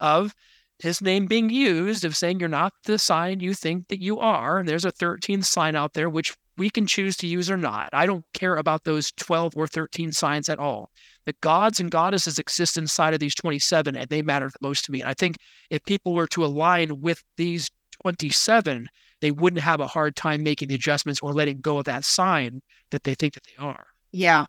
of 0.00 0.34
his 0.78 1.00
name 1.00 1.26
being 1.26 1.50
used 1.50 2.04
of 2.04 2.16
saying 2.16 2.40
you're 2.40 2.48
not 2.48 2.72
the 2.84 2.98
sign 2.98 3.40
you 3.40 3.54
think 3.54 3.88
that 3.88 4.02
you 4.02 4.18
are. 4.18 4.58
And 4.58 4.68
there's 4.68 4.84
a 4.84 4.92
13th 4.92 5.44
sign 5.44 5.76
out 5.76 5.94
there, 5.94 6.10
which 6.10 6.34
we 6.56 6.70
can 6.70 6.86
choose 6.86 7.16
to 7.18 7.26
use 7.26 7.50
or 7.50 7.56
not. 7.56 7.90
I 7.92 8.06
don't 8.06 8.24
care 8.32 8.56
about 8.56 8.84
those 8.84 9.12
12 9.12 9.56
or 9.56 9.66
13 9.66 10.12
signs 10.12 10.48
at 10.48 10.58
all. 10.58 10.90
The 11.26 11.34
gods 11.40 11.80
and 11.80 11.90
goddesses 11.90 12.38
exist 12.38 12.76
inside 12.76 13.14
of 13.14 13.20
these 13.20 13.34
27, 13.34 13.96
and 13.96 14.08
they 14.08 14.22
matter 14.22 14.48
the 14.48 14.66
most 14.66 14.84
to 14.84 14.92
me. 14.92 15.00
And 15.00 15.08
I 15.08 15.14
think 15.14 15.36
if 15.70 15.82
people 15.84 16.12
were 16.12 16.26
to 16.28 16.44
align 16.44 17.00
with 17.00 17.22
these 17.36 17.70
27, 18.02 18.88
they 19.20 19.30
wouldn't 19.30 19.62
have 19.62 19.80
a 19.80 19.86
hard 19.86 20.16
time 20.16 20.42
making 20.42 20.68
the 20.68 20.74
adjustments 20.74 21.20
or 21.20 21.32
letting 21.32 21.60
go 21.60 21.78
of 21.78 21.84
that 21.84 22.04
sign 22.04 22.62
that 22.90 23.04
they 23.04 23.14
think 23.14 23.34
that 23.34 23.44
they 23.44 23.64
are. 23.64 23.86
Yeah. 24.12 24.46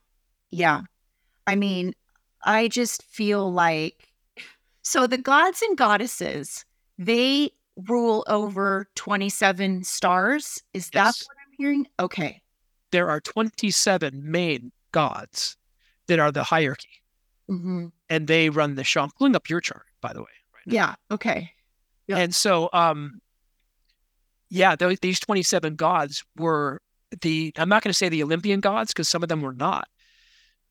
Yeah. 0.52 0.82
I 1.48 1.56
mean, 1.56 1.94
I 2.44 2.68
just 2.68 3.04
feel 3.04 3.52
like 3.52 4.12
so 4.82 5.08
the 5.08 5.18
gods 5.18 5.62
and 5.62 5.78
goddesses, 5.78 6.64
they 6.98 7.52
rule 7.88 8.24
over 8.28 8.88
27 8.96 9.84
stars. 9.84 10.62
Is 10.74 10.92
yes. 10.94 11.20
that 11.20 11.26
what 11.26 11.38
I'm 11.46 11.54
hearing? 11.58 11.88
Okay. 12.00 12.42
There 12.92 13.10
are 13.10 13.20
27 13.20 14.22
main 14.24 14.72
gods 14.92 15.58
that 16.08 16.20
are 16.20 16.32
the 16.32 16.44
hierarchy. 16.44 17.02
Mm-hmm. 17.50 17.88
And 18.10 18.28
they 18.28 18.50
run 18.50 18.76
the 18.76 18.84
show. 18.84 19.02
I'm 19.02 19.12
pulling 19.18 19.36
up 19.36 19.50
your 19.50 19.60
chart, 19.60 19.86
by 20.02 20.14
the 20.14 20.22
way. 20.22 20.28
Right 20.54 20.74
yeah. 20.74 20.96
Okay. 21.12 21.52
Yep. 22.08 22.18
And 22.20 22.36
so, 22.36 22.70
um, 22.72 23.22
yeah, 24.50 24.76
th- 24.76 25.00
these 25.02 25.20
27 25.20 25.76
gods 25.76 26.24
were 26.38 26.82
the, 27.22 27.52
I'm 27.58 27.70
not 27.70 27.84
going 27.84 27.90
to 27.90 27.98
say 27.98 28.10
the 28.10 28.24
Olympian 28.24 28.60
gods 28.60 28.94
because 28.94 29.10
some 29.10 29.24
of 29.24 29.30
them 29.30 29.42
were 29.42 29.54
not, 29.54 29.88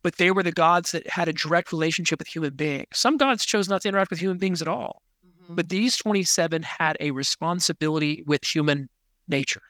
but 0.03 0.17
they 0.17 0.31
were 0.31 0.43
the 0.43 0.53
gods 0.53 0.93
that 0.93 1.09
had 1.09 1.29
a 1.29 1.33
direct 1.33 1.73
relationship 1.73 2.19
with 2.19 2.29
human 2.29 2.55
beings. 2.55 2.89
Some 2.93 3.17
gods 3.17 3.45
chose 3.45 3.69
not 3.69 3.83
to 3.83 3.89
interact 3.89 4.11
with 4.11 4.21
human 4.21 4.39
beings 4.39 4.63
at 4.63 4.69
all, 4.69 5.03
mm-hmm. 5.27 5.55
but 5.55 5.69
these 5.69 5.97
27 5.97 6.63
had 6.63 6.97
a 7.01 7.11
responsibility 7.11 8.23
with 8.27 8.45
human 8.45 8.89
nature. 9.29 9.63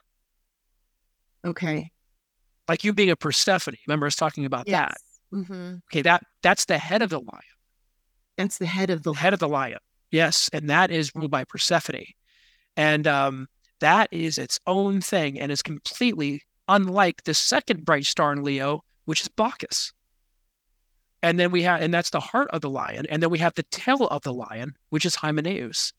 Okay. 1.44 1.90
Like 2.68 2.84
you 2.84 2.92
being 2.92 3.10
a 3.10 3.16
Persephone. 3.16 3.76
Remember 3.86 4.06
us 4.06 4.16
talking 4.16 4.44
about 4.44 4.66
yes. 4.66 4.90
that. 4.90 5.36
Mm-hmm. 5.36 5.74
Okay, 5.90 6.02
that 6.02 6.22
that's 6.42 6.66
the 6.66 6.78
head 6.78 7.02
of 7.02 7.10
the 7.10 7.18
lion. 7.18 7.42
That's 8.38 8.58
the 8.58 8.66
head 8.66 8.90
of 8.90 9.02
the 9.02 9.12
head 9.12 9.32
of 9.32 9.40
the 9.40 9.48
lion. 9.48 9.78
Yes, 10.10 10.48
and 10.52 10.70
that 10.70 10.90
is 10.90 11.14
ruled 11.14 11.30
by 11.30 11.44
Persephone, 11.44 12.04
and 12.76 13.06
um, 13.06 13.48
that 13.84 14.08
is 14.10 14.38
its 14.38 14.58
own 14.66 15.00
thing, 15.00 15.38
and 15.38 15.52
is 15.52 15.62
completely 15.62 16.42
unlike 16.66 17.24
the 17.24 17.34
second 17.34 17.84
bright 17.84 18.06
star 18.06 18.32
in 18.32 18.42
Leo, 18.42 18.82
which 19.04 19.20
is 19.20 19.28
Bacchus. 19.28 19.92
And 21.22 21.38
then 21.38 21.50
we 21.50 21.62
have, 21.62 21.80
and 21.80 21.92
that's 21.92 22.10
the 22.10 22.20
heart 22.20 22.48
of 22.50 22.60
the 22.60 22.70
lion. 22.70 23.06
And 23.08 23.22
then 23.22 23.30
we 23.30 23.38
have 23.38 23.54
the 23.54 23.62
tail 23.64 24.06
of 24.08 24.22
the 24.22 24.32
lion, 24.32 24.74
which 24.90 25.06
is 25.06 25.14
Hymenaeus. 25.14 25.92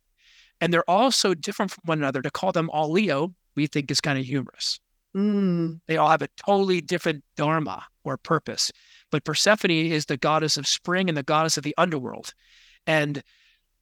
And 0.61 0.71
they're 0.71 0.89
all 0.89 1.11
so 1.11 1.33
different 1.33 1.71
from 1.71 1.81
one 1.85 1.97
another. 1.97 2.21
To 2.21 2.29
call 2.29 2.51
them 2.51 2.69
all 2.69 2.91
Leo, 2.91 3.33
we 3.55 3.67
think 3.67 3.89
is 3.89 4.01
kind 4.01 4.19
of 4.19 4.25
humorous. 4.25 4.79
Mm. 5.15 5.79
They 5.87 5.97
all 5.97 6.09
have 6.09 6.21
a 6.21 6.29
totally 6.37 6.81
different 6.81 7.23
dharma 7.35 7.85
or 8.03 8.17
purpose. 8.17 8.71
But 9.11 9.23
Persephone 9.23 9.71
is 9.71 10.05
the 10.05 10.17
goddess 10.17 10.57
of 10.57 10.67
spring 10.67 11.09
and 11.09 11.17
the 11.17 11.23
goddess 11.23 11.57
of 11.57 11.63
the 11.63 11.75
underworld. 11.77 12.33
And, 12.85 13.23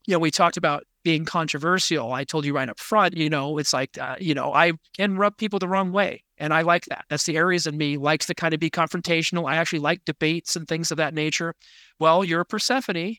you 0.05 0.13
know, 0.13 0.19
we 0.19 0.31
talked 0.31 0.57
about 0.57 0.83
being 1.03 1.25
controversial. 1.25 2.13
I 2.13 2.23
told 2.23 2.45
you 2.45 2.55
right 2.55 2.69
up 2.69 2.79
front, 2.79 3.17
you 3.17 3.29
know, 3.29 3.57
it's 3.57 3.73
like, 3.73 3.97
uh, 3.97 4.15
you 4.19 4.33
know, 4.33 4.53
I 4.53 4.73
can 4.95 5.17
rub 5.17 5.37
people 5.37 5.59
the 5.59 5.67
wrong 5.67 5.91
way. 5.91 6.23
And 6.37 6.53
I 6.53 6.61
like 6.61 6.85
that. 6.85 7.05
That's 7.09 7.25
the 7.25 7.37
Aries 7.37 7.67
in 7.67 7.77
me 7.77 7.97
likes 7.97 8.25
to 8.27 8.33
kind 8.33 8.53
of 8.53 8.59
be 8.59 8.69
confrontational. 8.69 9.49
I 9.49 9.57
actually 9.57 9.79
like 9.79 10.03
debates 10.05 10.55
and 10.55 10.67
things 10.67 10.91
of 10.91 10.97
that 10.97 11.13
nature. 11.13 11.55
Well, 11.99 12.23
you're 12.23 12.41
a 12.41 12.45
Persephone. 12.45 13.17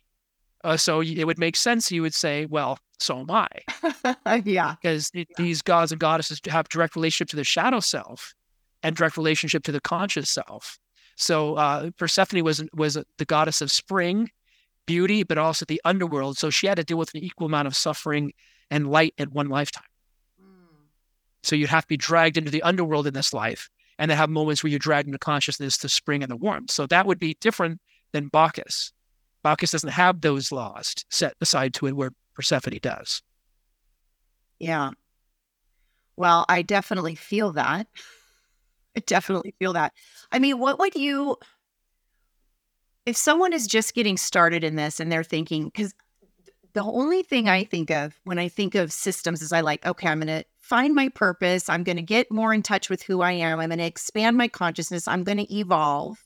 Uh, 0.62 0.76
so 0.76 1.03
it 1.03 1.24
would 1.24 1.39
make 1.39 1.57
sense. 1.57 1.93
You 1.93 2.03
would 2.03 2.14
say, 2.14 2.47
well, 2.47 2.78
so 2.99 3.20
am 3.20 3.30
I. 3.30 3.49
yeah. 4.45 4.74
Because 4.80 5.11
yeah. 5.12 5.24
these 5.37 5.62
gods 5.62 5.93
and 5.93 6.01
goddesses 6.01 6.41
have 6.49 6.68
direct 6.68 6.97
relationship 6.97 7.28
to 7.30 7.37
the 7.37 7.45
shadow 7.45 7.80
self 7.80 8.35
and 8.82 8.97
direct 8.97 9.16
relationship 9.16 9.62
to 9.64 9.72
the 9.72 9.80
conscious 9.80 10.30
self. 10.30 10.78
So 11.16 11.55
uh, 11.55 11.91
Persephone 11.97 12.43
was 12.43 12.64
was 12.74 12.99
the 13.18 13.24
goddess 13.24 13.61
of 13.61 13.70
spring 13.70 14.30
beauty, 14.87 15.22
but 15.22 15.39
also 15.39 15.64
the 15.64 15.80
underworld. 15.85 16.39
So 16.39 16.51
she 16.51 16.66
had 16.66 16.76
to 16.76 16.85
deal 16.85 16.99
with 16.99 17.14
an 17.14 17.22
equal 17.22 17.47
amount 17.47 17.66
of 17.66 17.76
suffering 17.76 18.32
and 18.70 18.91
light 18.91 19.14
in 19.18 19.30
one 19.30 19.49
lifetime. 19.49 19.85
Mm. 20.41 20.87
So 21.43 21.57
you'd 21.57 21.70
have 21.70 21.85
to 21.85 21.89
be 21.89 21.97
dragged 21.97 22.37
into 22.37 22.51
the 22.51 22.62
underworld 22.62 23.07
in 23.07 23.14
this 23.14 23.32
life 23.32 23.70
and 23.99 24.11
then 24.11 24.18
have 24.18 24.30
moments 24.30 24.62
where 24.62 24.70
you're 24.70 24.78
dragged 24.78 25.09
into 25.09 25.18
consciousness 25.18 25.78
to 25.78 25.89
spring 25.89 26.22
and 26.22 26.30
the 26.30 26.37
warmth. 26.37 26.70
So 26.70 26.87
that 26.87 27.07
would 27.07 27.18
be 27.18 27.37
different 27.41 27.80
than 28.12 28.28
Bacchus. 28.28 28.93
Bacchus 29.43 29.72
doesn't 29.72 29.91
have 29.91 30.20
those 30.20 30.51
laws 30.51 30.95
set 31.11 31.35
aside 31.41 31.74
to 31.74 31.87
it 31.87 31.97
where 31.97 32.12
Persephone 32.35 32.78
does. 32.80 33.22
Yeah. 34.59 34.91
Well, 36.16 36.47
I 36.49 36.62
definitely 36.62 37.14
feel 37.14 37.53
that. 37.53 37.87
I 38.97 39.01
definitely 39.01 39.55
feel 39.59 39.72
that. 39.72 39.93
I 40.30 40.39
mean, 40.39 40.59
what 40.59 40.78
would 40.78 40.95
you 40.95 41.37
if 43.07 43.16
someone 43.16 43.52
is 43.52 43.66
just 43.66 43.94
getting 43.94 44.16
started 44.16 44.64
in 44.64 44.76
this 44.76 45.00
and 45.00 45.11
they're 45.11 45.24
thinking, 45.24 45.66
because 45.66 45.94
the 46.72 46.82
only 46.82 47.22
thing 47.22 47.48
I 47.48 47.64
think 47.64 47.90
of 47.90 48.18
when 48.24 48.38
I 48.38 48.48
think 48.48 48.74
of 48.74 48.92
systems 48.92 49.42
is 49.42 49.52
I 49.52 49.61
like, 49.61 49.86
okay, 49.86 50.09
I'm 50.09 50.20
going 50.20 50.42
to 50.42 50.44
find 50.59 50.94
my 50.94 51.09
purpose. 51.09 51.68
I'm 51.68 51.84
going 51.84 51.96
to 51.96 52.02
get 52.02 52.32
more 52.32 52.52
in 52.52 52.62
touch 52.62 52.90
with 52.90 53.02
who 53.02 53.20
I 53.20 53.32
am. 53.32 53.61
I'm 53.61 53.68
going 53.68 53.78
to 53.78 53.84
expand 53.84 54.36
my 54.36 54.48
consciousness. 54.48 55.07
I'm 55.07 55.22
going 55.22 55.38
to 55.38 55.55
evolve. 55.55 56.24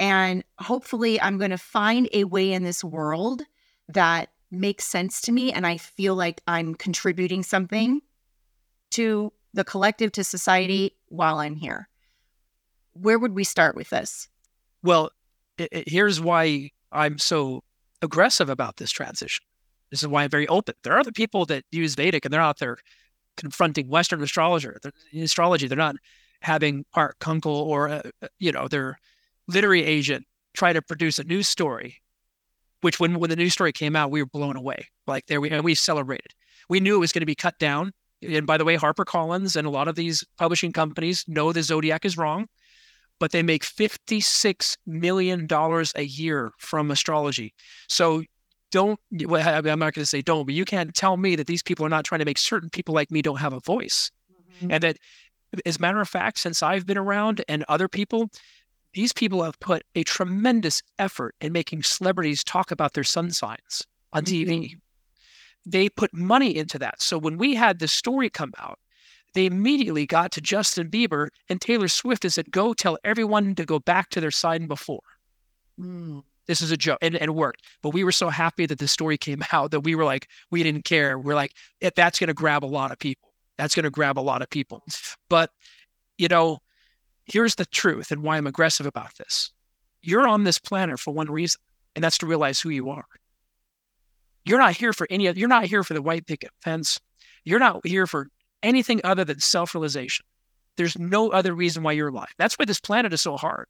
And 0.00 0.42
hopefully, 0.58 1.20
I'm 1.20 1.38
going 1.38 1.52
to 1.52 1.58
find 1.58 2.08
a 2.12 2.24
way 2.24 2.52
in 2.52 2.64
this 2.64 2.82
world 2.82 3.42
that 3.88 4.30
makes 4.50 4.84
sense 4.84 5.20
to 5.22 5.32
me. 5.32 5.52
And 5.52 5.66
I 5.66 5.76
feel 5.76 6.16
like 6.16 6.42
I'm 6.46 6.74
contributing 6.74 7.42
something 7.44 7.96
mm-hmm. 7.96 8.06
to 8.92 9.32
the 9.54 9.64
collective, 9.64 10.10
to 10.12 10.24
society 10.24 10.96
while 11.06 11.38
I'm 11.38 11.54
here. 11.54 11.88
Where 12.94 13.18
would 13.18 13.34
we 13.34 13.44
start 13.44 13.76
with 13.76 13.90
this? 13.90 14.28
Well, 14.82 15.10
it, 15.58 15.68
it, 15.72 15.88
here's 15.88 16.20
why 16.20 16.70
I'm 16.90 17.18
so 17.18 17.62
aggressive 18.00 18.48
about 18.48 18.76
this 18.76 18.90
transition. 18.90 19.44
This 19.90 20.02
is 20.02 20.08
why 20.08 20.24
I'm 20.24 20.30
very 20.30 20.48
open. 20.48 20.74
There 20.82 20.92
are 20.94 21.00
other 21.00 21.12
people 21.12 21.44
that 21.46 21.64
use 21.70 21.94
Vedic 21.94 22.24
and 22.24 22.32
they're 22.32 22.40
out 22.40 22.58
there 22.58 22.78
confronting 23.36 23.88
Western 23.88 24.22
astrologer, 24.22 24.78
astrology. 25.14 25.66
They're 25.66 25.76
not 25.76 25.96
having 26.40 26.84
Art 26.94 27.18
Kunkle 27.20 27.46
or 27.46 27.88
uh, 27.88 28.02
uh, 28.22 28.28
you 28.38 28.52
know 28.52 28.68
their 28.68 28.98
literary 29.48 29.84
agent 29.84 30.26
try 30.54 30.72
to 30.72 30.82
produce 30.82 31.18
a 31.18 31.24
news 31.24 31.48
story. 31.48 31.98
Which 32.80 32.98
when 32.98 33.20
when 33.20 33.30
the 33.30 33.36
news 33.36 33.52
story 33.52 33.72
came 33.72 33.94
out, 33.94 34.10
we 34.10 34.22
were 34.22 34.28
blown 34.28 34.56
away. 34.56 34.88
Like 35.06 35.26
there 35.26 35.40
we 35.40 35.50
and 35.50 35.62
we 35.62 35.74
celebrated. 35.74 36.32
We 36.68 36.80
knew 36.80 36.96
it 36.96 37.00
was 37.00 37.12
going 37.12 37.20
to 37.20 37.26
be 37.26 37.34
cut 37.34 37.58
down. 37.58 37.92
And 38.22 38.46
by 38.46 38.56
the 38.56 38.64
way, 38.64 38.76
HarperCollins 38.76 39.56
and 39.56 39.66
a 39.66 39.70
lot 39.70 39.88
of 39.88 39.94
these 39.94 40.24
publishing 40.38 40.72
companies 40.72 41.24
know 41.26 41.52
the 41.52 41.62
zodiac 41.62 42.04
is 42.04 42.16
wrong 42.16 42.46
but 43.22 43.30
they 43.30 43.44
make 43.44 43.62
$56 43.62 44.76
million 44.84 45.46
a 45.94 46.02
year 46.02 46.50
from 46.58 46.90
astrology. 46.90 47.54
So 47.88 48.24
don't, 48.72 48.98
well, 49.12 49.46
I'm 49.64 49.78
not 49.78 49.94
going 49.94 50.02
to 50.02 50.06
say 50.06 50.22
don't, 50.22 50.44
but 50.44 50.56
you 50.56 50.64
can't 50.64 50.92
tell 50.92 51.16
me 51.16 51.36
that 51.36 51.46
these 51.46 51.62
people 51.62 51.86
are 51.86 51.88
not 51.88 52.04
trying 52.04 52.18
to 52.18 52.24
make 52.24 52.36
certain 52.36 52.68
people 52.68 52.96
like 52.96 53.12
me 53.12 53.22
don't 53.22 53.36
have 53.36 53.52
a 53.52 53.60
voice. 53.60 54.10
Mm-hmm. 54.56 54.72
And 54.72 54.82
that, 54.82 54.96
as 55.64 55.76
a 55.76 55.80
matter 55.80 56.00
of 56.00 56.08
fact, 56.08 56.40
since 56.40 56.64
I've 56.64 56.84
been 56.84 56.98
around 56.98 57.44
and 57.46 57.64
other 57.68 57.86
people, 57.86 58.28
these 58.92 59.12
people 59.12 59.44
have 59.44 59.60
put 59.60 59.84
a 59.94 60.02
tremendous 60.02 60.82
effort 60.98 61.36
in 61.40 61.52
making 61.52 61.84
celebrities 61.84 62.42
talk 62.42 62.72
about 62.72 62.94
their 62.94 63.04
sun 63.04 63.30
signs 63.30 63.86
on 64.12 64.24
TV. 64.24 64.48
Mm-hmm. 64.48 64.78
They 65.64 65.88
put 65.88 66.12
money 66.12 66.56
into 66.56 66.76
that. 66.80 67.00
So 67.00 67.18
when 67.18 67.38
we 67.38 67.54
had 67.54 67.78
this 67.78 67.92
story 67.92 68.30
come 68.30 68.52
out, 68.58 68.80
they 69.34 69.46
immediately 69.46 70.06
got 70.06 70.32
to 70.32 70.40
Justin 70.40 70.90
Bieber 70.90 71.28
and 71.48 71.60
Taylor 71.60 71.88
Swift 71.88 72.24
and 72.24 72.32
said, 72.32 72.50
Go 72.50 72.74
tell 72.74 72.98
everyone 73.04 73.54
to 73.54 73.64
go 73.64 73.78
back 73.78 74.10
to 74.10 74.20
their 74.20 74.30
sign 74.30 74.66
before. 74.66 75.02
Mm. 75.80 76.22
This 76.46 76.60
is 76.60 76.70
a 76.70 76.76
joke. 76.76 76.98
And, 77.00 77.14
and 77.14 77.24
it 77.24 77.34
worked. 77.34 77.62
But 77.82 77.90
we 77.90 78.04
were 78.04 78.12
so 78.12 78.28
happy 78.28 78.66
that 78.66 78.78
the 78.78 78.88
story 78.88 79.16
came 79.16 79.42
out 79.52 79.70
that 79.70 79.80
we 79.80 79.94
were 79.94 80.04
like, 80.04 80.28
we 80.50 80.62
didn't 80.62 80.84
care. 80.84 81.18
We're 81.18 81.34
like, 81.34 81.52
that's 81.94 82.18
going 82.18 82.28
to 82.28 82.34
grab 82.34 82.64
a 82.64 82.66
lot 82.66 82.92
of 82.92 82.98
people. 82.98 83.32
That's 83.58 83.74
going 83.74 83.84
to 83.84 83.90
grab 83.90 84.18
a 84.18 84.20
lot 84.20 84.42
of 84.42 84.50
people. 84.50 84.82
But, 85.28 85.48
you 86.18 86.28
know, 86.28 86.58
here's 87.24 87.54
the 87.54 87.64
truth 87.64 88.10
and 88.10 88.22
why 88.22 88.36
I'm 88.36 88.46
aggressive 88.46 88.84
about 88.84 89.16
this. 89.16 89.50
You're 90.02 90.28
on 90.28 90.44
this 90.44 90.58
planet 90.58 91.00
for 91.00 91.14
one 91.14 91.30
reason, 91.30 91.58
and 91.96 92.04
that's 92.04 92.18
to 92.18 92.26
realize 92.26 92.60
who 92.60 92.68
you 92.68 92.90
are. 92.90 93.06
You're 94.44 94.58
not 94.58 94.76
here 94.76 94.92
for 94.92 95.06
any, 95.08 95.26
of, 95.28 95.38
you're 95.38 95.48
not 95.48 95.64
here 95.64 95.82
for 95.84 95.94
the 95.94 96.02
white 96.02 96.26
picket 96.26 96.50
fence. 96.60 97.00
You're 97.44 97.60
not 97.60 97.86
here 97.86 98.06
for 98.06 98.28
anything 98.62 99.00
other 99.04 99.24
than 99.24 99.40
self 99.40 99.74
realization. 99.74 100.24
There's 100.76 100.98
no 100.98 101.30
other 101.30 101.54
reason 101.54 101.82
why 101.82 101.92
you're 101.92 102.08
alive. 102.08 102.32
That's 102.38 102.58
why 102.58 102.64
this 102.64 102.80
planet 102.80 103.12
is 103.12 103.20
so 103.20 103.36
hard. 103.36 103.66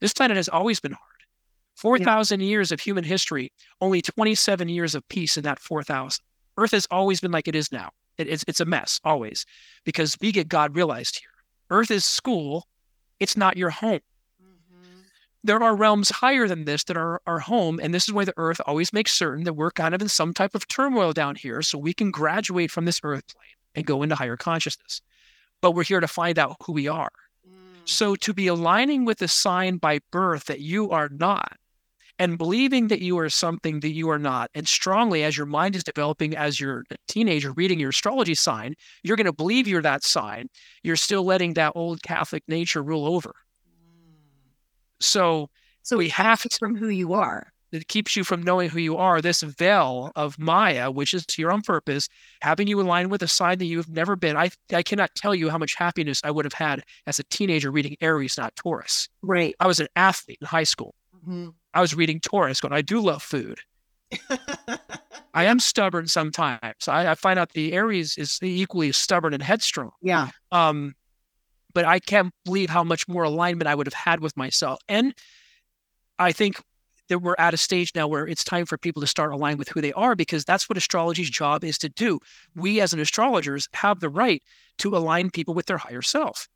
This 0.00 0.14
planet 0.14 0.36
has 0.36 0.48
always 0.48 0.80
been 0.80 0.92
hard. 0.92 1.04
4,000 1.76 2.40
yeah. 2.40 2.46
years 2.46 2.72
of 2.72 2.80
human 2.80 3.04
history, 3.04 3.52
only 3.80 4.02
27 4.02 4.68
years 4.68 4.94
of 4.94 5.06
peace 5.08 5.36
in 5.36 5.44
that 5.44 5.58
4,000. 5.58 6.22
Earth 6.56 6.72
has 6.72 6.86
always 6.90 7.20
been 7.20 7.30
like 7.30 7.48
it 7.48 7.54
is 7.54 7.72
now. 7.72 7.90
It, 8.18 8.28
it's, 8.28 8.44
it's 8.46 8.60
a 8.60 8.64
mess, 8.64 9.00
always, 9.04 9.46
because 9.84 10.16
we 10.20 10.32
get 10.32 10.48
God 10.48 10.74
realized 10.76 11.20
here. 11.20 11.30
Earth 11.70 11.90
is 11.90 12.04
school, 12.04 12.66
it's 13.18 13.36
not 13.36 13.56
your 13.56 13.70
home. 13.70 14.00
Mm-hmm. 14.42 15.00
There 15.44 15.62
are 15.62 15.76
realms 15.76 16.10
higher 16.10 16.48
than 16.48 16.64
this 16.64 16.84
that 16.84 16.96
are 16.96 17.22
our 17.26 17.38
home. 17.38 17.80
And 17.82 17.94
this 17.94 18.08
is 18.08 18.12
why 18.12 18.24
the 18.24 18.34
earth 18.36 18.60
always 18.66 18.92
makes 18.92 19.12
certain 19.12 19.44
that 19.44 19.54
we're 19.54 19.70
kind 19.70 19.94
of 19.94 20.02
in 20.02 20.08
some 20.08 20.34
type 20.34 20.54
of 20.54 20.68
turmoil 20.68 21.12
down 21.12 21.36
here 21.36 21.62
so 21.62 21.78
we 21.78 21.94
can 21.94 22.10
graduate 22.10 22.70
from 22.70 22.84
this 22.84 23.00
earth 23.02 23.24
plane 23.28 23.59
and 23.74 23.86
go 23.86 24.02
into 24.02 24.14
higher 24.14 24.36
consciousness. 24.36 25.00
But 25.60 25.72
we're 25.72 25.84
here 25.84 26.00
to 26.00 26.08
find 26.08 26.38
out 26.38 26.56
who 26.64 26.72
we 26.72 26.88
are. 26.88 27.10
Mm. 27.46 27.88
So 27.88 28.14
to 28.16 28.32
be 28.32 28.46
aligning 28.46 29.04
with 29.04 29.20
a 29.22 29.28
sign 29.28 29.76
by 29.76 30.00
birth 30.10 30.44
that 30.46 30.60
you 30.60 30.90
are 30.90 31.08
not, 31.10 31.56
and 32.18 32.36
believing 32.36 32.88
that 32.88 33.00
you 33.00 33.18
are 33.18 33.30
something 33.30 33.80
that 33.80 33.92
you 33.92 34.10
are 34.10 34.18
not, 34.18 34.50
and 34.54 34.68
strongly 34.68 35.24
as 35.24 35.38
your 35.38 35.46
mind 35.46 35.74
is 35.74 35.82
developing 35.82 36.36
as 36.36 36.60
you're 36.60 36.84
a 36.90 36.96
teenager 37.08 37.52
reading 37.52 37.80
your 37.80 37.88
astrology 37.88 38.34
sign, 38.34 38.74
you're 39.02 39.16
going 39.16 39.24
to 39.24 39.32
believe 39.32 39.66
you're 39.66 39.80
that 39.80 40.04
sign. 40.04 40.48
You're 40.82 40.96
still 40.96 41.24
letting 41.24 41.54
that 41.54 41.72
old 41.74 42.02
Catholic 42.02 42.42
nature 42.46 42.82
rule 42.82 43.06
over. 43.06 43.32
So, 45.00 45.48
so 45.82 45.96
we 45.96 46.10
have 46.10 46.42
to, 46.42 46.54
from 46.58 46.76
who 46.76 46.88
you 46.88 47.14
are. 47.14 47.50
It 47.72 47.88
keeps 47.88 48.16
you 48.16 48.24
from 48.24 48.42
knowing 48.42 48.68
who 48.68 48.80
you 48.80 48.96
are. 48.96 49.20
This 49.20 49.42
veil 49.42 50.10
of 50.16 50.38
Maya, 50.38 50.90
which 50.90 51.14
is 51.14 51.24
to 51.26 51.42
your 51.42 51.52
own 51.52 51.62
purpose, 51.62 52.08
having 52.42 52.66
you 52.66 52.80
align 52.80 53.08
with 53.08 53.22
a 53.22 53.28
sign 53.28 53.58
that 53.58 53.66
you've 53.66 53.88
never 53.88 54.16
been. 54.16 54.36
I 54.36 54.50
I 54.72 54.82
cannot 54.82 55.14
tell 55.14 55.34
you 55.34 55.50
how 55.50 55.58
much 55.58 55.74
happiness 55.74 56.20
I 56.24 56.30
would 56.30 56.44
have 56.44 56.52
had 56.52 56.82
as 57.06 57.18
a 57.18 57.24
teenager 57.24 57.70
reading 57.70 57.96
Aries, 58.00 58.36
not 58.36 58.56
Taurus. 58.56 59.08
Right. 59.22 59.54
I 59.60 59.66
was 59.66 59.80
an 59.80 59.88
athlete 59.96 60.38
in 60.40 60.46
high 60.46 60.64
school. 60.64 60.94
Mm-hmm. 61.16 61.50
I 61.74 61.80
was 61.80 61.94
reading 61.94 62.20
Taurus, 62.20 62.60
going, 62.60 62.72
I 62.72 62.82
do 62.82 63.00
love 63.00 63.22
food. 63.22 63.60
I 65.34 65.44
am 65.44 65.60
stubborn 65.60 66.08
sometimes. 66.08 66.88
I, 66.88 67.12
I, 67.12 67.14
find 67.14 67.38
out 67.38 67.52
the 67.52 67.72
Aries 67.72 68.18
is 68.18 68.40
equally 68.42 68.90
stubborn 68.90 69.32
and 69.32 69.42
headstrong. 69.42 69.92
Yeah. 70.02 70.30
Um, 70.50 70.94
but 71.72 71.84
I 71.84 72.00
can't 72.00 72.32
believe 72.44 72.70
how 72.70 72.82
much 72.82 73.06
more 73.06 73.22
alignment 73.22 73.68
I 73.68 73.74
would 73.76 73.86
have 73.86 73.94
had 73.94 74.20
with 74.20 74.36
myself. 74.36 74.80
And 74.88 75.14
I 76.18 76.32
think 76.32 76.60
that 77.10 77.18
we're 77.18 77.34
at 77.38 77.52
a 77.52 77.58
stage 77.58 77.92
now 77.94 78.08
where 78.08 78.26
it's 78.26 78.42
time 78.42 78.64
for 78.64 78.78
people 78.78 79.02
to 79.02 79.06
start 79.06 79.32
aligning 79.32 79.58
with 79.58 79.68
who 79.68 79.82
they 79.82 79.92
are 79.92 80.16
because 80.16 80.44
that's 80.44 80.68
what 80.68 80.78
astrology's 80.78 81.28
job 81.28 81.62
is 81.62 81.76
to 81.78 81.90
do. 81.90 82.18
We 82.56 82.80
as 82.80 82.94
an 82.94 83.00
astrologers 83.00 83.68
have 83.74 84.00
the 84.00 84.08
right 84.08 84.42
to 84.78 84.96
align 84.96 85.30
people 85.30 85.52
with 85.52 85.66
their 85.66 85.78
higher 85.78 86.02
self. 86.02 86.48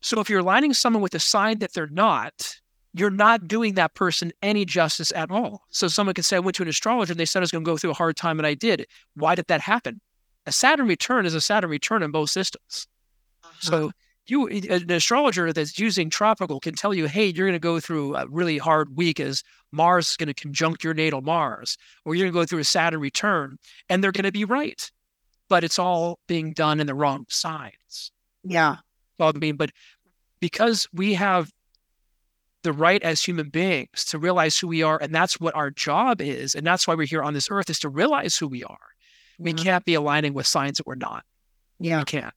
So 0.00 0.20
if 0.20 0.30
you're 0.30 0.40
aligning 0.40 0.74
someone 0.74 1.02
with 1.02 1.14
a 1.14 1.18
sign 1.18 1.58
that 1.58 1.72
they're 1.72 1.88
not, 1.88 2.60
you're 2.92 3.10
not 3.10 3.48
doing 3.48 3.74
that 3.74 3.94
person 3.94 4.32
any 4.42 4.64
justice 4.64 5.12
at 5.14 5.30
all. 5.30 5.64
So 5.70 5.88
someone 5.88 6.14
could 6.14 6.24
say, 6.24 6.36
I 6.36 6.40
went 6.40 6.54
to 6.56 6.62
an 6.62 6.68
astrologer 6.68 7.12
and 7.12 7.20
they 7.20 7.24
said 7.24 7.40
I 7.40 7.42
was 7.42 7.50
going 7.50 7.64
to 7.64 7.70
go 7.70 7.76
through 7.76 7.90
a 7.90 7.94
hard 7.94 8.16
time 8.16 8.38
and 8.38 8.46
I 8.46 8.54
did. 8.54 8.86
Why 9.14 9.34
did 9.34 9.46
that 9.48 9.60
happen? 9.60 10.00
A 10.46 10.52
Saturn 10.52 10.86
return 10.86 11.26
is 11.26 11.34
a 11.34 11.40
Saturn 11.40 11.70
return 11.70 12.02
in 12.02 12.10
both 12.10 12.30
systems. 12.30 12.86
Uh-huh. 13.42 13.52
So 13.60 13.90
you 14.26 14.46
an 14.48 14.90
astrologer 14.90 15.52
that's 15.52 15.78
using 15.78 16.10
tropical 16.10 16.60
can 16.60 16.74
tell 16.74 16.94
you, 16.94 17.06
hey, 17.06 17.26
you're 17.26 17.46
going 17.46 17.52
to 17.52 17.58
go 17.58 17.80
through 17.80 18.16
a 18.16 18.26
really 18.28 18.58
hard 18.58 18.96
week 18.96 19.20
as 19.20 19.42
Mars 19.72 20.10
is 20.10 20.16
going 20.16 20.28
to 20.28 20.34
conjunct 20.34 20.82
your 20.82 20.94
natal 20.94 21.20
Mars, 21.20 21.76
or 22.04 22.14
you're 22.14 22.24
going 22.24 22.32
to 22.32 22.40
go 22.40 22.46
through 22.46 22.60
a 22.60 22.64
Saturn 22.64 23.00
return, 23.00 23.58
and 23.88 24.02
they're 24.02 24.12
going 24.12 24.24
to 24.24 24.32
be 24.32 24.44
right. 24.44 24.90
But 25.48 25.62
it's 25.62 25.78
all 25.78 26.18
being 26.26 26.52
done 26.52 26.80
in 26.80 26.86
the 26.86 26.94
wrong 26.94 27.26
signs. 27.28 28.10
Yeah. 28.42 28.76
Well, 29.18 29.32
I 29.34 29.38
mean, 29.38 29.56
but 29.56 29.70
because 30.40 30.88
we 30.92 31.14
have 31.14 31.50
the 32.66 32.72
right 32.72 33.00
as 33.04 33.22
human 33.22 33.48
beings 33.48 34.04
to 34.04 34.18
realize 34.18 34.58
who 34.58 34.66
we 34.66 34.82
are. 34.82 34.98
And 35.00 35.14
that's 35.14 35.38
what 35.38 35.54
our 35.54 35.70
job 35.70 36.20
is. 36.20 36.56
And 36.56 36.66
that's 36.66 36.88
why 36.88 36.96
we're 36.96 37.06
here 37.06 37.22
on 37.22 37.32
this 37.32 37.48
earth 37.48 37.70
is 37.70 37.78
to 37.78 37.88
realize 37.88 38.36
who 38.36 38.48
we 38.48 38.64
are. 38.64 38.76
We 39.38 39.54
mm-hmm. 39.54 39.62
can't 39.62 39.84
be 39.84 39.94
aligning 39.94 40.34
with 40.34 40.48
signs 40.48 40.78
that 40.78 40.86
we're 40.86 40.96
not. 40.96 41.24
Yeah. 41.78 42.00
We 42.00 42.04
can't. 42.06 42.34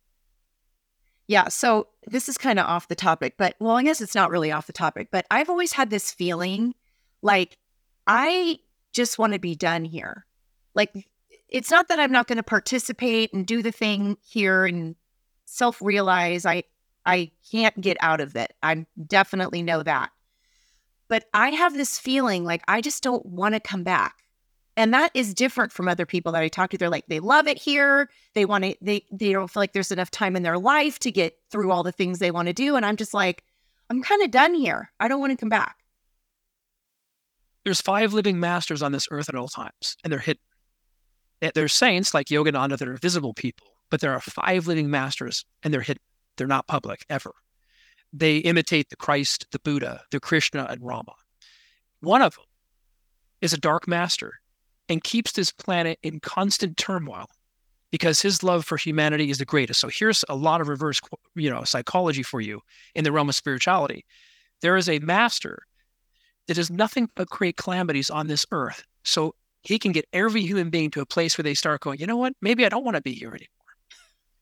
Yeah. 1.29 1.47
So 1.49 1.89
this 2.07 2.27
is 2.27 2.39
kind 2.39 2.57
of 2.57 2.65
off 2.65 2.87
the 2.87 2.95
topic, 2.95 3.35
but 3.37 3.55
well, 3.59 3.75
I 3.75 3.83
guess 3.83 4.01
it's 4.01 4.15
not 4.15 4.31
really 4.31 4.51
off 4.51 4.65
the 4.65 4.73
topic, 4.73 5.09
but 5.11 5.27
I've 5.29 5.47
always 5.47 5.73
had 5.73 5.91
this 5.91 6.11
feeling 6.11 6.73
like 7.21 7.59
I 8.07 8.57
just 8.93 9.19
want 9.19 9.33
to 9.33 9.39
be 9.39 9.53
done 9.53 9.85
here. 9.85 10.25
Like 10.73 10.91
it's 11.47 11.69
not 11.69 11.87
that 11.89 11.99
I'm 11.99 12.11
not 12.11 12.25
going 12.25 12.37
to 12.37 12.43
participate 12.43 13.31
and 13.31 13.45
do 13.45 13.61
the 13.61 13.71
thing 13.71 14.17
here 14.27 14.65
and 14.65 14.95
self 15.45 15.79
realize 15.83 16.47
I 16.47 16.63
I 17.05 17.29
can't 17.51 17.79
get 17.79 17.97
out 18.01 18.21
of 18.21 18.35
it. 18.35 18.51
I 18.63 18.87
definitely 19.05 19.61
know 19.61 19.83
that. 19.83 20.09
But 21.09 21.25
I 21.31 21.51
have 21.51 21.75
this 21.75 21.99
feeling 21.99 22.43
like 22.43 22.63
I 22.67 22.81
just 22.81 23.03
don't 23.03 23.23
want 23.23 23.53
to 23.53 23.59
come 23.59 23.83
back. 23.83 24.15
And 24.79 24.93
that 24.93 25.11
is 25.13 25.33
different 25.33 25.73
from 25.73 25.89
other 25.89 26.05
people 26.05 26.31
that 26.31 26.41
I 26.41 26.47
talk 26.47 26.69
to. 26.69 26.77
They're 26.77 26.89
like, 26.89 27.05
they 27.07 27.19
love 27.19 27.47
it 27.47 27.57
here. 27.57 28.09
They 28.33 28.45
want 28.45 28.63
to, 28.63 28.75
they 28.81 29.05
they 29.11 29.33
don't 29.33 29.49
feel 29.49 29.61
like 29.61 29.73
there's 29.73 29.91
enough 29.91 30.09
time 30.09 30.35
in 30.35 30.43
their 30.43 30.57
life 30.57 30.99
to 30.99 31.11
get 31.11 31.37
through 31.51 31.71
all 31.71 31.83
the 31.83 31.91
things 31.91 32.19
they 32.19 32.31
want 32.31 32.47
to 32.47 32.53
do. 32.53 32.75
And 32.75 32.85
I'm 32.85 32.95
just 32.95 33.13
like, 33.13 33.43
I'm 33.89 34.01
kind 34.01 34.21
of 34.23 34.31
done 34.31 34.53
here. 34.53 34.91
I 34.99 35.09
don't 35.09 35.19
want 35.19 35.31
to 35.31 35.37
come 35.37 35.49
back. 35.49 35.75
There's 37.65 37.81
five 37.81 38.13
living 38.13 38.39
masters 38.39 38.81
on 38.81 38.93
this 38.93 39.07
earth 39.11 39.27
at 39.27 39.35
all 39.35 39.49
times, 39.49 39.97
and 40.03 40.13
they're 40.13 40.19
hidden. 40.19 40.41
There's 41.53 41.73
saints 41.73 42.13
like 42.13 42.27
Yogananda 42.27 42.77
that 42.77 42.87
are 42.87 42.95
visible 42.95 43.33
people, 43.33 43.67
but 43.89 43.99
there 43.99 44.13
are 44.13 44.21
five 44.21 44.65
living 44.65 44.89
masters, 44.89 45.43
and 45.61 45.73
they're 45.73 45.81
hidden. 45.81 46.01
They're 46.37 46.47
not 46.47 46.67
public 46.67 47.05
ever 47.09 47.33
they 48.13 48.37
imitate 48.37 48.89
the 48.89 48.95
Christ, 48.95 49.47
the 49.51 49.59
Buddha, 49.59 50.01
the 50.11 50.19
Krishna, 50.19 50.65
and 50.69 50.81
Rama. 50.81 51.13
One 52.01 52.21
of 52.21 52.35
them 52.35 52.45
is 53.41 53.53
a 53.53 53.57
dark 53.57 53.87
master 53.87 54.39
and 54.89 55.03
keeps 55.03 55.31
this 55.31 55.51
planet 55.51 55.99
in 56.03 56.19
constant 56.19 56.77
turmoil 56.77 57.25
because 57.91 58.21
his 58.21 58.43
love 58.43 58.65
for 58.65 58.77
humanity 58.77 59.29
is 59.29 59.37
the 59.37 59.45
greatest. 59.45 59.79
So 59.79 59.87
here's 59.87 60.25
a 60.29 60.35
lot 60.35 60.61
of 60.61 60.67
reverse, 60.67 60.99
you 61.35 61.49
know, 61.49 61.63
psychology 61.63 62.23
for 62.23 62.41
you 62.41 62.61
in 62.95 63.03
the 63.03 63.11
realm 63.11 63.29
of 63.29 63.35
spirituality. 63.35 64.05
There 64.61 64.77
is 64.77 64.89
a 64.89 64.99
master 64.99 65.63
that 66.47 66.55
does 66.55 66.69
nothing 66.69 67.09
but 67.15 67.29
create 67.29 67.57
calamities 67.57 68.09
on 68.09 68.27
this 68.27 68.45
earth. 68.51 68.83
So 69.03 69.35
he 69.61 69.79
can 69.79 69.91
get 69.91 70.05
every 70.13 70.41
human 70.41 70.69
being 70.69 70.91
to 70.91 71.01
a 71.01 71.05
place 71.05 71.37
where 71.37 71.43
they 71.43 71.53
start 71.53 71.81
going, 71.81 71.99
you 71.99 72.07
know 72.07 72.17
what? 72.17 72.33
Maybe 72.41 72.65
I 72.65 72.69
don't 72.69 72.83
want 72.83 72.95
to 72.95 73.01
be 73.01 73.13
here 73.13 73.29
anymore 73.29 73.59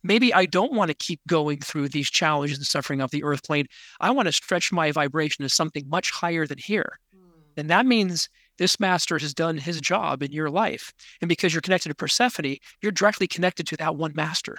maybe 0.08 0.34
I 0.34 0.46
don't 0.46 0.74
want 0.74 0.90
to 0.90 0.96
keep 0.96 1.20
going 1.28 1.60
through 1.60 1.90
these 1.90 2.10
challenges 2.10 2.58
and 2.58 2.66
suffering 2.66 3.02
of 3.02 3.12
the 3.12 3.24
earth 3.24 3.44
plane. 3.44 3.68
I 4.00 4.12
want 4.12 4.28
to 4.28 4.32
stretch 4.32 4.72
my 4.72 4.92
vibration 4.92 5.44
to 5.44 5.50
something 5.50 5.88
much 5.88 6.12
higher 6.12 6.48
than 6.48 6.58
here. 6.58 7.00
Mm. 7.16 7.30
And 7.58 7.70
that 7.70 7.86
means 7.86 8.30
this 8.58 8.80
master 8.80 9.18
has 9.18 9.34
done 9.34 9.58
his 9.58 9.80
job 9.82 10.24
in 10.24 10.32
your 10.32 10.50
life. 10.50 10.94
And 11.22 11.30
because 11.30 11.54
you're 11.54 11.62
connected 11.62 11.90
to 11.90 11.96
Persephone, 11.96 12.58
you're 12.82 12.92
directly 12.92 13.28
connected 13.28 13.68
to 13.68 13.78
that 13.78 13.96
one 13.96 14.14
master. 14.16 14.58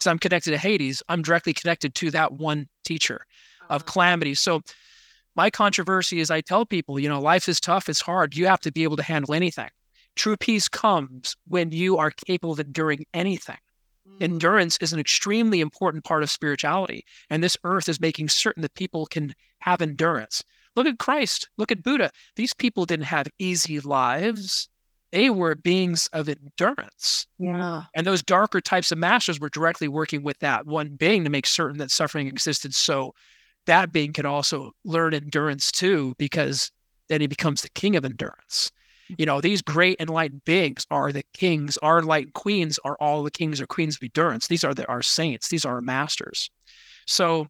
So 0.00 0.10
I'm 0.10 0.18
connected 0.18 0.52
to 0.52 0.58
Hades, 0.58 1.02
I'm 1.08 1.22
directly 1.22 1.52
connected 1.52 1.94
to 1.96 2.10
that 2.12 2.32
one 2.32 2.68
teacher 2.84 3.26
of 3.68 3.82
uh-huh. 3.82 3.92
calamity. 3.92 4.34
So 4.34 4.62
my 5.34 5.50
controversy 5.50 6.20
is 6.20 6.30
I 6.30 6.40
tell 6.40 6.64
people, 6.64 6.98
you 6.98 7.08
know, 7.08 7.20
life 7.20 7.48
is 7.48 7.60
tough, 7.60 7.88
it's 7.88 8.00
hard. 8.00 8.34
You 8.34 8.46
have 8.46 8.60
to 8.60 8.72
be 8.72 8.84
able 8.84 8.96
to 8.96 9.02
handle 9.02 9.34
anything. 9.34 9.68
True 10.14 10.36
peace 10.36 10.66
comes 10.66 11.36
when 11.46 11.72
you 11.72 11.98
are 11.98 12.10
capable 12.10 12.52
of 12.52 12.60
enduring 12.60 13.04
anything. 13.12 13.58
Mm. 14.08 14.22
Endurance 14.22 14.78
is 14.80 14.94
an 14.94 14.98
extremely 14.98 15.60
important 15.60 16.04
part 16.04 16.22
of 16.22 16.30
spirituality. 16.30 17.04
And 17.28 17.44
this 17.44 17.56
earth 17.64 17.88
is 17.88 18.00
making 18.00 18.30
certain 18.30 18.62
that 18.62 18.74
people 18.74 19.04
can 19.04 19.34
have 19.60 19.82
endurance. 19.82 20.42
Look 20.76 20.86
at 20.86 20.98
Christ. 20.98 21.48
Look 21.56 21.72
at 21.72 21.82
Buddha. 21.82 22.10
These 22.36 22.54
people 22.54 22.84
didn't 22.84 23.06
have 23.06 23.26
easy 23.38 23.80
lives. 23.80 24.68
They 25.12 25.30
were 25.30 25.54
beings 25.54 26.08
of 26.12 26.28
endurance. 26.28 27.26
Yeah. 27.38 27.84
And 27.94 28.06
those 28.06 28.22
darker 28.22 28.60
types 28.60 28.92
of 28.92 28.98
masters 28.98 29.40
were 29.40 29.48
directly 29.48 29.88
working 29.88 30.22
with 30.22 30.38
that 30.40 30.66
one 30.66 30.96
being 30.96 31.24
to 31.24 31.30
make 31.30 31.46
certain 31.46 31.78
that 31.78 31.90
suffering 31.90 32.26
existed. 32.26 32.74
So 32.74 33.14
that 33.66 33.92
being 33.92 34.12
can 34.12 34.26
also 34.26 34.72
learn 34.84 35.14
endurance 35.14 35.72
too, 35.72 36.14
because 36.18 36.70
then 37.08 37.20
he 37.20 37.26
becomes 37.26 37.62
the 37.62 37.70
king 37.70 37.96
of 37.96 38.04
endurance. 38.04 38.70
You 39.18 39.26
know, 39.26 39.40
these 39.40 39.62
great 39.62 40.00
enlightened 40.00 40.44
beings 40.44 40.84
are 40.90 41.12
the 41.12 41.22
kings, 41.32 41.76
our 41.78 42.00
enlightened 42.00 42.34
queens 42.34 42.78
are 42.84 42.96
all 42.98 43.22
the 43.22 43.30
kings 43.30 43.60
or 43.60 43.66
queens 43.66 43.96
of 43.96 44.02
endurance. 44.02 44.48
These 44.48 44.64
are 44.64 44.74
the, 44.74 44.86
our 44.88 45.02
saints, 45.02 45.48
these 45.48 45.64
are 45.64 45.74
our 45.76 45.80
masters. 45.80 46.50
So 47.06 47.46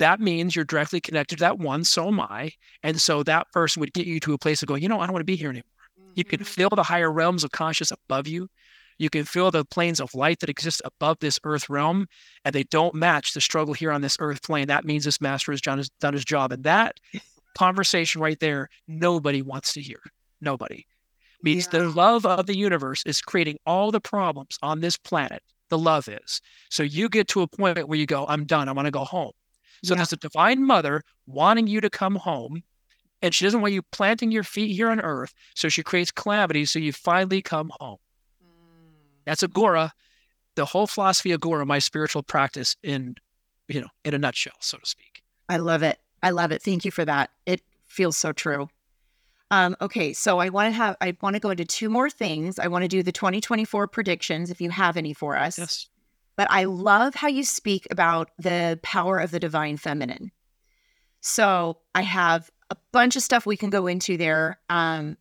that 0.00 0.18
means 0.18 0.56
you're 0.56 0.64
directly 0.64 1.00
connected 1.00 1.36
to 1.36 1.40
that 1.40 1.58
one. 1.58 1.84
So 1.84 2.08
am 2.08 2.20
I. 2.20 2.52
And 2.82 3.00
so 3.00 3.22
that 3.22 3.52
person 3.52 3.80
would 3.80 3.92
get 3.92 4.06
you 4.06 4.18
to 4.20 4.34
a 4.34 4.38
place 4.38 4.62
of 4.62 4.68
going, 4.68 4.82
you 4.82 4.88
know, 4.88 4.98
I 4.98 5.06
don't 5.06 5.12
want 5.12 5.20
to 5.20 5.32
be 5.32 5.36
here 5.36 5.50
anymore. 5.50 5.64
Mm-hmm. 6.00 6.12
You 6.16 6.24
can 6.24 6.40
mm-hmm. 6.40 6.46
feel 6.46 6.70
the 6.70 6.82
higher 6.82 7.12
realms 7.12 7.44
of 7.44 7.52
conscious 7.52 7.90
above 7.90 8.26
you. 8.26 8.48
You 8.98 9.08
can 9.08 9.24
feel 9.24 9.50
the 9.50 9.64
planes 9.64 10.00
of 10.00 10.14
light 10.14 10.40
that 10.40 10.50
exist 10.50 10.82
above 10.84 11.18
this 11.20 11.38
earth 11.44 11.70
realm, 11.70 12.06
and 12.44 12.54
they 12.54 12.64
don't 12.64 12.94
match 12.94 13.32
the 13.32 13.40
struggle 13.40 13.72
here 13.72 13.92
on 13.92 14.02
this 14.02 14.18
earth 14.20 14.42
plane. 14.42 14.66
That 14.66 14.84
means 14.84 15.04
this 15.04 15.22
master 15.22 15.52
has 15.52 15.62
done 15.62 15.78
his, 15.78 15.88
done 16.00 16.12
his 16.12 16.24
job. 16.24 16.52
And 16.52 16.64
that 16.64 17.00
conversation 17.56 18.20
right 18.20 18.38
there, 18.40 18.68
nobody 18.86 19.40
wants 19.40 19.72
to 19.74 19.80
hear. 19.80 20.00
Nobody. 20.42 20.84
Means 21.42 21.66
yeah. 21.72 21.80
the 21.80 21.88
love 21.88 22.26
of 22.26 22.46
the 22.46 22.56
universe 22.56 23.02
is 23.06 23.22
creating 23.22 23.58
all 23.64 23.90
the 23.90 24.00
problems 24.00 24.58
on 24.62 24.80
this 24.80 24.98
planet. 24.98 25.42
The 25.70 25.78
love 25.78 26.08
is. 26.08 26.42
So 26.68 26.82
you 26.82 27.08
get 27.08 27.28
to 27.28 27.40
a 27.40 27.46
point 27.46 27.88
where 27.88 27.98
you 27.98 28.06
go, 28.06 28.26
I'm 28.26 28.44
done. 28.44 28.68
I 28.68 28.72
want 28.72 28.86
to 28.86 28.92
go 28.92 29.04
home. 29.04 29.32
So 29.82 29.94
yeah. 29.94 29.96
there's 29.96 30.12
a 30.12 30.16
divine 30.16 30.64
mother 30.64 31.02
wanting 31.26 31.66
you 31.66 31.80
to 31.80 31.90
come 31.90 32.16
home 32.16 32.62
and 33.22 33.34
she 33.34 33.44
doesn't 33.44 33.60
want 33.60 33.74
you 33.74 33.82
planting 33.82 34.30
your 34.30 34.42
feet 34.42 34.74
here 34.74 34.90
on 34.90 35.00
earth. 35.00 35.34
So 35.54 35.68
she 35.68 35.82
creates 35.82 36.10
calamity. 36.10 36.64
So 36.64 36.78
you 36.78 36.92
finally 36.92 37.42
come 37.42 37.70
home. 37.80 37.98
That's 39.26 39.42
Aghora, 39.42 39.90
the 40.54 40.64
whole 40.64 40.86
philosophy 40.86 41.32
of 41.32 41.40
Aghora, 41.40 41.66
my 41.66 41.78
spiritual 41.78 42.22
practice 42.22 42.76
in, 42.82 43.16
you 43.68 43.80
know, 43.80 43.88
in 44.04 44.14
a 44.14 44.18
nutshell, 44.18 44.54
so 44.60 44.78
to 44.78 44.86
speak. 44.86 45.22
I 45.48 45.58
love 45.58 45.82
it. 45.82 45.98
I 46.22 46.30
love 46.30 46.52
it. 46.52 46.62
Thank 46.62 46.84
you 46.84 46.90
for 46.90 47.04
that. 47.04 47.30
It 47.46 47.60
feels 47.86 48.16
so 48.16 48.32
true. 48.32 48.68
Um, 49.50 49.76
okay, 49.80 50.12
so 50.12 50.38
I 50.38 50.48
want 50.48 50.68
to 50.68 50.76
have 50.76 50.96
I 51.00 51.16
want 51.20 51.34
to 51.34 51.40
go 51.40 51.50
into 51.50 51.64
two 51.64 51.90
more 51.90 52.08
things. 52.08 52.58
I 52.58 52.68
want 52.68 52.82
to 52.82 52.88
do 52.88 53.02
the 53.02 53.10
2024 53.10 53.88
predictions 53.88 54.50
if 54.50 54.60
you 54.60 54.70
have 54.70 54.96
any 54.96 55.12
for 55.12 55.36
us. 55.36 55.58
Yes. 55.58 55.88
But 56.40 56.50
I 56.50 56.64
love 56.64 57.14
how 57.14 57.28
you 57.28 57.44
speak 57.44 57.86
about 57.90 58.30
the 58.38 58.80
power 58.82 59.18
of 59.18 59.30
the 59.30 59.38
divine 59.38 59.76
feminine. 59.76 60.32
So 61.20 61.76
I 61.94 62.00
have 62.00 62.50
a 62.70 62.76
bunch 62.92 63.14
of 63.14 63.22
stuff 63.22 63.44
we 63.44 63.58
can 63.58 63.68
go 63.68 63.86
into 63.86 64.16
there. 64.16 64.58
Um, 64.70 65.18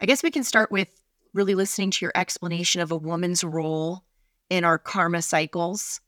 I 0.00 0.06
guess 0.06 0.22
we 0.22 0.30
can 0.30 0.44
start 0.44 0.72
with 0.72 0.88
really 1.34 1.54
listening 1.54 1.90
to 1.90 2.06
your 2.06 2.12
explanation 2.14 2.80
of 2.80 2.90
a 2.90 2.96
woman's 2.96 3.44
role 3.44 4.02
in 4.48 4.64
our 4.64 4.78
karma 4.78 5.20
cycles. 5.20 6.00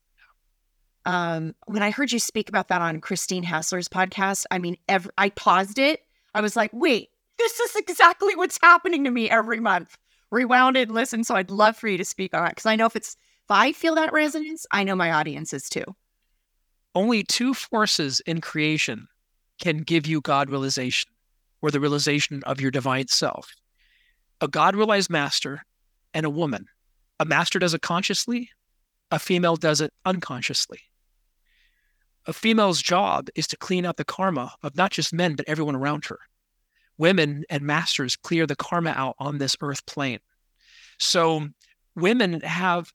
Um, 1.05 1.55
when 1.67 1.83
I 1.83 1.91
heard 1.91 2.11
you 2.11 2.19
speak 2.19 2.49
about 2.49 2.69
that 2.69 2.81
on 2.81 3.03
Christine 3.03 3.45
Hassler's 3.45 3.91
podcast, 3.91 4.47
I 4.51 4.61
mean, 4.61 4.79
every, 4.89 5.11
I 5.19 5.29
paused 5.29 5.79
it. 5.79 6.01
I 6.33 6.41
was 6.41 6.57
like, 6.57 6.71
wait, 6.73 7.11
this 7.37 7.61
is 7.61 7.77
exactly 7.77 8.35
what's 8.35 8.59
happening 8.63 9.05
to 9.05 9.11
me 9.11 9.29
every 9.29 9.61
month. 9.61 9.99
Rewound 10.31 10.79
it 10.79 10.91
listen. 10.91 11.23
So 11.23 11.35
I'd 11.35 11.51
love 11.51 11.77
for 11.77 11.89
you 11.89 11.99
to 11.99 12.05
speak 12.07 12.33
on 12.33 12.47
it 12.47 12.53
because 12.53 12.65
I 12.65 12.77
know 12.77 12.87
if 12.87 12.97
it's 12.97 13.19
I 13.51 13.73
feel 13.73 13.95
that 13.95 14.13
resonance, 14.13 14.67
I 14.71 14.85
know 14.85 14.97
my 14.97 15.13
audience 15.13 15.53
is 15.53 15.69
too. 15.69 15.85
Only 16.95 17.23
two 17.23 17.55
forces 17.55 18.21
in 18.21 18.41
creation 18.41 19.09
can 19.61 19.79
give 19.79 20.07
you 20.07 20.21
God 20.21 20.51
realization 20.51 21.11
or 21.61 21.71
the 21.71 21.81
realization 21.81 22.43
of 22.45 22.61
your 22.61 22.71
divine 22.71 23.09
self 23.09 23.55
a 24.41 24.49
God 24.49 24.77
realized 24.77 25.11
master 25.11 25.65
and 26.15 26.25
a 26.25 26.31
woman. 26.31 26.67
A 27.19 27.25
master 27.25 27.59
does 27.59 27.75
it 27.75 27.83
consciously, 27.83 28.51
a 29.11 29.19
female 29.19 29.57
does 29.57 29.81
it 29.81 29.93
unconsciously. 30.05 30.81
A 32.27 32.33
female's 32.33 32.83
job 32.83 33.29
is 33.35 33.47
to 33.49 33.57
clean 33.57 33.87
out 33.87 33.97
the 33.97 34.05
karma 34.05 34.55
of 34.63 34.77
not 34.77 34.93
just 34.93 35.13
men, 35.13 35.35
but 35.35 35.49
everyone 35.49 35.75
around 35.75 36.05
her. 36.07 36.19
Women 36.99 37.45
and 37.49 37.63
masters 37.63 38.17
clear 38.17 38.47
the 38.47 38.57
karma 38.57 38.91
out 38.91 39.17
on 39.19 39.39
this 39.39 39.57
earth 39.61 39.85
plane. 39.87 40.21
So 40.99 41.49
women 41.97 42.41
have 42.43 42.93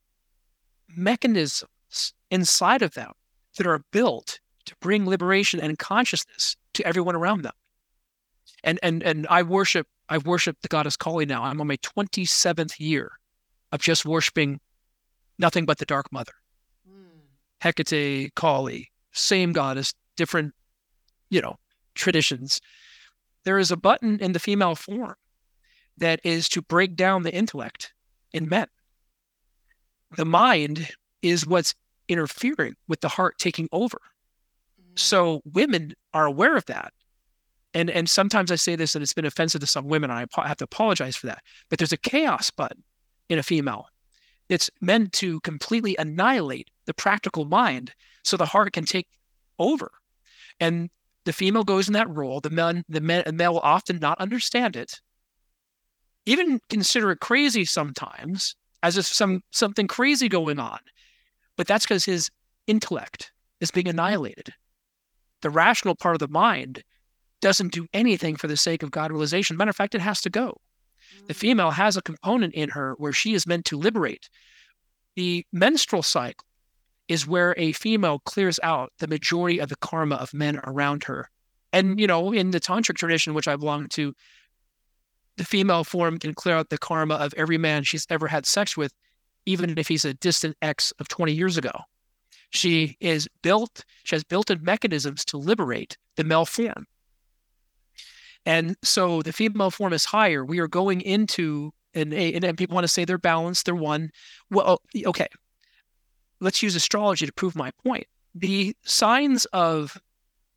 mechanisms 0.96 2.14
inside 2.30 2.82
of 2.82 2.94
them 2.94 3.12
that 3.58 3.68
are 3.68 3.84
built 3.92 4.40
to 4.66 4.76
bring 4.80 5.06
liberation 5.06 5.60
and 5.60 5.78
consciousness 5.78 6.56
to 6.74 6.86
everyone 6.86 7.16
around 7.16 7.44
them. 7.44 7.54
And 8.64 8.80
and 8.82 9.04
and 9.04 9.28
I 9.30 9.44
worship 9.44 9.88
I 10.10 10.18
worship 10.18 10.58
the 10.62 10.68
goddess 10.68 10.96
Kali 10.96 11.26
now. 11.26 11.44
I'm 11.44 11.60
on 11.62 11.68
my 11.68 11.78
27th 11.78 12.80
year 12.80 13.12
of 13.72 13.82
just 13.82 14.06
worshiping 14.06 14.60
nothing 15.40 15.66
but 15.66 15.80
the 15.80 15.86
Dark 15.86 16.12
Mother. 16.12 16.34
Mm. 16.90 17.06
Hecate, 17.60 18.34
Kali, 18.36 18.92
same 19.12 19.52
goddess, 19.54 19.94
different, 20.16 20.54
you 21.30 21.42
know, 21.42 21.58
traditions. 21.96 22.62
There 23.44 23.60
is 23.60 23.72
a 23.72 23.78
button 23.78 24.20
in 24.20 24.34
the 24.34 24.40
female 24.40 24.76
form 24.76 25.16
that 25.98 26.20
is 26.24 26.48
to 26.50 26.62
break 26.62 26.96
down 26.96 27.24
the 27.24 27.34
intellect 27.34 27.94
in 28.32 28.48
men. 28.48 28.68
The 30.16 30.26
mind 30.26 30.90
is 31.22 31.48
what's 31.48 31.74
interfering 32.08 32.76
with 32.88 33.02
the 33.02 33.10
heart 33.10 33.38
taking 33.38 33.68
over. 33.72 34.00
Mm. 34.80 35.00
So 35.00 35.42
women 35.46 35.94
are 36.14 36.26
aware 36.26 36.56
of 36.56 36.66
that 36.66 36.94
and 37.74 37.90
and 37.90 38.10
sometimes 38.10 38.52
I 38.52 38.56
say 38.56 38.76
this 38.76 38.96
and 38.96 39.02
it's 39.02 39.14
been 39.14 39.26
offensive 39.26 39.62
to 39.62 39.68
some 39.68 39.88
women, 39.88 40.12
and 40.12 40.28
I 40.36 40.48
have 40.48 40.58
to 40.58 40.64
apologize 40.64 41.16
for 41.16 41.28
that. 41.28 41.42
But 41.70 41.80
there's 41.80 41.92
a 41.92 41.98
chaos 41.98 42.52
button 42.52 42.84
in 43.30 43.40
a 43.40 43.44
female. 43.44 43.88
It's 44.50 44.70
meant 44.82 45.14
to 45.14 45.40
completely 45.42 45.96
annihilate 45.98 46.70
the 46.86 46.94
practical 46.94 47.46
mind, 47.46 47.94
so 48.24 48.38
the 48.38 48.46
heart 48.46 48.74
can 48.74 48.86
take 48.86 49.08
over. 49.58 49.92
And 50.60 50.90
the 51.26 51.34
female 51.34 51.64
goes 51.64 51.88
in 51.88 51.94
that 51.94 52.10
role. 52.10 52.42
The 52.42 52.50
men, 52.50 52.84
the 52.90 53.02
men, 53.02 53.24
the 53.26 53.34
male 53.34 53.54
will 53.54 53.62
often 53.62 54.00
not 54.00 54.20
understand 54.20 54.76
it, 54.76 55.02
even 56.26 56.60
consider 56.70 57.12
it 57.12 57.22
crazy 57.22 57.66
sometimes, 57.66 58.56
as 58.84 58.98
if 58.98 59.06
some 59.06 59.42
something 59.52 59.88
crazy 59.88 60.30
going 60.30 60.60
on. 60.60 60.80
But 61.58 61.66
that's 61.68 61.86
because 61.86 62.06
his 62.06 62.30
intellect 62.68 63.32
is 63.60 63.72
being 63.72 63.88
annihilated. 63.88 64.54
The 65.42 65.50
rational 65.50 65.96
part 65.96 66.16
of 66.16 66.20
the 66.20 66.28
mind 66.28 66.84
doesn't 67.42 67.74
do 67.74 67.88
anything 67.94 68.36
for 68.36 68.48
the 68.48 68.58
sake 68.58 68.84
of 68.84 68.92
God 68.92 69.12
realization. 69.12 69.58
Matter 69.58 69.70
of 69.70 69.76
fact, 69.76 69.96
it 69.96 70.02
has 70.02 70.22
to 70.22 70.30
go. 70.30 70.58
The 71.28 71.34
mm. 71.34 71.38
female 71.38 71.72
has 71.72 71.98
a 71.98 72.02
component 72.02 72.54
in 72.54 72.70
her 72.70 72.96
where 72.98 73.12
she 73.12 73.34
is 73.34 73.48
meant 73.48 73.66
to 73.66 73.78
liberate. 73.78 74.30
The 75.16 75.46
menstrual 75.52 76.04
cycle 76.04 76.46
is 77.08 77.28
where 77.28 77.54
a 77.58 77.74
female 77.74 78.20
clears 78.20 78.60
out 78.64 78.92
the 79.00 79.08
majority 79.08 79.60
of 79.60 79.70
the 79.70 79.76
karma 79.76 80.16
of 80.16 80.34
men 80.34 80.60
around 80.64 81.04
her. 81.04 81.30
And, 81.74 82.00
you 82.00 82.08
know, 82.08 82.32
in 82.32 82.52
the 82.52 82.60
tantric 82.60 82.96
tradition, 82.96 83.34
which 83.34 83.48
I 83.48 83.56
belong 83.56 83.90
to, 83.90 84.14
the 85.38 85.46
female 85.46 85.84
form 85.84 86.20
can 86.20 86.34
clear 86.34 86.56
out 86.56 86.70
the 86.70 86.78
karma 86.78 87.16
of 87.16 87.34
every 87.36 87.58
man 87.58 87.84
she's 87.84 88.06
ever 88.10 88.28
had 88.28 88.46
sex 88.46 88.78
with, 88.78 88.94
even 89.46 89.78
if 89.78 89.88
he's 89.88 90.06
a 90.06 90.14
distant 90.14 90.56
ex 90.62 90.92
of 91.00 91.08
20 91.08 91.34
years 91.34 91.58
ago. 91.58 91.72
She 92.52 92.98
is 93.00 93.28
built, 93.42 93.84
she 94.04 94.16
has 94.16 94.24
built 94.24 94.52
in 94.52 94.64
mechanisms 94.64 95.26
to 95.26 95.38
liberate 95.38 95.98
the 96.18 96.24
male 96.24 96.46
form. 96.46 96.86
And 98.46 98.76
so 98.84 99.22
the 99.22 99.34
female 99.34 99.72
form 99.72 99.94
is 99.94 100.06
higher. 100.06 100.44
We 100.46 100.60
are 100.60 100.68
going 100.68 101.02
into 101.02 101.74
and 101.94 102.14
and 102.14 102.58
people 102.58 102.74
want 102.74 102.86
to 102.86 102.90
say 102.90 103.06
they're 103.06 103.18
balanced, 103.18 103.66
they're 103.66 103.76
one. 103.76 104.12
Well, 104.50 104.82
oh, 104.96 105.10
okay. 105.10 105.28
Let's 106.40 106.62
use 106.62 106.76
astrology 106.76 107.26
to 107.26 107.34
prove 107.34 107.56
my 107.56 107.72
point. 107.86 108.08
The 108.36 108.76
signs 108.84 109.46
of 109.46 109.98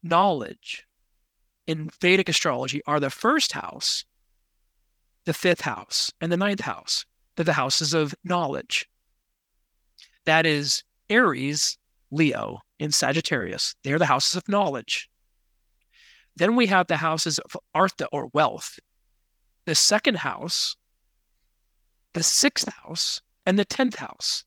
knowledge 0.03 0.87
in 1.67 1.91
Vedic 2.01 2.29
astrology 2.29 2.81
are 2.87 2.99
the 2.99 3.11
first 3.11 3.53
house, 3.53 4.05
the 5.27 5.35
fifth 5.35 5.63
house, 5.63 6.13
and 6.21 6.33
the 6.33 6.37
ninth 6.37 6.61
house. 6.61 7.05
They're 7.37 7.45
the 7.45 7.53
houses 7.53 7.93
of 7.93 8.15
knowledge. 8.25 8.89
That 10.25 10.47
is 10.47 10.83
Aries, 11.11 11.77
Leo, 12.11 12.61
and 12.81 12.95
Sagittarius. 12.95 13.75
They're 13.85 13.99
the 13.99 14.07
houses 14.07 14.37
of 14.37 14.49
knowledge. 14.49 15.11
Then 16.37 16.57
we 16.57 16.67
have 16.67 16.87
the 16.87 16.99
houses 16.99 17.39
of 17.39 17.57
Artha 17.75 18.07
or 18.13 18.31
wealth. 18.33 18.79
The 19.65 19.75
second 19.75 20.19
house, 20.19 20.77
the 22.15 22.23
sixth 22.23 22.69
house, 22.73 23.21
and 23.45 23.59
the 23.59 23.65
tenth 23.65 23.97
house. 23.97 24.45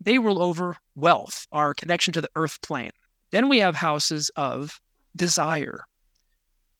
They 0.00 0.18
rule 0.18 0.42
over 0.42 0.76
wealth, 0.94 1.46
our 1.52 1.74
connection 1.74 2.12
to 2.14 2.20
the 2.20 2.30
earth 2.36 2.62
plane. 2.62 2.92
Then 3.30 3.48
we 3.48 3.58
have 3.58 3.76
houses 3.76 4.30
of 4.36 4.80
desire. 5.14 5.84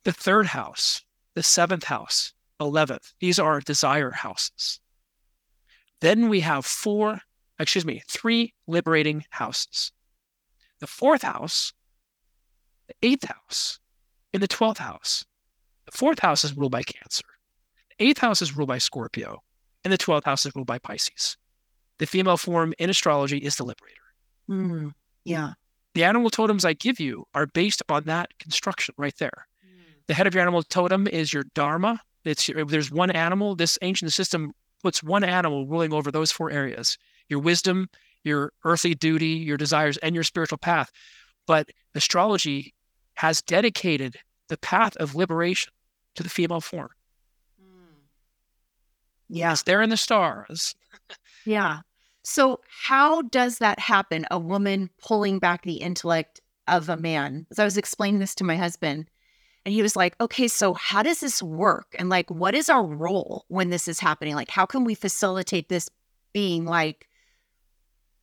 The 0.05 0.13
third 0.13 0.47
house, 0.47 1.05
the 1.35 1.43
seventh 1.43 1.85
house, 1.85 2.33
11th. 2.61 3.15
These 3.21 3.39
are 3.39 3.61
desire 3.61 4.11
houses. 4.11 4.81
Then 6.01 6.29
we 6.29 6.41
have 6.41 6.65
four, 6.65 7.21
excuse 7.59 7.85
me, 7.85 8.03
three 8.09 8.55
liberating 8.67 9.25
houses. 9.31 9.93
The 10.81 10.87
fourth 10.87 11.23
house, 11.23 11.73
the 12.89 12.95
eighth 13.03 13.25
house, 13.25 13.79
in 14.33 14.41
the 14.41 14.49
12th 14.49 14.79
house. 14.79 15.25
The 15.87 15.97
fourth 15.97 16.21
house 16.21 16.45
is 16.45 16.57
ruled 16.57 16.73
by 16.73 16.83
Cancer. 16.83 17.25
The 17.91 18.07
eighth 18.07 18.19
house 18.19 18.41
is 18.41 18.57
ruled 18.57 18.69
by 18.69 18.79
Scorpio. 18.79 19.43
And 19.85 19.93
the 19.93 19.99
12th 19.99 20.25
house 20.25 20.47
is 20.47 20.55
ruled 20.55 20.67
by 20.67 20.79
Pisces. 20.79 21.37
The 21.99 22.07
female 22.07 22.37
form 22.37 22.73
in 22.79 22.91
astrology 22.91 23.39
is 23.39 23.57
the 23.57 23.65
liberator. 23.65 24.01
Mm, 24.49 24.93
yeah. 25.25 25.53
The 25.95 26.05
animal 26.05 26.31
totems 26.31 26.65
I 26.65 26.73
give 26.73 27.01
you 27.01 27.27
are 27.35 27.47
based 27.47 27.81
upon 27.81 28.05
that 28.05 28.39
construction 28.39 28.95
right 28.97 29.17
there. 29.19 29.47
Mm. 29.67 30.07
The 30.07 30.15
head 30.15 30.27
of 30.27 30.35
your 30.35 30.43
animal 30.43 30.63
totem 30.63 31.07
is 31.07 31.33
your 31.33 31.45
dharma. 31.55 32.01
It's 32.25 32.49
uh, 32.49 32.65
there's 32.67 32.91
one 32.91 33.11
animal. 33.11 33.55
This 33.55 33.79
ancient 33.83 34.13
system 34.13 34.53
puts 34.83 35.03
one 35.03 35.25
animal 35.25 35.67
ruling 35.67 35.93
over 35.93 36.11
those 36.11 36.33
four 36.33 36.51
areas: 36.51 36.99
your 37.29 37.41
wisdom, 37.41 37.89
your 38.25 38.53
earthly 38.65 38.95
duty, 38.95 39.29
your 39.29 39.57
desires, 39.57 39.97
and 39.99 40.15
your 40.15 40.25
spiritual 40.25 40.59
path. 40.59 40.91
But 41.47 41.71
astrology 41.95 42.75
has 43.15 43.43
dedicated 43.43 44.17
the 44.49 44.59
path 44.59 44.97
of 44.97 45.15
liberation 45.15 45.73
to 46.15 46.23
the 46.23 46.29
female 46.29 46.61
form. 46.61 46.91
Mm. 47.63 48.01
Yeah. 49.29 49.53
It's 49.53 49.63
there 49.63 49.83
in 49.83 49.91
the 49.91 49.97
stars. 49.97 50.75
Yeah. 51.47 51.81
So, 52.23 52.61
how 52.69 53.23
does 53.23 53.59
that 53.59 53.79
happen? 53.79 54.27
A 54.31 54.39
woman 54.39 54.91
pulling 55.03 55.39
back 55.39 55.63
the 55.63 55.77
intellect 55.77 56.43
of 56.69 56.91
a 56.91 56.97
man. 56.99 57.47
As 57.51 57.59
I 57.59 57.65
was 57.65 57.79
explaining 57.79 58.21
this 58.21 58.35
to 58.37 58.45
my 58.45 58.57
husband, 58.57 59.09
and 59.65 59.75
he 59.75 59.83
was 59.83 59.97
like, 59.97 60.15
okay, 60.21 60.49
so 60.49 60.75
how 60.75 61.03
does 61.03 61.21
this 61.21 61.43
work? 61.43 61.95
And 61.99 62.09
like, 62.09 62.31
what 62.31 62.55
is 62.55 62.69
our 62.69 62.85
role 62.85 63.45
when 63.49 63.71
this 63.71 63.89
is 63.89 64.01
happening? 64.01 64.35
Like, 64.35 64.51
how 64.51 64.67
can 64.67 64.85
we 64.85 64.95
facilitate 64.95 65.69
this 65.69 65.91
being 66.33 66.65
like 66.65 67.07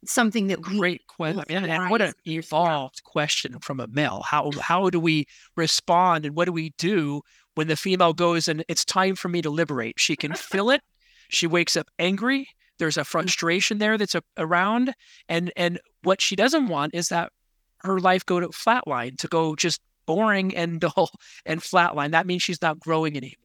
something 0.05 0.47
that 0.47 0.61
Great 0.61 1.07
question. 1.07 1.65
And 1.65 1.89
what 1.89 2.01
an 2.01 2.13
evolved 2.25 3.03
question 3.03 3.59
from 3.59 3.79
a 3.79 3.88
male. 3.88 4.21
How 4.25 4.51
how 4.59 4.89
do 4.89 4.99
we 4.99 5.27
respond 5.55 6.25
and 6.25 6.35
what 6.35 6.45
do 6.45 6.51
we 6.51 6.73
do 6.77 7.21
when 7.55 7.67
the 7.67 7.75
female 7.75 8.13
goes 8.13 8.47
and 8.47 8.63
it's 8.67 8.85
time 8.85 9.15
for 9.15 9.29
me 9.29 9.41
to 9.41 9.49
liberate? 9.49 9.99
She 9.99 10.15
can 10.15 10.33
feel 10.35 10.69
it. 10.69 10.81
She 11.29 11.47
wakes 11.47 11.75
up 11.75 11.88
angry. 11.99 12.47
There's 12.79 12.97
a 12.97 13.01
mm. 13.01 13.07
frustration 13.07 13.79
there 13.79 13.97
that's 13.97 14.15
a, 14.15 14.21
around, 14.38 14.93
and 15.27 15.51
and 15.55 15.79
what 16.03 16.21
she 16.21 16.35
doesn't 16.35 16.67
want 16.67 16.93
is 16.93 17.09
that 17.09 17.31
her 17.79 17.99
life 17.99 18.25
go 18.25 18.39
to 18.39 18.47
flatline, 18.49 19.17
to 19.17 19.27
go 19.27 19.55
just 19.55 19.81
boring 20.08 20.55
and 20.55 20.80
dull 20.82 21.12
and 21.45 21.62
flatline. 21.62 22.12
That 22.12 22.26
means 22.26 22.41
she's 22.41 22.62
not 22.62 22.80
growing 22.80 23.16
anymore. 23.16 23.36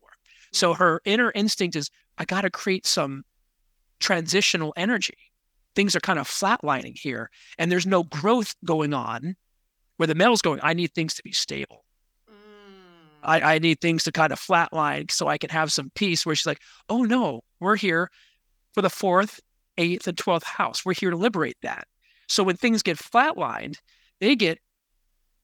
So 0.53 0.71
mm-hmm. 0.71 0.83
her 0.83 1.03
inner 1.05 1.31
instinct 1.35 1.77
is, 1.77 1.91
I 2.17 2.25
got 2.25 2.43
to 2.43 2.51
create 2.51 2.87
some 2.87 3.25
transitional 4.01 4.73
energy. 4.77 5.19
Things 5.75 5.97
are 5.97 6.01
kind 6.01 6.19
of 6.19 6.29
flatlining 6.29 6.99
here, 6.99 7.31
and 7.59 7.71
there's 7.71 7.87
no 7.87 8.05
growth 8.05 8.55
going 8.65 8.95
on. 8.95 9.37
Where 9.97 10.07
the 10.07 10.15
male's 10.15 10.43
going, 10.43 10.59
I 10.63 10.73
need 10.75 10.95
things 10.95 11.15
to 11.15 11.23
be 11.23 11.33
stable. 11.33 11.85
I, 13.23 13.41
mm. 13.41 13.45
I 13.45 13.59
need 13.59 13.81
things 13.81 14.05
to 14.05 14.13
kind 14.13 14.33
of 14.33 14.41
flatline 14.41 15.11
so 15.11 15.29
I 15.29 15.39
can 15.39 15.51
have 15.51 15.73
some 15.73 15.91
peace. 15.95 16.27
Where 16.27 16.35
she's 16.35 16.47
like, 16.47 16.61
oh 16.89 17.05
no, 17.05 17.43
we're 17.61 17.77
here 17.77 18.11
for 18.73 18.83
the 18.83 18.91
fourth, 18.91 19.41
eighth, 19.79 20.07
and 20.09 20.19
twelfth 20.19 20.47
house. 20.47 20.85
We're 20.85 20.95
here 20.95 21.11
to 21.11 21.17
liberate 21.17 21.57
that. 21.63 21.87
So 22.29 22.43
when 22.43 22.57
things 22.57 22.83
get 22.83 22.99
flatlined, 22.99 23.77
they 24.21 24.35
get 24.35 24.59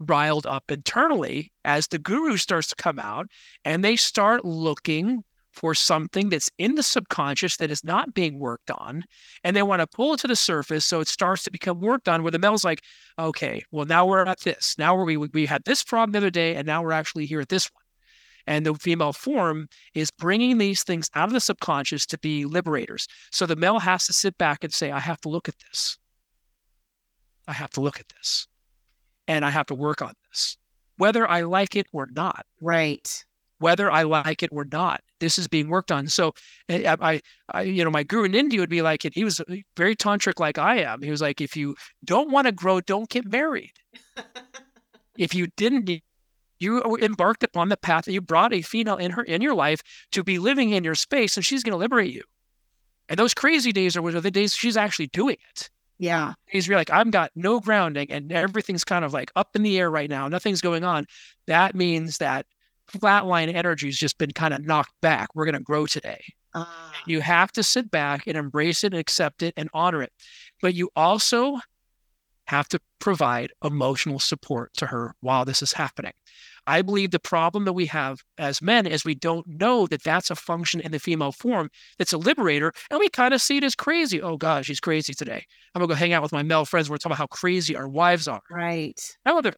riled 0.00 0.46
up 0.46 0.70
internally 0.70 1.52
as 1.64 1.88
the 1.88 1.98
guru 1.98 2.36
starts 2.36 2.68
to 2.68 2.76
come 2.76 2.98
out 2.98 3.26
and 3.64 3.84
they 3.84 3.96
start 3.96 4.44
looking 4.44 5.24
for 5.52 5.74
something 5.74 6.28
that's 6.28 6.50
in 6.58 6.76
the 6.76 6.82
subconscious 6.82 7.56
that 7.56 7.70
is 7.70 7.82
not 7.82 8.14
being 8.14 8.38
worked 8.38 8.70
on 8.70 9.04
and 9.42 9.56
they 9.56 9.62
want 9.62 9.80
to 9.80 9.86
pull 9.86 10.14
it 10.14 10.20
to 10.20 10.28
the 10.28 10.36
surface 10.36 10.84
so 10.84 11.00
it 11.00 11.08
starts 11.08 11.42
to 11.42 11.50
become 11.50 11.80
worked 11.80 12.08
on 12.08 12.22
where 12.22 12.30
the 12.30 12.38
male's 12.38 12.64
like 12.64 12.82
okay 13.18 13.64
well 13.72 13.84
now 13.84 14.06
we're 14.06 14.24
at 14.24 14.40
this. 14.40 14.76
Now 14.78 15.02
we 15.02 15.16
we 15.16 15.46
had 15.46 15.64
this 15.64 15.82
problem 15.82 16.12
the 16.12 16.18
other 16.18 16.30
day 16.30 16.54
and 16.54 16.66
now 16.66 16.82
we're 16.82 16.92
actually 16.92 17.26
here 17.26 17.40
at 17.40 17.48
this 17.48 17.70
one. 17.72 17.82
And 18.46 18.64
the 18.64 18.74
female 18.74 19.12
form 19.12 19.68
is 19.94 20.10
bringing 20.10 20.56
these 20.56 20.82
things 20.82 21.10
out 21.14 21.28
of 21.28 21.34
the 21.34 21.40
subconscious 21.40 22.06
to 22.06 22.18
be 22.18 22.46
liberators. 22.46 23.06
So 23.30 23.44
the 23.44 23.56
male 23.56 23.78
has 23.80 24.06
to 24.06 24.12
sit 24.12 24.38
back 24.38 24.64
and 24.64 24.72
say 24.72 24.90
i 24.90 25.00
have 25.00 25.20
to 25.22 25.28
look 25.28 25.48
at 25.48 25.58
this. 25.58 25.98
I 27.46 27.52
have 27.52 27.70
to 27.70 27.80
look 27.80 27.98
at 27.98 28.08
this 28.08 28.46
and 29.28 29.44
I 29.44 29.50
have 29.50 29.66
to 29.66 29.74
work 29.74 30.02
on 30.02 30.14
this, 30.28 30.56
whether 30.96 31.28
I 31.28 31.42
like 31.42 31.76
it 31.76 31.86
or 31.92 32.08
not. 32.10 32.44
right. 32.60 33.24
Whether 33.60 33.90
I 33.90 34.04
like 34.04 34.44
it 34.44 34.50
or 34.52 34.64
not, 34.64 35.00
this 35.18 35.36
is 35.36 35.48
being 35.48 35.68
worked 35.68 35.90
on. 35.90 36.06
So, 36.06 36.32
I, 36.68 36.96
I, 37.00 37.20
I, 37.52 37.62
you 37.62 37.82
know, 37.82 37.90
my 37.90 38.04
guru 38.04 38.22
in 38.22 38.36
India 38.36 38.60
would 38.60 38.70
be 38.70 38.82
like, 38.82 39.04
and 39.04 39.12
he 39.12 39.24
was 39.24 39.40
eh, 39.40 39.62
very 39.76 39.96
tantric, 39.96 40.38
like 40.38 40.58
I 40.58 40.76
am. 40.82 41.02
He 41.02 41.10
was 41.10 41.20
like, 41.20 41.40
if 41.40 41.56
you 41.56 41.74
don't 42.04 42.30
want 42.30 42.46
to 42.46 42.52
grow, 42.52 42.80
don't 42.80 43.08
get 43.08 43.26
married. 43.26 43.72
if 45.18 45.34
you 45.34 45.48
didn't, 45.56 45.90
you 46.60 46.96
embarked 47.02 47.42
upon 47.42 47.68
the 47.68 47.76
path 47.76 48.04
that 48.04 48.12
you 48.12 48.20
brought 48.20 48.54
a 48.54 48.62
female 48.62 48.96
in 48.96 49.10
her 49.10 49.24
in 49.24 49.42
your 49.42 49.56
life 49.56 49.82
to 50.12 50.22
be 50.22 50.38
living 50.38 50.70
in 50.70 50.84
your 50.84 50.94
space, 50.94 51.36
and 51.36 51.44
she's 51.44 51.64
going 51.64 51.72
to 51.72 51.78
liberate 51.78 52.14
you. 52.14 52.22
And 53.08 53.18
those 53.18 53.34
crazy 53.34 53.72
days 53.72 53.96
are 53.96 54.20
the 54.20 54.30
days 54.30 54.54
she's 54.54 54.76
actually 54.76 55.08
doing 55.08 55.38
it 55.50 55.68
Yeah. 55.98 56.34
He's 56.46 56.66
you're 56.66 56.76
like, 56.76 56.90
I've 56.90 57.10
got 57.10 57.30
no 57.34 57.60
grounding 57.60 58.10
and 58.10 58.32
everything's 58.32 58.84
kind 58.84 59.04
of 59.04 59.12
like 59.12 59.30
up 59.34 59.56
in 59.56 59.62
the 59.62 59.78
air 59.78 59.90
right 59.90 60.08
now, 60.08 60.28
nothing's 60.28 60.60
going 60.60 60.84
on, 60.84 61.06
that 61.46 61.74
means 61.74 62.18
that 62.18 62.46
flatline 62.90 63.52
energy 63.52 63.88
has 63.88 63.96
just 63.96 64.18
been 64.18 64.30
kind 64.30 64.54
of 64.54 64.64
knocked 64.64 64.94
back. 65.02 65.28
We're 65.34 65.44
going 65.44 65.54
to 65.56 65.60
grow 65.60 65.86
today. 65.86 66.22
Ah. 66.54 66.92
You 67.06 67.20
have 67.20 67.52
to 67.52 67.62
sit 67.62 67.90
back 67.90 68.26
and 68.26 68.36
embrace 68.36 68.84
it 68.84 68.92
and 68.92 69.00
accept 69.00 69.42
it 69.42 69.54
and 69.56 69.68
honor 69.74 70.02
it. 70.02 70.12
But 70.62 70.74
you 70.74 70.90
also 70.96 71.58
have 72.46 72.68
to 72.68 72.80
provide 72.98 73.52
emotional 73.62 74.18
support 74.18 74.72
to 74.74 74.86
her 74.86 75.14
while 75.20 75.44
this 75.44 75.62
is 75.62 75.72
happening. 75.74 76.14
I 76.68 76.82
believe 76.82 77.10
the 77.10 77.18
problem 77.18 77.64
that 77.64 77.72
we 77.72 77.86
have 77.86 78.22
as 78.36 78.60
men 78.60 78.86
is 78.86 79.04
we 79.04 79.14
don't 79.14 79.46
know 79.46 79.86
that 79.86 80.02
that's 80.02 80.30
a 80.30 80.36
function 80.36 80.80
in 80.80 80.92
the 80.92 80.98
female 80.98 81.32
form 81.32 81.70
that's 81.98 82.12
a 82.12 82.18
liberator, 82.18 82.72
and 82.90 83.00
we 83.00 83.08
kind 83.08 83.32
of 83.32 83.40
see 83.40 83.56
it 83.56 83.64
as 83.64 83.74
crazy. 83.74 84.20
Oh 84.20 84.36
gosh, 84.36 84.66
she's 84.66 84.78
crazy 84.78 85.14
today. 85.14 85.44
I'm 85.74 85.80
gonna 85.80 85.88
go 85.88 85.94
hang 85.94 86.12
out 86.12 86.22
with 86.22 86.32
my 86.32 86.42
male 86.42 86.66
friends. 86.66 86.90
We're 86.90 86.98
talking 86.98 87.12
about 87.12 87.18
how 87.18 87.26
crazy 87.26 87.74
our 87.74 87.88
wives 87.88 88.28
are. 88.28 88.42
right. 88.50 89.00
No, 89.24 89.40
there, 89.40 89.54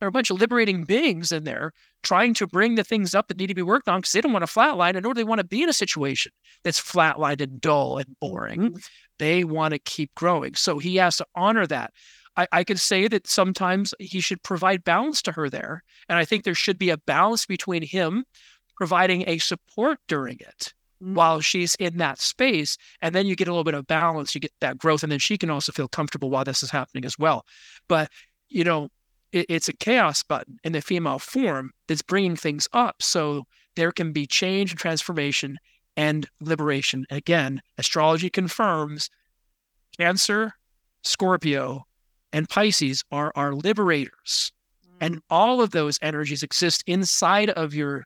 there 0.00 0.06
are 0.06 0.08
a 0.08 0.12
bunch 0.12 0.30
of 0.30 0.40
liberating 0.40 0.84
beings 0.84 1.30
in 1.30 1.44
there 1.44 1.72
trying 2.02 2.32
to 2.34 2.46
bring 2.46 2.74
the 2.74 2.84
things 2.84 3.14
up 3.14 3.28
that 3.28 3.38
need 3.38 3.48
to 3.48 3.54
be 3.54 3.62
worked 3.62 3.88
on 3.88 4.00
because 4.00 4.12
they 4.12 4.22
don't 4.22 4.32
want 4.32 4.46
to 4.46 4.52
flatline, 4.52 4.94
and 4.94 5.02
nor 5.02 5.12
do 5.12 5.18
they 5.18 5.24
want 5.24 5.40
to 5.40 5.46
be 5.46 5.62
in 5.62 5.68
a 5.68 5.74
situation 5.74 6.32
that's 6.64 6.80
flatlined 6.80 7.42
and 7.42 7.60
dull 7.60 7.98
and 7.98 8.16
boring. 8.18 8.60
Mm-hmm. 8.60 8.76
They 9.18 9.44
want 9.44 9.72
to 9.72 9.78
keep 9.78 10.14
growing. 10.14 10.54
So 10.54 10.78
he 10.78 10.96
has 10.96 11.18
to 11.18 11.26
honor 11.34 11.66
that. 11.66 11.92
I, 12.36 12.46
I 12.52 12.64
could 12.64 12.80
say 12.80 13.08
that 13.08 13.26
sometimes 13.26 13.94
he 13.98 14.20
should 14.20 14.42
provide 14.42 14.84
balance 14.84 15.22
to 15.22 15.32
her 15.32 15.48
there. 15.48 15.82
And 16.08 16.18
I 16.18 16.24
think 16.24 16.44
there 16.44 16.54
should 16.54 16.78
be 16.78 16.90
a 16.90 16.98
balance 16.98 17.46
between 17.46 17.82
him 17.82 18.24
providing 18.76 19.24
a 19.26 19.38
support 19.38 19.98
during 20.06 20.38
it 20.40 20.74
Mm. 21.02 21.14
while 21.14 21.40
she's 21.40 21.74
in 21.74 21.98
that 21.98 22.18
space. 22.20 22.78
And 23.02 23.14
then 23.14 23.26
you 23.26 23.36
get 23.36 23.48
a 23.48 23.50
little 23.50 23.64
bit 23.64 23.74
of 23.74 23.86
balance, 23.86 24.34
you 24.34 24.40
get 24.40 24.52
that 24.60 24.78
growth, 24.78 25.02
and 25.02 25.12
then 25.12 25.18
she 25.18 25.36
can 25.36 25.50
also 25.50 25.72
feel 25.72 25.88
comfortable 25.88 26.30
while 26.30 26.44
this 26.44 26.62
is 26.62 26.70
happening 26.70 27.04
as 27.04 27.18
well. 27.18 27.44
But, 27.88 28.10
you 28.48 28.64
know, 28.64 28.88
it, 29.32 29.46
it's 29.48 29.68
a 29.68 29.74
chaos 29.74 30.22
button 30.22 30.58
in 30.64 30.72
the 30.72 30.80
female 30.80 31.18
form 31.18 31.72
that's 31.86 32.02
bringing 32.02 32.36
things 32.36 32.66
up. 32.72 33.02
So 33.02 33.44
there 33.74 33.92
can 33.92 34.12
be 34.12 34.26
change 34.26 34.70
and 34.70 34.80
transformation 34.80 35.58
and 35.98 36.28
liberation. 36.40 37.06
Again, 37.10 37.60
astrology 37.76 38.30
confirms 38.30 39.10
Cancer, 39.98 40.52
Scorpio, 41.02 41.85
and 42.36 42.46
Pisces 42.50 43.02
are 43.10 43.32
our 43.34 43.54
liberators. 43.54 44.52
And 45.00 45.20
all 45.30 45.62
of 45.62 45.70
those 45.70 45.98
energies 46.02 46.42
exist 46.42 46.84
inside 46.86 47.48
of 47.50 47.74
your 47.74 48.04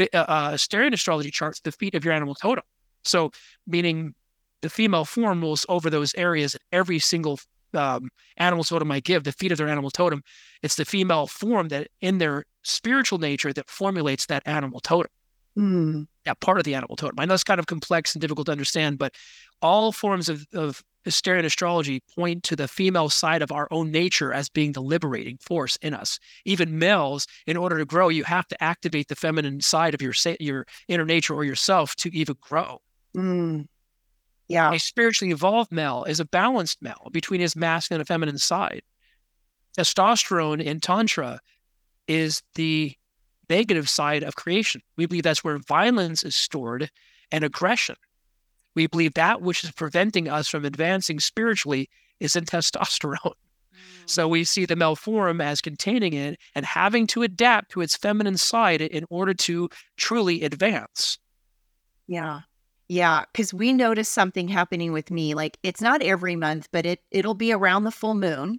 uh, 0.00 0.06
uh, 0.12 0.50
Asterian 0.54 0.92
astrology 0.92 1.30
charts, 1.30 1.60
the 1.60 1.70
feet 1.70 1.94
of 1.94 2.04
your 2.04 2.12
animal 2.12 2.34
totem. 2.34 2.64
So, 3.04 3.30
meaning 3.68 4.14
the 4.60 4.70
female 4.70 5.04
form 5.04 5.40
rules 5.40 5.64
over 5.68 5.88
those 5.88 6.12
areas 6.16 6.56
every 6.72 6.98
single 6.98 7.38
um, 7.72 8.08
animal 8.38 8.64
totem 8.64 8.90
I 8.90 8.98
give, 8.98 9.22
the 9.22 9.32
feet 9.32 9.52
of 9.52 9.58
their 9.58 9.68
animal 9.68 9.90
totem. 9.90 10.22
It's 10.64 10.74
the 10.74 10.84
female 10.84 11.28
form 11.28 11.68
that, 11.68 11.88
in 12.00 12.18
their 12.18 12.44
spiritual 12.62 13.18
nature, 13.18 13.52
that 13.52 13.70
formulates 13.70 14.26
that 14.26 14.42
animal 14.46 14.80
totem 14.80 15.10
Mm. 15.58 16.06
that 16.24 16.38
part 16.40 16.58
of 16.58 16.64
the 16.64 16.76
animal 16.76 16.94
totem. 16.94 17.18
I 17.18 17.24
know 17.24 17.34
it's 17.34 17.42
kind 17.42 17.58
of 17.58 17.66
complex 17.66 18.14
and 18.14 18.20
difficult 18.20 18.46
to 18.46 18.52
understand, 18.52 18.98
but 18.98 19.14
all 19.60 19.90
forms 19.90 20.28
of, 20.28 20.46
of 20.54 20.82
Asterian 21.06 21.44
astrology 21.44 22.00
point 22.14 22.42
to 22.44 22.56
the 22.56 22.68
female 22.68 23.08
side 23.08 23.42
of 23.42 23.50
our 23.50 23.68
own 23.70 23.90
nature 23.90 24.32
as 24.32 24.48
being 24.48 24.72
the 24.72 24.82
liberating 24.82 25.38
force 25.38 25.76
in 25.76 25.94
us. 25.94 26.18
Even 26.44 26.78
males, 26.78 27.26
in 27.46 27.56
order 27.56 27.78
to 27.78 27.86
grow, 27.86 28.08
you 28.08 28.24
have 28.24 28.46
to 28.48 28.62
activate 28.62 29.08
the 29.08 29.16
feminine 29.16 29.60
side 29.60 29.94
of 29.94 30.02
your 30.02 30.14
your 30.38 30.66
inner 30.88 31.06
nature 31.06 31.34
or 31.34 31.44
yourself 31.44 31.96
to 31.96 32.14
even 32.14 32.36
grow. 32.40 32.80
Mm. 33.16 33.66
Yeah. 34.48 34.72
A 34.72 34.78
spiritually 34.78 35.32
evolved 35.32 35.72
male 35.72 36.04
is 36.04 36.20
a 36.20 36.24
balanced 36.24 36.82
male 36.82 37.08
between 37.12 37.40
his 37.40 37.56
masculine 37.56 38.00
and 38.00 38.08
feminine 38.08 38.38
side. 38.38 38.82
Testosterone 39.78 40.62
in 40.62 40.80
Tantra 40.80 41.40
is 42.08 42.42
the 42.56 42.94
negative 43.48 43.88
side 43.88 44.22
of 44.22 44.34
creation. 44.34 44.82
We 44.96 45.06
believe 45.06 45.22
that's 45.22 45.44
where 45.44 45.58
violence 45.58 46.24
is 46.24 46.34
stored 46.34 46.90
and 47.30 47.44
aggression. 47.44 47.96
We 48.74 48.86
believe 48.86 49.14
that 49.14 49.42
which 49.42 49.64
is 49.64 49.72
preventing 49.72 50.28
us 50.28 50.48
from 50.48 50.64
advancing 50.64 51.20
spiritually 51.20 51.88
is 52.18 52.36
in 52.36 52.44
testosterone. 52.44 53.32
So 54.04 54.26
mm. 54.26 54.32
we 54.32 54.44
see 54.44 54.66
the 54.66 54.76
male 54.76 54.96
form 54.96 55.40
as 55.40 55.60
containing 55.60 56.12
it 56.12 56.38
and 56.54 56.66
having 56.66 57.06
to 57.08 57.22
adapt 57.22 57.70
to 57.70 57.80
its 57.80 57.96
feminine 57.96 58.36
side 58.36 58.82
in 58.82 59.06
order 59.08 59.32
to 59.34 59.70
truly 59.96 60.42
advance. 60.42 61.18
Yeah. 62.06 62.40
Yeah, 62.88 63.24
cuz 63.32 63.54
we 63.54 63.72
notice 63.72 64.08
something 64.08 64.48
happening 64.48 64.92
with 64.92 65.10
me 65.10 65.32
like 65.34 65.58
it's 65.62 65.80
not 65.80 66.02
every 66.02 66.34
month, 66.34 66.68
but 66.72 66.84
it 66.84 67.04
it'll 67.10 67.34
be 67.34 67.52
around 67.52 67.84
the 67.84 67.92
full 67.92 68.14
moon 68.14 68.58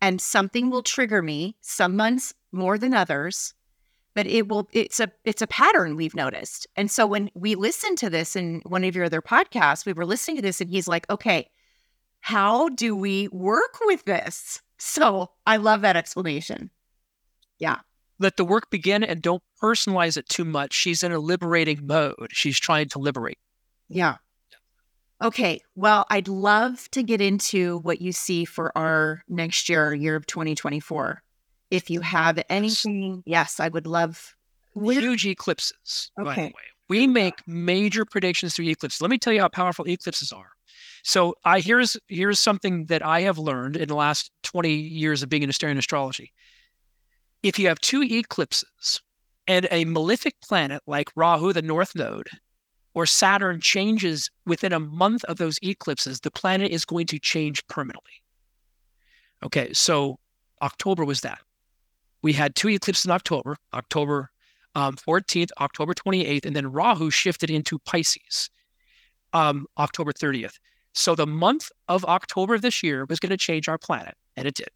and 0.00 0.20
something 0.20 0.70
will 0.70 0.82
trigger 0.82 1.22
me 1.22 1.56
some 1.60 1.96
months 1.96 2.34
more 2.52 2.78
than 2.78 2.94
others, 2.94 3.54
but 4.18 4.26
it 4.26 4.48
will 4.48 4.68
it's 4.72 4.98
a 4.98 5.12
it's 5.24 5.42
a 5.42 5.46
pattern 5.46 5.94
we've 5.94 6.16
noticed. 6.16 6.66
And 6.74 6.90
so 6.90 7.06
when 7.06 7.30
we 7.34 7.54
listened 7.54 7.98
to 7.98 8.10
this 8.10 8.34
in 8.34 8.62
one 8.66 8.82
of 8.82 8.96
your 8.96 9.04
other 9.04 9.22
podcasts, 9.22 9.86
we 9.86 9.92
were 9.92 10.04
listening 10.04 10.38
to 10.38 10.42
this 10.42 10.60
and 10.60 10.68
he's 10.68 10.88
like, 10.88 11.08
"Okay, 11.08 11.48
how 12.18 12.68
do 12.70 12.96
we 12.96 13.28
work 13.28 13.78
with 13.82 14.04
this?" 14.04 14.60
So 14.80 15.30
I 15.44 15.56
love 15.56 15.80
that 15.80 15.96
explanation. 15.96 16.70
Yeah. 17.58 17.78
Let 18.20 18.36
the 18.36 18.44
work 18.44 18.70
begin 18.70 19.02
and 19.02 19.20
don't 19.20 19.42
personalize 19.60 20.16
it 20.16 20.28
too 20.28 20.44
much. 20.44 20.72
She's 20.72 21.02
in 21.02 21.10
a 21.10 21.18
liberating 21.18 21.84
mode. 21.84 22.28
She's 22.30 22.60
trying 22.60 22.88
to 22.90 23.00
liberate. 23.00 23.38
Yeah. 23.88 24.18
Okay. 25.20 25.60
Well, 25.74 26.06
I'd 26.10 26.28
love 26.28 26.88
to 26.92 27.02
get 27.02 27.20
into 27.20 27.78
what 27.78 28.00
you 28.00 28.12
see 28.12 28.44
for 28.44 28.70
our 28.78 29.24
next 29.28 29.68
year, 29.68 29.92
year 29.92 30.14
of 30.14 30.26
2024. 30.26 31.24
If 31.70 31.90
you 31.90 32.00
have 32.00 32.42
anything, 32.48 33.22
yes, 33.26 33.60
I 33.60 33.68
would 33.68 33.86
love. 33.86 34.34
Huge 34.74 35.26
eclipses, 35.26 36.10
by 36.16 36.24
the 36.24 36.30
Okay. 36.30 36.46
way. 36.46 36.52
We 36.88 37.06
make 37.06 37.46
major 37.46 38.04
predictions 38.06 38.54
through 38.54 38.68
eclipses. 38.68 39.02
Let 39.02 39.10
me 39.10 39.18
tell 39.18 39.32
you 39.32 39.40
how 39.40 39.48
powerful 39.48 39.86
eclipses 39.86 40.32
are. 40.32 40.52
So 41.02 41.34
I 41.44 41.60
here's 41.60 41.96
here's 42.08 42.40
something 42.40 42.86
that 42.86 43.04
I 43.04 43.20
have 43.22 43.38
learned 43.38 43.76
in 43.76 43.88
the 43.88 43.94
last 43.94 44.30
20 44.42 44.72
years 44.72 45.22
of 45.22 45.28
being 45.28 45.42
in 45.42 45.50
Asterian 45.50 45.78
astrology. 45.78 46.32
If 47.42 47.58
you 47.58 47.68
have 47.68 47.78
two 47.80 48.02
eclipses 48.02 49.00
and 49.46 49.68
a 49.70 49.84
malefic 49.84 50.40
planet 50.40 50.82
like 50.86 51.10
Rahu, 51.14 51.52
the 51.52 51.62
north 51.62 51.94
node, 51.94 52.28
or 52.94 53.06
Saturn 53.06 53.60
changes 53.60 54.30
within 54.46 54.72
a 54.72 54.80
month 54.80 55.24
of 55.24 55.36
those 55.36 55.58
eclipses, 55.62 56.20
the 56.20 56.30
planet 56.30 56.70
is 56.70 56.84
going 56.84 57.06
to 57.08 57.18
change 57.18 57.66
permanently. 57.68 58.22
Okay, 59.44 59.72
so 59.72 60.18
October 60.62 61.04
was 61.04 61.20
that. 61.20 61.38
We 62.22 62.32
had 62.32 62.54
two 62.54 62.68
eclipses 62.68 63.04
in 63.04 63.10
October, 63.10 63.56
October 63.72 64.30
um, 64.74 64.96
14th, 64.96 65.50
October 65.60 65.94
28th, 65.94 66.44
and 66.44 66.54
then 66.54 66.70
Rahu 66.70 67.10
shifted 67.10 67.50
into 67.50 67.78
Pisces, 67.80 68.50
um, 69.32 69.66
October 69.78 70.12
30th. 70.12 70.54
So 70.94 71.14
the 71.14 71.26
month 71.26 71.70
of 71.88 72.04
October 72.04 72.54
of 72.54 72.62
this 72.62 72.82
year 72.82 73.04
was 73.08 73.20
going 73.20 73.30
to 73.30 73.36
change 73.36 73.68
our 73.68 73.78
planet, 73.78 74.14
and 74.36 74.46
it 74.46 74.54
did. 74.54 74.68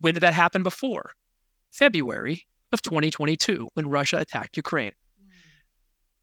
When 0.00 0.14
did 0.14 0.20
that 0.20 0.34
happen 0.34 0.62
before? 0.62 1.12
February 1.70 2.46
of 2.72 2.82
2022, 2.82 3.68
when 3.74 3.88
Russia 3.88 4.18
attacked 4.18 4.56
Ukraine. 4.56 4.92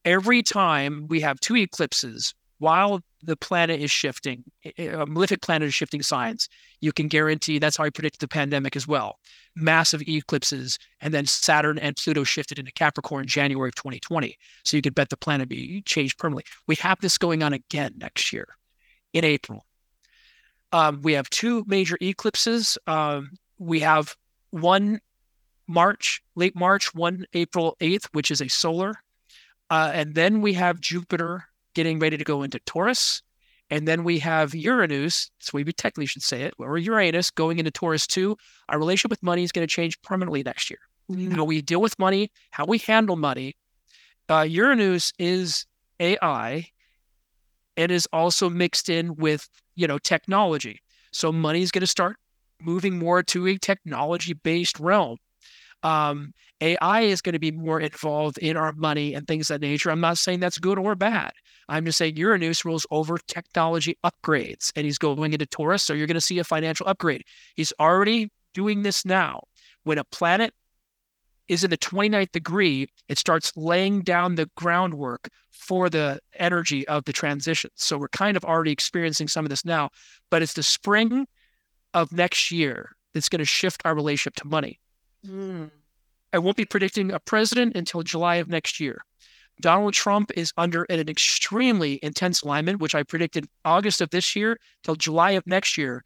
Every 0.03 0.43
time 0.43 1.07
we 1.07 1.21
have 1.21 1.39
two 1.39 1.57
eclipses, 1.57 2.33
while 2.57 3.01
the 3.21 3.35
planet 3.35 3.81
is 3.81 3.91
shifting, 3.91 4.43
a 4.77 5.05
malefic 5.05 5.41
planet 5.41 5.67
is 5.67 5.73
shifting 5.73 6.01
signs, 6.01 6.47
you 6.79 6.91
can 6.91 7.07
guarantee 7.07 7.59
that's 7.59 7.77
how 7.77 7.83
I 7.83 7.89
predicted 7.89 8.19
the 8.21 8.27
pandemic 8.27 8.75
as 8.75 8.87
well. 8.87 9.19
Massive 9.55 10.01
eclipses, 10.07 10.77
and 11.01 11.13
then 11.13 11.25
Saturn 11.25 11.77
and 11.79 11.95
Pluto 11.95 12.23
shifted 12.23 12.59
into 12.59 12.71
Capricorn 12.71 13.23
in 13.23 13.27
January 13.27 13.69
of 13.69 13.75
2020. 13.75 14.37
So 14.63 14.77
you 14.77 14.81
could 14.81 14.95
bet 14.95 15.09
the 15.09 15.17
planet 15.17 15.49
be 15.49 15.81
changed 15.81 16.17
permanently. 16.17 16.45
We 16.67 16.75
have 16.75 16.99
this 17.01 17.17
going 17.17 17.43
on 17.43 17.53
again 17.53 17.93
next 17.97 18.31
year 18.31 18.47
in 19.13 19.25
April. 19.25 19.65
Um, 20.71 21.01
we 21.01 21.13
have 21.13 21.29
two 21.29 21.63
major 21.67 21.97
eclipses. 22.01 22.77
Um, 22.87 23.31
we 23.57 23.79
have 23.81 24.15
one 24.51 24.99
March, 25.67 26.21
late 26.35 26.55
March, 26.55 26.93
one 26.93 27.25
April 27.33 27.75
8th, 27.81 28.05
which 28.11 28.29
is 28.29 28.41
a 28.41 28.47
solar. 28.47 28.95
Uh, 29.69 29.91
and 29.93 30.15
then 30.15 30.41
we 30.41 30.53
have 30.53 30.79
Jupiter 30.79 31.45
getting 31.75 31.99
ready 31.99 32.17
to 32.17 32.23
go 32.23 32.41
into 32.41 32.59
Taurus. 32.65 33.21
And 33.69 33.87
then 33.87 34.03
we 34.03 34.19
have 34.19 34.53
Uranus, 34.53 35.31
so 35.39 35.51
we 35.53 35.63
technically 35.65 36.05
should 36.05 36.23
say 36.23 36.43
it, 36.43 36.53
or 36.57 36.77
Uranus 36.77 37.31
going 37.31 37.59
into 37.59 37.71
Taurus 37.71 38.07
too. 38.07 38.37
Our 38.69 38.79
relationship 38.79 39.11
with 39.11 39.23
money 39.23 39.43
is 39.43 39.51
going 39.51 39.67
to 39.67 39.71
change 39.71 40.01
permanently 40.01 40.43
next 40.43 40.69
year. 40.69 40.79
How 41.31 41.43
we 41.43 41.61
deal 41.61 41.81
with 41.81 41.97
money, 41.99 42.31
how 42.51 42.65
we 42.65 42.79
handle 42.79 43.15
money. 43.15 43.55
Uh, 44.27 44.41
Uranus 44.41 45.13
is 45.19 45.67
AI 45.99 46.67
and 47.77 47.91
is 47.91 48.07
also 48.11 48.49
mixed 48.49 48.89
in 48.89 49.15
with, 49.15 49.47
you 49.75 49.87
know, 49.87 49.99
technology. 49.99 50.81
So 51.11 51.31
money 51.31 51.61
is 51.61 51.71
going 51.71 51.81
to 51.81 51.87
start 51.87 52.17
moving 52.59 52.97
more 52.97 53.21
to 53.23 53.47
a 53.47 53.57
technology 53.57 54.33
based 54.33 54.79
realm. 54.79 55.17
Um, 55.83 56.33
AI 56.61 57.01
is 57.01 57.21
going 57.21 57.33
to 57.33 57.39
be 57.39 57.51
more 57.51 57.79
involved 57.79 58.37
in 58.39 58.57
our 58.57 58.73
money 58.73 59.13
and 59.13 59.27
things 59.27 59.49
of 59.49 59.59
that 59.59 59.67
nature. 59.67 59.91
I'm 59.91 60.01
not 60.01 60.17
saying 60.17 60.39
that's 60.39 60.57
good 60.57 60.79
or 60.79 60.95
bad. 60.95 61.31
I'm 61.67 61.85
just 61.85 61.97
saying 61.97 62.17
Uranus 62.17 62.65
rules 62.65 62.85
over 62.91 63.17
technology 63.27 63.97
upgrades 64.03 64.71
and 64.75 64.85
he's 64.85 64.97
going 64.97 65.33
into 65.33 65.45
Taurus. 65.45 65.83
So 65.83 65.93
you're 65.93 66.07
going 66.07 66.15
to 66.15 66.21
see 66.21 66.39
a 66.39 66.43
financial 66.43 66.87
upgrade. 66.87 67.23
He's 67.55 67.73
already 67.79 68.31
doing 68.53 68.83
this 68.83 69.05
now. 69.05 69.43
When 69.83 69.97
a 69.97 70.03
planet 70.03 70.53
is 71.47 71.63
in 71.63 71.69
the 71.69 71.77
29th 71.77 72.31
degree, 72.31 72.87
it 73.07 73.17
starts 73.17 73.55
laying 73.55 74.01
down 74.01 74.35
the 74.35 74.49
groundwork 74.55 75.29
for 75.51 75.89
the 75.89 76.19
energy 76.37 76.87
of 76.87 77.05
the 77.05 77.13
transition. 77.13 77.69
So 77.75 77.97
we're 77.97 78.07
kind 78.09 78.35
of 78.35 78.43
already 78.43 78.71
experiencing 78.71 79.27
some 79.27 79.45
of 79.45 79.49
this 79.49 79.65
now, 79.65 79.89
but 80.29 80.41
it's 80.41 80.53
the 80.53 80.63
spring 80.63 81.27
of 81.93 82.11
next 82.11 82.51
year 82.51 82.95
that's 83.13 83.29
going 83.29 83.39
to 83.39 83.45
shift 83.45 83.81
our 83.85 83.95
relationship 83.95 84.35
to 84.35 84.47
money. 84.47 84.79
Mm. 85.25 85.71
I 86.33 86.37
won't 86.37 86.57
be 86.57 86.65
predicting 86.65 87.11
a 87.11 87.19
president 87.19 87.75
until 87.75 88.03
July 88.03 88.35
of 88.35 88.49
next 88.49 88.79
year. 88.79 89.01
Donald 89.61 89.93
Trump 89.93 90.31
is 90.35 90.51
under 90.57 90.83
an 90.89 91.07
extremely 91.07 91.99
intense 92.03 92.41
alignment, 92.41 92.81
which 92.81 92.93
I 92.93 93.03
predicted 93.03 93.47
August 93.63 94.01
of 94.01 94.09
this 94.09 94.35
year 94.35 94.59
till 94.83 94.95
July 94.95 95.31
of 95.31 95.47
next 95.47 95.77
year. 95.77 96.03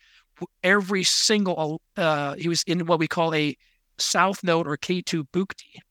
Every 0.64 1.04
single, 1.04 1.82
uh, 1.98 2.36
he 2.36 2.48
was 2.48 2.64
in 2.64 2.86
what 2.86 3.00
we 3.00 3.08
call 3.08 3.34
a 3.34 3.58
South 3.98 4.44
Node 4.44 4.68
or 4.68 4.78
Ketu 4.78 5.28
Bhukti, 5.34 5.82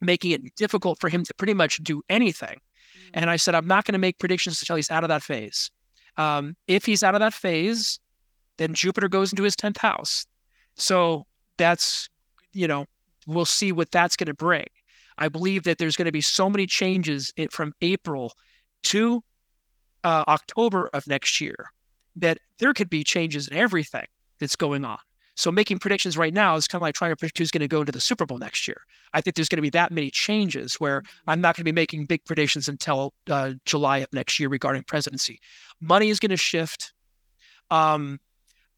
making 0.00 0.32
it 0.32 0.54
difficult 0.54 1.00
for 1.00 1.08
him 1.08 1.24
to 1.24 1.34
pretty 1.34 1.54
much 1.54 1.78
do 1.78 2.02
anything. 2.08 2.58
And 3.14 3.30
I 3.30 3.36
said, 3.36 3.54
I'm 3.54 3.66
not 3.66 3.84
going 3.84 3.94
to 3.94 3.98
make 3.98 4.18
predictions 4.18 4.60
until 4.60 4.76
he's 4.76 4.90
out 4.90 5.02
of 5.02 5.08
that 5.08 5.22
phase. 5.22 5.70
Um, 6.16 6.56
if 6.66 6.84
he's 6.84 7.02
out 7.02 7.14
of 7.14 7.20
that 7.20 7.34
phase, 7.34 7.98
then 8.58 8.74
Jupiter 8.74 9.08
goes 9.08 9.32
into 9.32 9.42
his 9.42 9.56
10th 9.56 9.78
house. 9.78 10.26
So 10.76 11.26
that's, 11.56 12.08
you 12.56 12.66
know, 12.66 12.86
we'll 13.26 13.44
see 13.44 13.72
what 13.72 13.90
that's 13.90 14.16
going 14.16 14.26
to 14.26 14.34
bring. 14.34 14.66
I 15.18 15.28
believe 15.28 15.64
that 15.64 15.78
there's 15.78 15.96
going 15.96 16.06
to 16.06 16.12
be 16.12 16.20
so 16.20 16.50
many 16.50 16.66
changes 16.66 17.32
in, 17.36 17.48
from 17.48 17.72
April 17.80 18.32
to 18.84 19.22
uh, 20.04 20.24
October 20.28 20.88
of 20.92 21.06
next 21.06 21.40
year 21.40 21.70
that 22.16 22.38
there 22.58 22.72
could 22.72 22.90
be 22.90 23.04
changes 23.04 23.48
in 23.48 23.56
everything 23.56 24.06
that's 24.40 24.56
going 24.56 24.84
on. 24.84 24.98
So 25.34 25.52
making 25.52 25.80
predictions 25.80 26.16
right 26.16 26.32
now 26.32 26.56
is 26.56 26.66
kind 26.66 26.78
of 26.78 26.82
like 26.82 26.94
trying 26.94 27.10
to 27.10 27.16
predict 27.16 27.36
who's 27.36 27.50
going 27.50 27.60
to 27.60 27.68
go 27.68 27.80
into 27.80 27.92
the 27.92 28.00
Super 28.00 28.24
Bowl 28.24 28.38
next 28.38 28.66
year. 28.66 28.80
I 29.12 29.20
think 29.20 29.36
there's 29.36 29.50
going 29.50 29.58
to 29.58 29.62
be 29.62 29.70
that 29.70 29.92
many 29.92 30.10
changes 30.10 30.76
where 30.76 31.02
I'm 31.26 31.42
not 31.42 31.56
going 31.56 31.60
to 31.60 31.64
be 31.64 31.72
making 31.72 32.06
big 32.06 32.24
predictions 32.24 32.68
until 32.68 33.12
uh, 33.30 33.52
July 33.66 33.98
of 33.98 34.12
next 34.14 34.40
year 34.40 34.48
regarding 34.48 34.84
presidency. 34.84 35.40
Money 35.78 36.08
is 36.08 36.20
going 36.20 36.30
to 36.30 36.38
shift. 36.38 36.94
Um, 37.70 38.18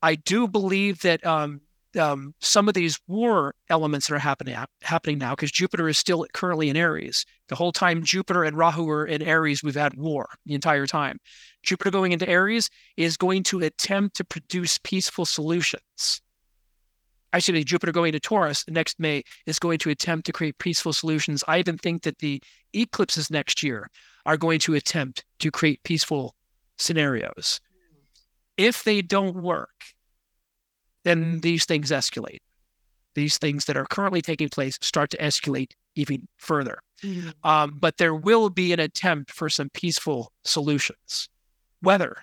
I 0.03 0.17
do 0.17 0.49
believe 0.49 1.03
that 1.03 1.25
um, 1.25 1.61
um, 1.99 2.35
some 2.41 2.69
of 2.69 2.75
these 2.75 2.99
war 3.07 3.55
elements 3.69 4.07
that 4.07 4.15
are 4.15 4.19
happening 4.19 4.57
happening 4.83 5.19
now 5.19 5.35
because 5.35 5.51
Jupiter 5.51 5.89
is 5.89 5.99
still 5.99 6.27
currently 6.33 6.69
in 6.69 6.77
Aries. 6.77 7.27
The 7.49 7.57
whole 7.57 7.73
time 7.73 8.03
Jupiter 8.03 8.45
and 8.45 8.57
Rahu 8.57 8.89
are 8.89 9.07
in 9.07 9.23
Aries, 9.23 9.63
we've 9.63 9.75
had 9.75 9.95
war 9.95 10.29
the 10.47 10.55
entire 10.55 10.87
time. 10.87 11.19
Jupiter 11.63 11.91
going 11.91 12.13
into 12.13 12.29
Aries 12.29 12.71
is 12.97 13.17
going 13.17 13.43
to 13.45 13.61
attempt 13.61 14.17
to 14.17 14.25
produce 14.25 14.79
peaceful 14.79 15.27
solutions. 15.27 16.23
Actually, 17.33 17.65
Jupiter 17.65 17.93
going 17.93 18.13
to 18.13 18.21
Taurus 18.21 18.65
next 18.69 18.99
May 18.99 19.23
is 19.47 19.59
going 19.59 19.79
to 19.81 19.91
attempt 19.91 20.25
to 20.27 20.33
create 20.33 20.59
peaceful 20.59 20.93
solutions. 20.93 21.45
I 21.47 21.59
even 21.59 21.77
think 21.77 22.03
that 22.03 22.19
the 22.19 22.43
eclipses 22.73 23.31
next 23.31 23.63
year 23.63 23.91
are 24.25 24.37
going 24.37 24.61
to 24.61 24.75
attempt 24.75 25.25
to 25.41 25.51
create 25.51 25.83
peaceful 25.83 26.35
scenarios. 26.79 27.61
If 28.57 28.83
they 28.83 29.03
don't 29.03 29.37
work, 29.37 29.71
then 31.05 31.41
these 31.41 31.65
things 31.65 31.91
escalate. 31.91 32.41
These 33.15 33.39
things 33.39 33.65
that 33.65 33.77
are 33.77 33.87
currently 33.87 34.23
taking 34.23 34.49
place 34.49 34.79
start 34.81 35.11
to 35.11 35.17
escalate 35.19 35.73
even 35.95 36.29
further. 36.37 36.79
Mm. 37.03 37.33
Um, 37.43 37.77
but 37.81 37.97
there 37.97 38.15
will 38.15 38.51
be 38.51 38.73
an 38.73 38.81
attempt 38.81 39.31
for 39.31 39.49
some 39.49 39.71
peaceful 39.71 40.33
solutions. 40.45 41.29
Weather 41.83 42.17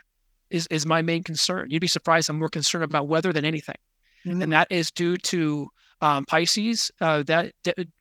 is, 0.50 0.68
is 0.68 0.86
my 0.86 1.02
main 1.02 1.24
concern. 1.24 1.68
You'd 1.70 1.82
be 1.82 1.88
surprised 1.88 2.30
I'm 2.30 2.40
more 2.40 2.50
concerned 2.50 2.84
about 2.84 3.08
weather 3.08 3.34
than 3.34 3.46
anything. 3.46 3.76
And 4.42 4.52
that 4.54 4.68
is 4.72 4.90
due 4.90 5.18
to 5.18 5.70
um, 6.02 6.26
Pisces, 6.26 6.92
uh, 7.00 7.22
that, 7.24 7.54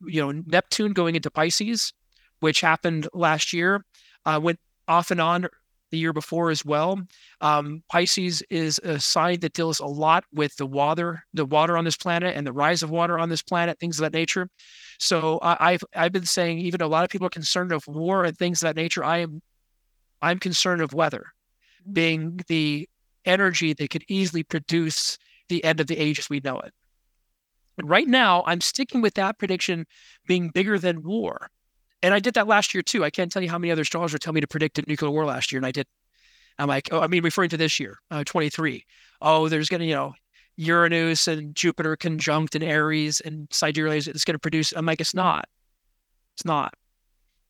you 0.07 0.23
know, 0.23 0.43
Neptune 0.47 0.93
going 0.93 1.17
into 1.17 1.31
Pisces, 1.31 1.93
which 2.41 2.63
happened 2.63 3.09
last 3.13 3.53
year, 3.53 3.85
uh, 4.25 4.41
went 4.43 4.59
off 4.89 5.11
and 5.11 5.21
on 5.21 5.49
the 5.95 6.01
year 6.01 6.13
before 6.13 6.51
as 6.51 6.65
well. 6.65 7.01
Um, 7.41 7.85
Pisces 7.89 8.43
is 8.51 8.81
a 8.81 8.99
sign 8.99 9.39
that 9.41 9.53
deals 9.53 9.79
a 9.79 9.87
lot 9.87 10.25
with 10.33 10.57
the 10.57 10.67
water, 10.67 11.25
the 11.33 11.45
water 11.45 11.79
on 11.79 11.85
this 11.85 11.97
planet, 11.97 12.37
and 12.37 12.45
the 12.45 12.53
rise 12.53 12.83
of 12.83 12.91
water 12.91 13.17
on 13.17 13.29
this 13.29 13.43
planet, 13.43 13.79
things 13.79 14.01
of 14.01 14.03
that 14.03 14.13
nature. 14.13 14.51
So 14.99 15.39
I, 15.41 15.73
I've 15.73 15.85
I've 15.95 16.11
been 16.11 16.27
saying 16.27 16.59
even 16.59 16.83
a 16.83 16.89
lot 16.89 17.05
of 17.05 17.11
people 17.11 17.29
are 17.29 17.31
concerned 17.31 17.71
of 17.71 17.87
war 17.87 18.25
and 18.25 18.37
things 18.37 18.61
of 18.61 18.67
that 18.67 18.77
nature. 18.77 19.05
I 19.05 19.19
am 19.19 19.41
I'm 20.21 20.41
concerned 20.41 20.83
of 20.83 20.93
weather 20.93 21.33
being 21.91 22.41
the 22.49 22.89
energy 23.25 23.73
that 23.73 23.91
could 23.91 24.05
easily 24.09 24.43
produce 24.43 25.17
the 25.49 25.63
end 25.63 25.79
of 25.79 25.87
the 25.87 25.97
age 25.97 26.19
as 26.19 26.29
we 26.29 26.41
know 26.41 26.59
it. 26.59 26.73
And 27.79 27.89
right 27.89 28.09
now, 28.09 28.43
I'm 28.47 28.61
sticking 28.61 29.01
with 29.01 29.15
that 29.15 29.39
prediction 29.39 29.87
being 30.27 30.49
bigger 30.49 30.77
than 30.77 31.05
war. 31.05 31.51
And 32.05 32.13
I 32.13 32.19
did 32.19 32.35
that 32.35 32.47
last 32.47 32.75
year 32.75 32.83
too. 32.83 33.03
I 33.03 33.09
can't 33.09 33.33
tell 33.33 33.43
you 33.43 33.49
how 33.49 33.57
many 33.57 33.73
other 33.73 33.81
astrologers 33.81 34.21
tell 34.21 34.35
me 34.35 34.43
to 34.43 34.47
predict 34.47 34.79
a 34.79 34.85
nuclear 34.87 35.11
war 35.11 35.25
last 35.25 35.51
year, 35.51 35.59
and 35.59 35.65
I 35.65 35.71
did. 35.71 35.87
I'm 36.59 36.69
like, 36.69 36.91
oh, 36.93 37.01
I 37.01 37.07
mean, 37.07 37.25
referring 37.25 37.49
to 37.49 37.57
this 37.57 37.81
year, 37.81 37.99
uh, 38.11 38.23
23. 38.25 38.85
Oh, 39.23 39.49
there's 39.49 39.71
going 39.71 39.81
to, 39.81 39.87
you 39.87 39.95
know, 39.95 40.13
Uranus 40.57 41.27
and 41.27 41.55
Jupiter 41.55 41.97
conjunct 41.97 42.55
in 42.55 42.63
Aries 42.63 43.21
and 43.21 43.49
sidereal 43.51 43.95
it's 43.95 44.25
going 44.25 44.35
to 44.35 44.39
produce. 44.39 44.73
I'm 44.73 44.85
like, 44.85 45.01
it's 45.01 45.15
not. 45.15 45.47
It's 46.37 46.45
not. 46.45 46.75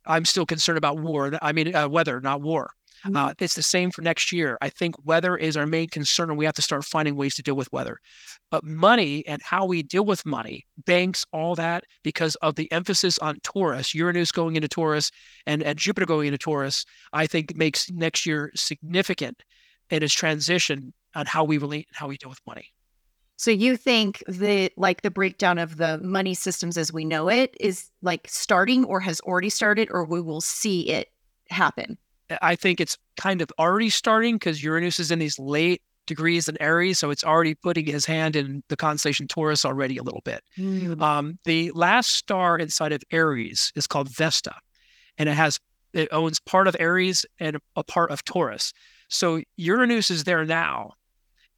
I'm 0.07 0.25
still 0.25 0.47
concerned 0.47 0.79
about 0.79 1.01
war. 1.01 1.33
I 1.43 1.51
mean, 1.51 1.75
uh, 1.75 1.89
weather, 1.89 2.21
not 2.21 2.41
war. 2.41 2.71
Uh, 3.13 3.35
it's 3.39 3.55
the 3.55 3.63
same 3.63 3.91
for 3.91 4.03
next 4.03 4.33
year. 4.33 4.57
I 4.63 4.71
think 4.71 4.95
weather 5.05 5.37
is 5.37 5.57
our 5.57 5.67
main 5.67 5.89
concern, 5.89 6.31
and 6.31 6.39
we 6.39 6.45
have 6.45 6.55
to 6.55 6.63
start 6.63 6.85
finding 6.85 7.17
ways 7.17 7.35
to 7.35 7.43
deal 7.43 7.55
with 7.55 7.73
weather. 7.73 7.99
But 8.51 8.65
money 8.65 9.27
and 9.27 9.43
how 9.43 9.67
we 9.67 9.83
deal 9.83 10.05
with 10.05 10.25
money, 10.25 10.67
banks, 10.87 11.25
all 11.33 11.55
that, 11.57 11.85
because 12.03 12.35
of 12.37 12.55
the 12.55 12.71
emphasis 12.73 13.19
on 13.19 13.41
Taurus, 13.43 13.95
Uranus 13.95 14.33
going 14.33 14.57
into 14.57 14.69
Taurus 14.69 15.11
and, 15.47 15.63
and 15.63 15.79
Jupiter 15.79 16.07
going 16.07 16.29
into 16.29 16.39
Taurus, 16.39 16.87
I 17.13 17.27
think 17.27 17.57
makes 17.57 17.91
next 17.91 18.25
year 18.25 18.51
significant 18.55 19.43
in 19.91 20.03
its 20.03 20.15
transition 20.15 20.95
on 21.15 21.27
how 21.27 21.45
we 21.45 21.59
relate 21.59 21.87
and 21.89 21.97
how 21.97 22.09
we 22.09 22.17
deal 22.17 22.31
with 22.31 22.41
money. 22.47 22.73
So 23.37 23.51
you 23.51 23.77
think 23.77 24.23
that 24.29 24.71
like 24.77 25.03
the 25.03 25.11
breakdown 25.11 25.59
of 25.59 25.77
the 25.77 25.99
money 25.99 26.35
systems 26.35 26.79
as 26.79 26.93
we 26.93 27.05
know 27.05 27.29
it 27.29 27.57
is 27.59 27.91
like 28.01 28.27
starting 28.29 28.85
or 28.85 29.01
has 29.01 29.21
already 29.21 29.51
started 29.51 29.89
or 29.91 30.05
we 30.05 30.21
will 30.21 30.41
see 30.41 30.89
it 30.89 31.11
happen? 31.51 31.99
I 32.43 32.57
think 32.57 32.81
it's 32.81 32.97
kind 33.17 33.43
of 33.43 33.51
already 33.59 33.91
starting 33.91 34.37
because 34.37 34.63
Uranus 34.63 34.99
is 34.99 35.11
in 35.11 35.19
these 35.19 35.39
late 35.39 35.83
degrees 36.07 36.49
in 36.49 36.61
Aries, 36.61 36.99
so 36.99 37.11
it's 37.11 37.25
already 37.25 37.55
putting 37.55 37.87
his 37.87 38.05
hand 38.05 38.37
in 38.37 38.63
the 38.69 38.77
constellation 38.77 39.27
Taurus 39.27 39.65
already 39.65 39.97
a 39.97 40.03
little 40.03 40.23
bit. 40.25 40.43
Mm. 40.59 41.01
Um, 41.01 41.39
the 41.45 41.71
last 41.73 42.11
star 42.11 42.59
inside 42.59 42.93
of 42.93 43.03
Aries 43.11 43.73
is 43.75 43.87
called 43.87 44.09
Vesta, 44.09 44.55
and 45.19 45.29
it 45.29 45.35
has 45.35 45.59
it 45.93 46.09
owns 46.11 46.41
part 46.41 46.67
of 46.67 46.77
Aries 46.79 47.25
and 47.39 47.59
a 47.77 47.85
part 47.85 48.11
of 48.11 48.25
Taurus. 48.25 48.73
So 49.09 49.41
Uranus 49.57 50.11
is 50.11 50.25
there 50.25 50.45
now, 50.45 50.93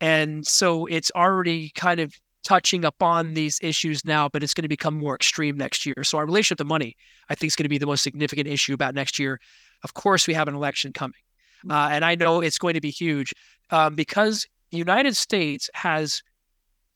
and 0.01 0.47
so 0.47 0.87
it's 0.87 1.11
already 1.15 1.71
kind 1.75 2.01
of 2.01 2.15
touching 2.47 2.85
upon 2.85 3.35
these 3.35 3.59
issues 3.61 4.05
now, 4.05 4.29
but 4.29 4.41
it's 4.41 4.55
going 4.55 4.63
to 4.63 4.69
become 4.69 4.97
more 4.97 5.17
extreme 5.17 5.57
next 5.57 5.85
year. 5.85 6.05
So 6.05 6.19
our 6.19 6.27
relationship 6.27 6.59
to 6.59 6.65
money, 6.65 6.97
I 7.29 7.35
think, 7.35 7.49
is 7.49 7.57
going 7.57 7.65
to 7.65 7.69
be 7.69 7.79
the 7.79 7.87
most 7.87 8.05
significant 8.05 8.47
issue 8.47 8.73
about 8.73 8.95
next 8.95 9.19
year. 9.19 9.41
Of 9.83 9.95
course, 9.95 10.27
we 10.27 10.35
have 10.35 10.49
an 10.49 10.55
election 10.55 10.93
coming, 10.93 11.21
mm. 11.65 11.73
uh, 11.73 11.91
and 11.91 12.05
I 12.05 12.15
know 12.15 12.41
it's 12.41 12.59
going 12.59 12.75
to 12.75 12.81
be 12.81 12.91
huge 12.91 13.33
um, 13.71 13.95
because 13.95 14.47
the 14.71 14.79
United 14.79 15.17
States 15.17 15.71
has 15.75 16.23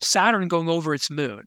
Saturn 0.01 0.49
going 0.49 0.69
over 0.69 0.95
its 0.95 1.11
moon, 1.11 1.45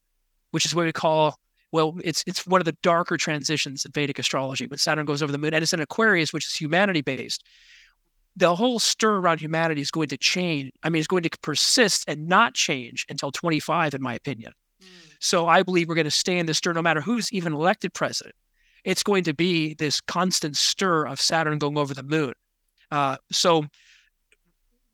which 0.51 0.65
is 0.65 0.75
what 0.75 0.85
we 0.85 0.91
call 0.91 1.37
well, 1.73 1.95
it's 2.03 2.23
it's 2.27 2.45
one 2.45 2.61
of 2.61 2.65
the 2.65 2.77
darker 2.83 3.17
transitions 3.17 3.83
in 3.83 3.91
Vedic 3.91 4.19
astrology. 4.19 4.67
When 4.67 4.77
Saturn 4.77 5.05
goes 5.05 5.23
over 5.23 5.31
the 5.31 5.39
moon, 5.39 5.55
and 5.55 5.63
it's 5.63 5.73
in 5.73 5.81
Aquarius, 5.81 6.31
which 6.31 6.45
is 6.45 6.53
humanity 6.53 7.01
based. 7.01 7.43
The 8.35 8.55
whole 8.55 8.79
stir 8.79 9.15
around 9.15 9.41
humanity 9.41 9.81
is 9.81 9.91
going 9.91 10.07
to 10.09 10.17
change. 10.17 10.71
I 10.83 10.89
mean, 10.89 10.99
it's 10.99 11.07
going 11.07 11.23
to 11.23 11.29
persist 11.41 12.05
and 12.07 12.27
not 12.27 12.53
change 12.53 13.05
until 13.09 13.31
25, 13.31 13.93
in 13.93 14.01
my 14.01 14.13
opinion. 14.15 14.53
Mm. 14.81 14.87
So 15.19 15.47
I 15.47 15.61
believe 15.63 15.87
we're 15.87 15.95
going 15.95 16.05
to 16.05 16.11
stay 16.11 16.37
in 16.37 16.45
this 16.45 16.59
stir 16.59 16.73
no 16.73 16.81
matter 16.81 17.01
who's 17.01 17.31
even 17.31 17.53
elected 17.53 17.93
president 17.93 18.35
it's 18.83 19.03
going 19.03 19.23
to 19.23 19.33
be 19.33 19.73
this 19.75 20.01
constant 20.01 20.57
stir 20.57 21.05
of 21.05 21.19
Saturn 21.19 21.57
going 21.57 21.77
over 21.77 21.93
the 21.93 22.03
moon. 22.03 22.33
Uh, 22.91 23.17
so, 23.31 23.65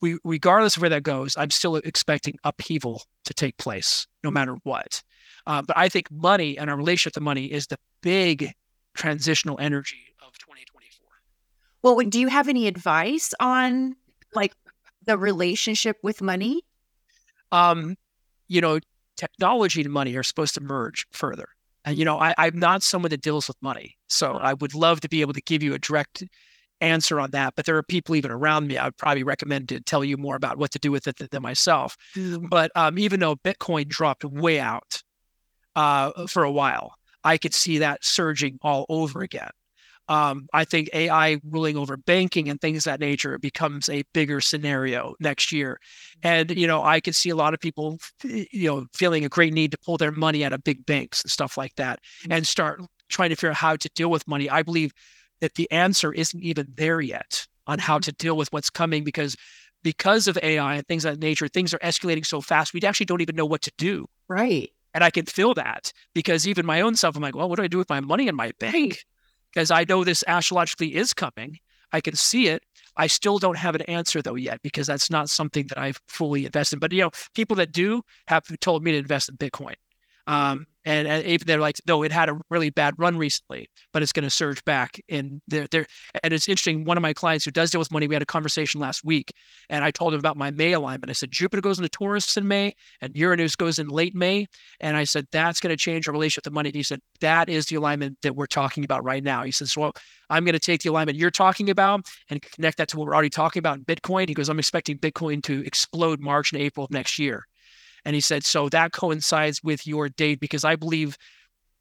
we, 0.02 0.18
regardless 0.24 0.78
of 0.78 0.82
where 0.82 0.90
that 0.90 1.04
goes, 1.04 1.36
I'm 1.36 1.50
still 1.50 1.76
expecting 1.76 2.38
upheaval 2.44 3.04
to 3.26 3.34
take 3.34 3.58
place, 3.58 4.08
no 4.24 4.32
matter 4.32 4.56
what. 4.64 5.04
Uh, 5.46 5.62
but 5.62 5.78
I 5.78 5.90
think 5.90 6.10
money 6.10 6.58
and 6.58 6.70
our 6.70 6.78
relationship 6.78 7.14
to 7.14 7.22
money 7.22 7.46
is 7.46 7.68
the 7.68 7.78
big 8.02 8.54
transitional 8.94 9.60
energy 9.60 10.16
of 10.26 10.38
2024. 10.38 11.08
Well, 11.82 11.98
do 12.10 12.20
you 12.20 12.28
have 12.28 12.48
any 12.48 12.68
advice 12.68 13.34
on 13.40 13.96
like 14.34 14.54
the 15.06 15.18
relationship 15.18 15.98
with 16.04 16.22
money? 16.22 16.64
Um, 17.52 17.98
you 18.48 18.62
know, 18.62 18.80
technology 19.18 19.82
and 19.82 19.92
money 19.92 20.16
are 20.16 20.24
supposed 20.24 20.54
to 20.56 20.62
merge 20.62 21.08
further. 21.12 21.50
And, 21.86 21.98
you 21.98 22.06
know, 22.06 22.20
I, 22.20 22.34
I'm 22.38 22.60
not 22.60 22.84
someone 22.84 23.10
that 23.10 23.22
deals 23.22 23.48
with 23.48 23.58
money. 23.62 23.96
So 24.10 24.34
I 24.34 24.54
would 24.54 24.76
love 24.76 25.02
to 25.02 25.10
be 25.10 25.22
able 25.22 25.34
to 25.34 25.42
give 25.42 25.64
you 25.64 25.74
a 25.74 25.80
direct 25.80 26.24
answer 26.82 27.20
on 27.20 27.32
that. 27.32 27.56
But 27.56 27.66
there 27.66 27.78
are 27.78 27.84
people 27.84 28.16
even 28.16 28.32
around 28.32 28.68
me 28.68 28.78
I 28.78 28.86
would 28.86 28.98
probably 28.98 29.24
recommend 29.24 29.70
to 29.70 29.80
tell 29.82 30.04
you 30.04 30.18
more 30.18 30.36
about 30.36 30.58
what 30.58 30.72
to 30.72 30.80
do 30.80 30.92
with 30.92 31.08
it 31.08 31.18
than, 31.18 31.42
myself. 31.42 31.96
Mm. 32.16 32.50
But 32.50 32.72
um, 32.76 32.98
even 33.00 33.20
though 33.20 33.36
Bitcoin 33.36 33.88
dropped 33.88 34.24
way 34.26 34.60
out 34.60 35.02
uh, 35.76 36.28
for 36.28 36.44
a 36.44 36.52
while, 36.52 36.96
I 37.24 37.38
could 37.38 37.54
see 37.54 37.80
that 37.80 38.04
surging 38.04 38.60
all 38.62 38.86
over 38.90 39.22
again 39.22 39.50
um, 40.10 40.48
I 40.54 40.66
think 40.66 40.90
AI 40.92 41.40
ruling 41.44 41.78
over 41.78 41.96
banking 41.96 42.50
and 42.50 42.60
things 42.60 42.84
that 42.86 43.00
nature 43.00 43.38
becomes 43.38 43.88
a 43.90 44.04
bigger 44.14 44.42
scenario 44.42 45.14
next 45.20 45.52
year. 45.52 45.80
And, 46.24 46.50
you 46.50 46.66
know, 46.66 46.84
I 46.84 47.00
could 47.00 47.16
see 47.16 47.30
a 47.30 47.36
lot 47.36 47.54
of 47.54 47.60
people, 47.60 48.00
you 48.24 48.70
know, 48.70 48.88
feeling 48.92 49.24
a 49.24 49.30
great 49.30 49.54
need 49.54 49.72
to 49.72 49.78
pull 49.78 49.98
their 49.98 50.12
money 50.12 50.44
out 50.44 50.52
of 50.52 50.64
big 50.64 50.84
banks 50.88 51.22
and 51.22 51.30
stuff 51.30 51.58
like 51.58 51.76
that 51.76 52.00
mm. 52.26 52.36
and 52.36 52.48
start 52.48 52.82
trying 53.08 53.30
to 53.30 53.36
figure 53.36 53.52
out 53.52 53.58
how 53.58 53.76
to 53.76 53.90
deal 53.90 54.10
with 54.10 54.28
money. 54.28 54.50
I 54.50 54.64
believe 54.64 54.92
that 55.42 55.54
the 55.56 55.70
answer 55.72 56.12
isn't 56.12 56.44
even 56.44 56.74
there 56.76 57.02
yet 57.02 57.46
on 57.68 57.78
how 57.78 57.98
mm-hmm. 57.98 58.02
to 58.02 58.12
deal 58.14 58.36
with 58.36 58.52
what's 58.52 58.72
coming 58.72 59.04
because 59.04 59.38
because 59.84 60.28
of 60.28 60.38
AI 60.42 60.76
and 60.76 60.88
things 60.88 61.06
of 61.06 61.14
that 61.14 61.26
nature, 61.26 61.48
things 61.48 61.74
are 61.74 61.80
escalating 61.80 62.26
so 62.26 62.42
fast, 62.42 62.74
we 62.74 62.82
actually 62.82 63.06
don't 63.06 63.22
even 63.22 63.36
know 63.36 63.46
what 63.46 63.62
to 63.62 63.72
do. 63.78 64.08
Right. 64.28 64.72
And 64.94 65.04
I 65.04 65.12
can 65.12 65.26
feel 65.26 65.54
that 65.54 65.94
because 66.14 66.48
even 66.48 66.66
my 66.66 66.82
own 66.82 66.96
self, 66.96 67.16
I'm 67.16 67.22
like, 67.22 67.36
well, 67.36 67.48
what 67.48 67.58
do 67.58 67.64
I 67.64 67.68
do 67.68 67.78
with 67.78 67.90
my 67.90 68.02
money 68.02 68.28
in 68.28 68.36
my 68.36 68.52
bank? 68.60 69.06
Because 69.54 69.72
I 69.72 69.86
know 69.88 70.04
this 70.04 70.24
astrologically 70.28 70.96
is 70.96 71.14
coming. 71.14 71.58
I 71.92 72.02
can 72.02 72.16
see 72.16 72.48
it. 72.48 72.64
I 72.98 73.08
still 73.08 73.40
don't 73.40 73.58
have 73.58 73.76
an 73.76 73.82
answer 73.84 74.22
though 74.22 74.36
yet 74.36 74.62
because 74.62 74.88
that's 74.88 75.10
not 75.10 75.30
something 75.30 75.68
that 75.68 75.78
I've 75.78 76.00
fully 76.08 76.46
invested 76.46 76.76
in. 76.76 76.80
But 76.80 76.92
you 76.92 77.02
know, 77.02 77.12
people 77.34 77.56
that 77.58 77.72
do 77.72 78.02
have 78.28 78.44
told 78.60 78.84
me 78.84 78.92
to 78.92 78.98
invest 78.98 79.30
in 79.30 79.38
Bitcoin. 79.38 79.76
Um, 80.30 80.68
and, 80.86 81.42
they're 81.46 81.60
like, 81.60 81.78
no, 81.88 82.04
it 82.04 82.12
had 82.12 82.30
a 82.30 82.40
really 82.50 82.70
bad 82.70 82.94
run 82.98 83.18
recently, 83.18 83.68
but 83.92 84.02
it's 84.02 84.14
going 84.14 84.24
to 84.24 84.30
surge 84.30 84.64
back. 84.64 85.00
And 85.10 85.42
there, 85.48 85.68
there, 85.72 85.86
and 86.24 86.34
it's 86.34 86.48
interesting. 86.48 86.86
One 86.86 86.98
of 86.98 87.02
my 87.02 87.14
clients 87.14 87.46
who 87.46 87.52
does 87.52 87.72
deal 87.72 87.80
with 87.80 87.92
money, 87.92 88.08
we 88.08 88.16
had 88.16 88.22
a 88.22 88.28
conversation 88.28 88.80
last 88.80 89.04
week, 89.04 89.34
and 89.70 89.84
I 89.84 89.92
told 89.92 90.14
him 90.14 90.20
about 90.20 90.38
my 90.38 90.52
May 90.52 90.72
alignment. 90.74 91.10
I 91.10 91.14
said 91.14 91.32
Jupiter 91.32 91.62
goes 91.62 91.80
into 91.80 91.90
Taurus 91.90 92.38
in 92.38 92.48
May, 92.48 92.76
and 93.02 93.16
Uranus 93.16 93.56
goes 93.56 93.80
in 93.80 93.88
late 93.88 94.16
May, 94.16 94.48
and 94.80 94.96
I 94.96 95.04
said 95.04 95.28
that's 95.32 95.60
going 95.60 95.72
to 95.72 95.78
change 95.78 96.08
our 96.08 96.14
relationship 96.14 96.44
to 96.44 96.52
money. 96.52 96.70
And 96.70 96.76
he 96.76 96.84
said 96.84 97.02
that 97.22 97.50
is 97.50 97.66
the 97.66 97.76
alignment 97.76 98.18
that 98.22 98.36
we're 98.36 98.46
talking 98.46 98.84
about 98.84 99.04
right 99.04 99.24
now. 99.24 99.44
He 99.44 99.52
says, 99.52 99.76
well, 99.76 99.94
I'm 100.30 100.46
going 100.46 100.54
to 100.54 100.60
take 100.60 100.82
the 100.82 100.90
alignment 100.90 101.18
you're 101.18 101.32
talking 101.32 101.70
about 101.70 102.06
and 102.30 102.42
connect 102.42 102.78
that 102.78 102.88
to 102.90 102.98
what 102.98 103.08
we're 103.08 103.16
already 103.16 103.32
talking 103.32 103.60
about 103.60 103.78
in 103.78 103.86
Bitcoin. 103.86 104.30
He 104.30 104.36
goes, 104.36 104.50
I'm 104.50 104.60
expecting 104.60 104.98
Bitcoin 104.98 105.42
to 105.44 105.66
explode 105.66 106.20
March 106.20 106.54
and 106.54 106.62
April 106.62 106.86
of 106.86 106.92
next 106.92 107.20
year. 107.20 107.46
And 108.06 108.16
he 108.16 108.22
said, 108.22 108.44
so 108.44 108.70
that 108.70 108.92
coincides 108.92 109.64
with 109.64 109.86
your 109.86 110.10
date 110.10 110.40
because 110.40 110.64
I 110.64 110.76
believe 110.76 111.18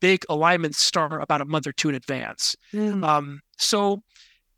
big 0.01 0.25
alignments 0.29 0.79
start 0.79 1.23
about 1.23 1.41
a 1.41 1.45
month 1.45 1.67
or 1.67 1.73
two 1.73 1.89
in 1.89 1.95
advance. 1.95 2.57
Mm. 2.73 3.05
Um, 3.05 3.41
so, 3.57 4.03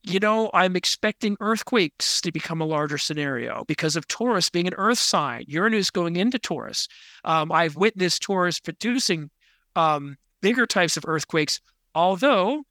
you 0.03 0.19
know, 0.19 0.51
I'm 0.55 0.77
expecting 0.77 1.37
earthquakes 1.41 2.21
to 2.23 2.33
become 2.33 2.61
a 2.61 2.67
larger 2.67 2.99
scenario 2.99 3.65
because 3.67 3.97
of 3.97 4.09
Taurus 4.09 4.51
being 4.51 4.67
an 4.67 4.75
earth 4.75 4.99
sign, 4.99 5.45
Uranus 5.47 5.91
going 5.91 6.17
into 6.17 6.39
Taurus. 6.39 6.89
Um, 7.25 7.53
I've 7.53 7.77
witnessed 7.77 8.23
Taurus 8.23 8.61
producing 8.61 9.31
um, 9.77 10.17
bigger 10.41 10.67
types 10.67 10.97
of 10.97 11.05
earthquakes, 11.07 11.61
although 11.95 12.63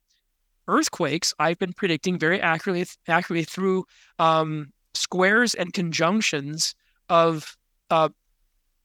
earthquakes 0.68 1.34
I've 1.40 1.60
been 1.60 1.74
predicting 1.74 2.18
very 2.18 2.42
accurately, 2.42 2.88
accurately 3.08 3.44
through 3.44 3.86
um, 4.18 4.72
squares 4.94 5.54
and 5.54 5.74
conjunctions 5.74 6.76
of 7.10 7.58
uh, 7.90 8.10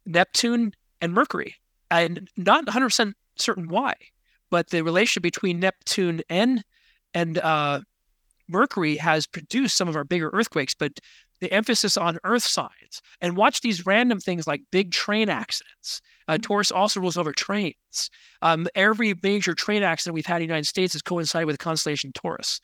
Neptune 0.07 0.73
and 1.01 1.13
Mercury. 1.13 1.57
And 1.91 2.29
not 2.37 2.67
100% 2.67 3.15
certain 3.37 3.69
why, 3.69 3.95
but 4.51 4.71
the 4.71 4.83
relationship 4.83 5.23
between 5.23 5.61
Neptune 5.61 6.23
and 6.29 6.65
and 7.17 7.39
uh, 7.39 7.81
Mercury 8.49 8.97
has 8.97 9.27
produced 9.27 9.77
some 9.77 9.89
of 9.89 9.95
our 9.95 10.05
bigger 10.05 10.31
earthquakes, 10.33 10.75
but 10.75 10.99
the 11.41 11.53
emphasis 11.53 11.97
on 11.97 12.19
earth 12.25 12.43
signs 12.43 13.03
and 13.21 13.37
watch 13.37 13.61
these 13.61 13.87
random 13.87 14.19
things 14.19 14.47
like 14.47 14.63
big 14.71 14.91
train 14.91 15.29
accidents. 15.29 16.01
Uh, 16.27 16.35
mm-hmm. 16.35 16.41
Taurus 16.43 16.71
also 16.71 17.01
rules 17.01 17.17
over 17.17 17.33
trains. 17.33 18.11
Um, 18.43 18.67
every 18.75 19.15
major 19.23 19.55
train 19.55 19.83
accident 19.83 20.15
we've 20.15 20.27
had 20.27 20.37
in 20.37 20.41
the 20.41 20.47
United 20.47 20.67
States 20.67 20.95
has 20.95 21.03
coincided 21.03 21.47
with 21.47 21.55
the 21.55 21.65
constellation 21.65 22.13
Taurus. 22.13 22.61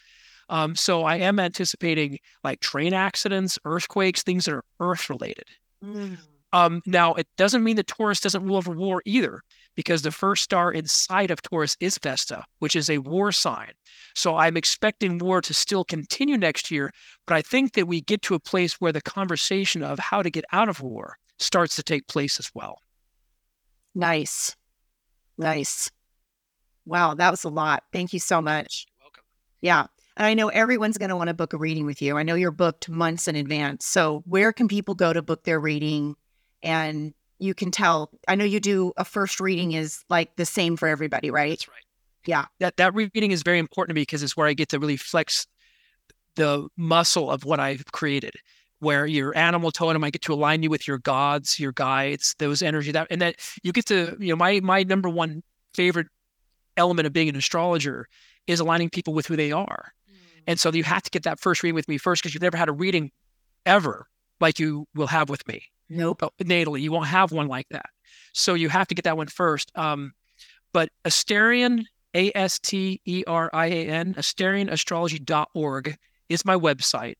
Um, 0.49 0.74
so 0.74 1.05
I 1.05 1.16
am 1.16 1.38
anticipating 1.38 2.18
like 2.43 2.61
train 2.61 2.93
accidents, 2.93 3.59
earthquakes, 3.64 4.22
things 4.22 4.47
that 4.47 4.55
are 4.55 4.64
earth 4.80 5.09
related. 5.09 5.47
Mm. 5.84 6.18
Um, 6.53 6.82
now, 6.86 7.14
it 7.14 7.28
doesn't 7.36 7.64
mean 7.64 7.76
that 7.76 7.86
Taurus 7.86 8.20
doesn't 8.20 8.44
rule 8.44 8.57
over 8.57 8.72
war 8.72 9.03
either, 9.05 9.42
because 9.76 10.03
the 10.03 10.11
first 10.11 10.42
star 10.42 10.72
inside 10.72 11.30
of 11.30 11.42
Taurus 11.42 11.76
is 11.80 11.98
Vesta, 11.98 12.44
which 12.59 12.76
is 12.76 12.90
a 12.90 12.98
war 12.98 13.32
sign. 13.32 13.72
So 14.14 14.36
I'm 14.36 14.57
expecting 14.57 15.18
war 15.18 15.40
to 15.42 15.55
still 15.55 15.84
continue 15.84 16.36
next 16.36 16.70
year, 16.70 16.92
but 17.26 17.36
I 17.36 17.42
think 17.42 17.74
that 17.74 17.86
we 17.86 18.01
get 18.01 18.22
to 18.22 18.34
a 18.34 18.40
place 18.40 18.74
where 18.74 18.92
the 18.92 19.01
conversation 19.01 19.82
of 19.82 19.98
how 19.98 20.22
to 20.22 20.30
get 20.30 20.44
out 20.53 20.68
of 20.68 20.80
war 20.80 21.16
starts 21.38 21.76
to 21.76 21.82
take 21.82 22.07
place 22.09 22.38
as 22.38 22.51
well. 22.55 22.78
Nice. 23.94 24.57
Nice. 25.38 25.90
Wow, 26.84 27.14
that 27.14 27.30
was 27.30 27.44
a 27.44 27.48
lot. 27.48 27.84
Thank 27.92 28.12
you 28.12 28.18
so 28.18 28.42
much. 28.42 28.86
You're 28.86 29.07
welcome. 29.07 29.24
Yeah. 29.61 29.86
And 30.16 30.26
I 30.26 30.34
know 30.34 30.48
everyone's 30.48 30.98
going 30.98 31.09
to 31.09 31.16
want 31.16 31.28
to 31.28 31.34
book 31.34 31.53
a 31.53 31.57
reading 31.59 31.86
with 31.86 32.03
you. 32.03 32.18
I 32.18 32.22
know 32.22 32.34
you're 32.34 32.51
booked 32.51 32.88
months 32.88 33.28
in 33.28 33.36
advance. 33.36 33.86
So, 33.86 34.22
where 34.26 34.53
can 34.53 34.68
people 34.68 34.94
go 34.94 35.12
to 35.12 35.22
book 35.22 35.44
their 35.44 35.61
reading? 35.61 36.16
And 36.63 37.15
you 37.39 37.55
can 37.55 37.71
tell. 37.71 38.11
I 38.29 38.35
know 38.35 38.45
you 38.45 38.61
do 38.61 38.93
a 38.97 39.05
first 39.05 39.41
reading 39.41 39.73
is 39.73 40.05
like 40.09 40.37
the 40.37 40.47
same 40.47 40.77
for 40.77 40.89
everybody, 40.89 41.31
right? 41.31 41.51
That's 41.51 41.69
right. 41.69 41.85
Yeah. 42.27 42.47
That 42.59 42.77
that 42.77 42.95
reading 42.95 43.31
is 43.31 43.43
very 43.43 43.59
important 43.59 43.91
to 43.91 43.95
me 43.95 44.03
because 44.03 44.23
it's 44.23 44.37
where 44.37 44.47
I 44.47 44.53
get 44.53 44.69
to 44.71 44.79
really 44.79 44.97
flex 44.97 45.47
the 46.37 46.69
muscle 46.77 47.31
of 47.31 47.45
what 47.45 47.61
I've 47.61 47.85
created. 47.93 48.35
Where 48.79 49.05
your 49.05 49.37
animal 49.37 49.71
totem, 49.71 50.03
I 50.05 50.11
get 50.11 50.23
to 50.23 50.33
align 50.33 50.63
you 50.63 50.71
with 50.71 50.89
your 50.89 50.97
gods, 50.97 51.61
your 51.61 51.73
guides, 51.73 52.35
those 52.39 52.63
energy 52.63 52.93
that, 52.93 53.09
and 53.11 53.21
that 53.21 53.37
you 53.63 53.73
get 53.73 53.85
to, 53.87 54.17
you 54.19 54.31
know, 54.31 54.37
my 54.37 54.61
my 54.61 54.85
number 54.85 55.09
one 55.09 55.43
favorite 55.75 56.07
element 56.79 57.07
of 57.07 57.13
being 57.13 57.29
an 57.29 57.37
astrologer 57.37 58.07
is 58.47 58.59
aligning 58.59 58.89
people 58.89 59.13
with 59.13 59.27
who 59.27 59.37
they 59.37 59.53
are. 59.53 59.93
Mm. 60.11 60.43
And 60.47 60.61
so 60.61 60.73
you 60.73 60.83
have 60.85 61.03
to 61.03 61.11
get 61.11 61.25
that 61.25 61.39
first 61.39 61.63
reading 61.63 61.75
with 61.75 61.89
me 61.89 61.99
first 61.99 62.23
because 62.23 62.33
you've 62.33 62.43
never 62.43 62.57
had 62.57 62.71
a 62.71 62.73
reading 62.73 63.11
ever 63.67 64.07
like 64.41 64.59
you 64.59 64.87
will 64.95 65.09
have 65.09 65.29
with 65.29 65.47
me. 65.47 65.65
Nope. 65.91 66.22
Oh, 66.22 66.30
natally, 66.41 66.80
you 66.80 66.93
won't 66.93 67.09
have 67.09 67.32
one 67.32 67.49
like 67.49 67.68
that. 67.70 67.86
So 68.32 68.55
you 68.55 68.68
have 68.68 68.86
to 68.88 68.95
get 68.95 69.05
that 69.05 69.16
one 69.16 69.26
first. 69.26 69.72
Um, 69.76 70.12
but 70.72 70.91
Asterian, 71.05 71.84
A 72.14 72.30
S 72.34 72.59
T 72.61 73.01
E 73.05 73.24
R 73.26 73.51
I 73.53 73.66
A 73.66 73.86
N, 73.88 74.14
AsterianAstrology.org 74.14 75.97
is 76.28 76.45
my 76.45 76.55
website. 76.55 77.16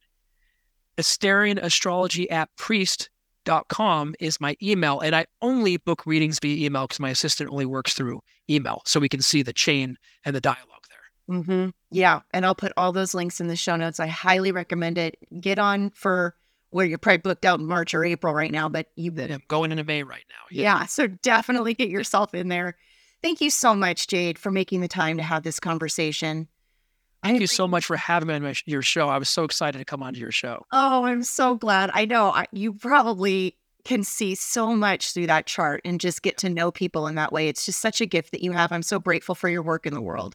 Asterianastrology 0.97 2.31
at 2.31 2.49
priest.com 2.57 4.15
is 4.21 4.41
my 4.41 4.57
email. 4.63 5.01
And 5.01 5.17
I 5.17 5.27
only 5.43 5.77
book 5.77 6.07
readings 6.07 6.39
via 6.39 6.65
email 6.65 6.87
because 6.87 7.01
my 7.01 7.11
assistant 7.11 7.51
only 7.51 7.67
works 7.67 7.95
through 7.95 8.21
email. 8.49 8.83
So 8.87 9.01
we 9.01 9.09
can 9.09 9.23
see 9.23 9.43
the 9.43 9.53
chain 9.53 9.97
and 10.25 10.37
the 10.37 10.41
dialogue 10.41 10.67
there. 10.89 11.39
Mm-hmm. 11.39 11.71
Yeah. 11.91 12.21
And 12.33 12.47
I'll 12.47 12.55
put 12.55 12.73
all 12.77 12.93
those 12.93 13.15
links 13.15 13.41
in 13.41 13.49
the 13.49 13.57
show 13.57 13.75
notes. 13.77 13.99
I 13.99 14.07
highly 14.07 14.53
recommend 14.53 14.99
it. 14.99 15.17
Get 15.41 15.59
on 15.59 15.91
for 15.91 16.37
where 16.71 16.87
you're 16.87 16.99
probably 16.99 17.19
booked 17.19 17.45
out 17.45 17.61
in 17.61 17.67
March 17.67 17.95
or 17.95 18.05
April 18.05 18.33
right 18.33 18.51
now, 18.51 18.69
but 18.69 18.87
you 18.97 19.13
Yeah, 19.15 19.35
I'm 19.35 19.43
going 19.49 19.73
into 19.73 19.85
May 19.85 20.03
right 20.03 20.25
now. 20.29 20.47
yeah. 20.51 20.87
So 20.87 21.07
definitely 21.07 21.75
get 21.75 21.89
yourself 21.89 22.35
in 22.35 22.49
there. 22.49 22.77
Thank 23.23 23.41
you 23.41 23.51
so 23.51 23.75
much, 23.75 24.07
Jade, 24.07 24.39
for 24.39 24.51
making 24.51 24.81
the 24.81 24.89
time 24.89 25.17
to 25.19 25.23
have 25.23 25.43
this 25.43 25.61
conversation. 25.61 26.49
Thank 27.23 27.41
you 27.41 27.47
so 27.47 27.69
much 27.69 27.85
for 27.85 27.97
having 27.97 28.29
me 28.29 28.35
on 28.35 28.43
my, 28.43 28.55
your 28.65 28.81
show. 28.81 29.09
I 29.09 29.19
was 29.19 29.29
so 29.29 29.45
excited 29.45 29.79
to 29.79 29.85
come 29.85 30.03
onto 30.03 30.19
your 30.19 30.33
show. 30.33 30.65
Oh, 30.73 31.05
I'm 31.05 31.23
so 31.23 31.55
glad. 31.55 31.91
I 31.93 32.07
know 32.07 32.31
I, 32.31 32.47
you 32.51 32.73
probably 32.73 33.57
can 33.85 34.05
see 34.05 34.35
so 34.35 34.75
much 34.75 35.13
through 35.13 35.27
that 35.27 35.47
chart 35.47 35.83
and 35.85 36.01
just 36.01 36.23
get 36.23 36.39
to 36.39 36.49
know 36.49 36.71
people 36.71 37.07
in 37.07 37.17
that 37.17 37.31
way. 37.31 37.49
It's 37.49 37.67
just 37.67 37.81
such 37.81 38.01
a 38.01 38.07
gift 38.07 38.33
that 38.33 38.43
you 38.43 38.53
have. 38.53 38.73
I'm 38.73 38.83
so 38.83 38.99
grateful 38.99 39.35
for 39.35 39.51
your 39.51 39.63
work 39.63 39.87
in 39.87 39.93
the 39.93 40.01
world. 40.01 40.35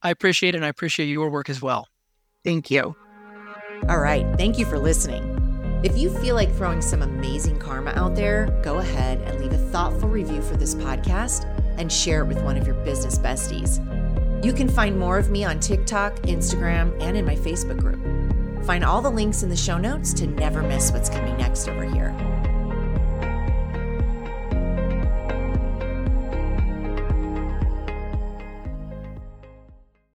I 0.00 0.10
appreciate 0.10 0.54
it, 0.54 0.58
and 0.58 0.64
I 0.64 0.68
appreciate 0.68 1.06
your 1.06 1.30
work 1.30 1.48
as 1.48 1.62
well. 1.62 1.88
Thank 2.44 2.70
you. 2.70 2.94
All 3.88 3.98
right. 3.98 4.26
Thank 4.36 4.58
you 4.58 4.66
for 4.66 4.78
listening. 4.78 5.31
If 5.82 5.98
you 5.98 6.16
feel 6.18 6.36
like 6.36 6.54
throwing 6.54 6.80
some 6.80 7.02
amazing 7.02 7.58
karma 7.58 7.90
out 7.96 8.14
there, 8.14 8.46
go 8.62 8.78
ahead 8.78 9.20
and 9.22 9.40
leave 9.40 9.52
a 9.52 9.58
thoughtful 9.58 10.08
review 10.08 10.40
for 10.40 10.56
this 10.56 10.76
podcast 10.76 11.44
and 11.76 11.92
share 11.92 12.22
it 12.22 12.28
with 12.28 12.40
one 12.44 12.56
of 12.56 12.64
your 12.66 12.76
business 12.84 13.18
besties. 13.18 13.84
You 14.44 14.52
can 14.52 14.68
find 14.68 14.96
more 14.96 15.18
of 15.18 15.30
me 15.30 15.44
on 15.44 15.58
TikTok, 15.58 16.14
Instagram, 16.22 16.96
and 17.02 17.16
in 17.16 17.24
my 17.24 17.34
Facebook 17.34 17.80
group. 17.80 18.00
Find 18.64 18.84
all 18.84 19.02
the 19.02 19.10
links 19.10 19.42
in 19.42 19.48
the 19.48 19.56
show 19.56 19.76
notes 19.76 20.14
to 20.14 20.28
never 20.28 20.62
miss 20.62 20.92
what's 20.92 21.08
coming 21.08 21.36
next 21.36 21.66
over 21.68 21.84
here. 21.84 22.14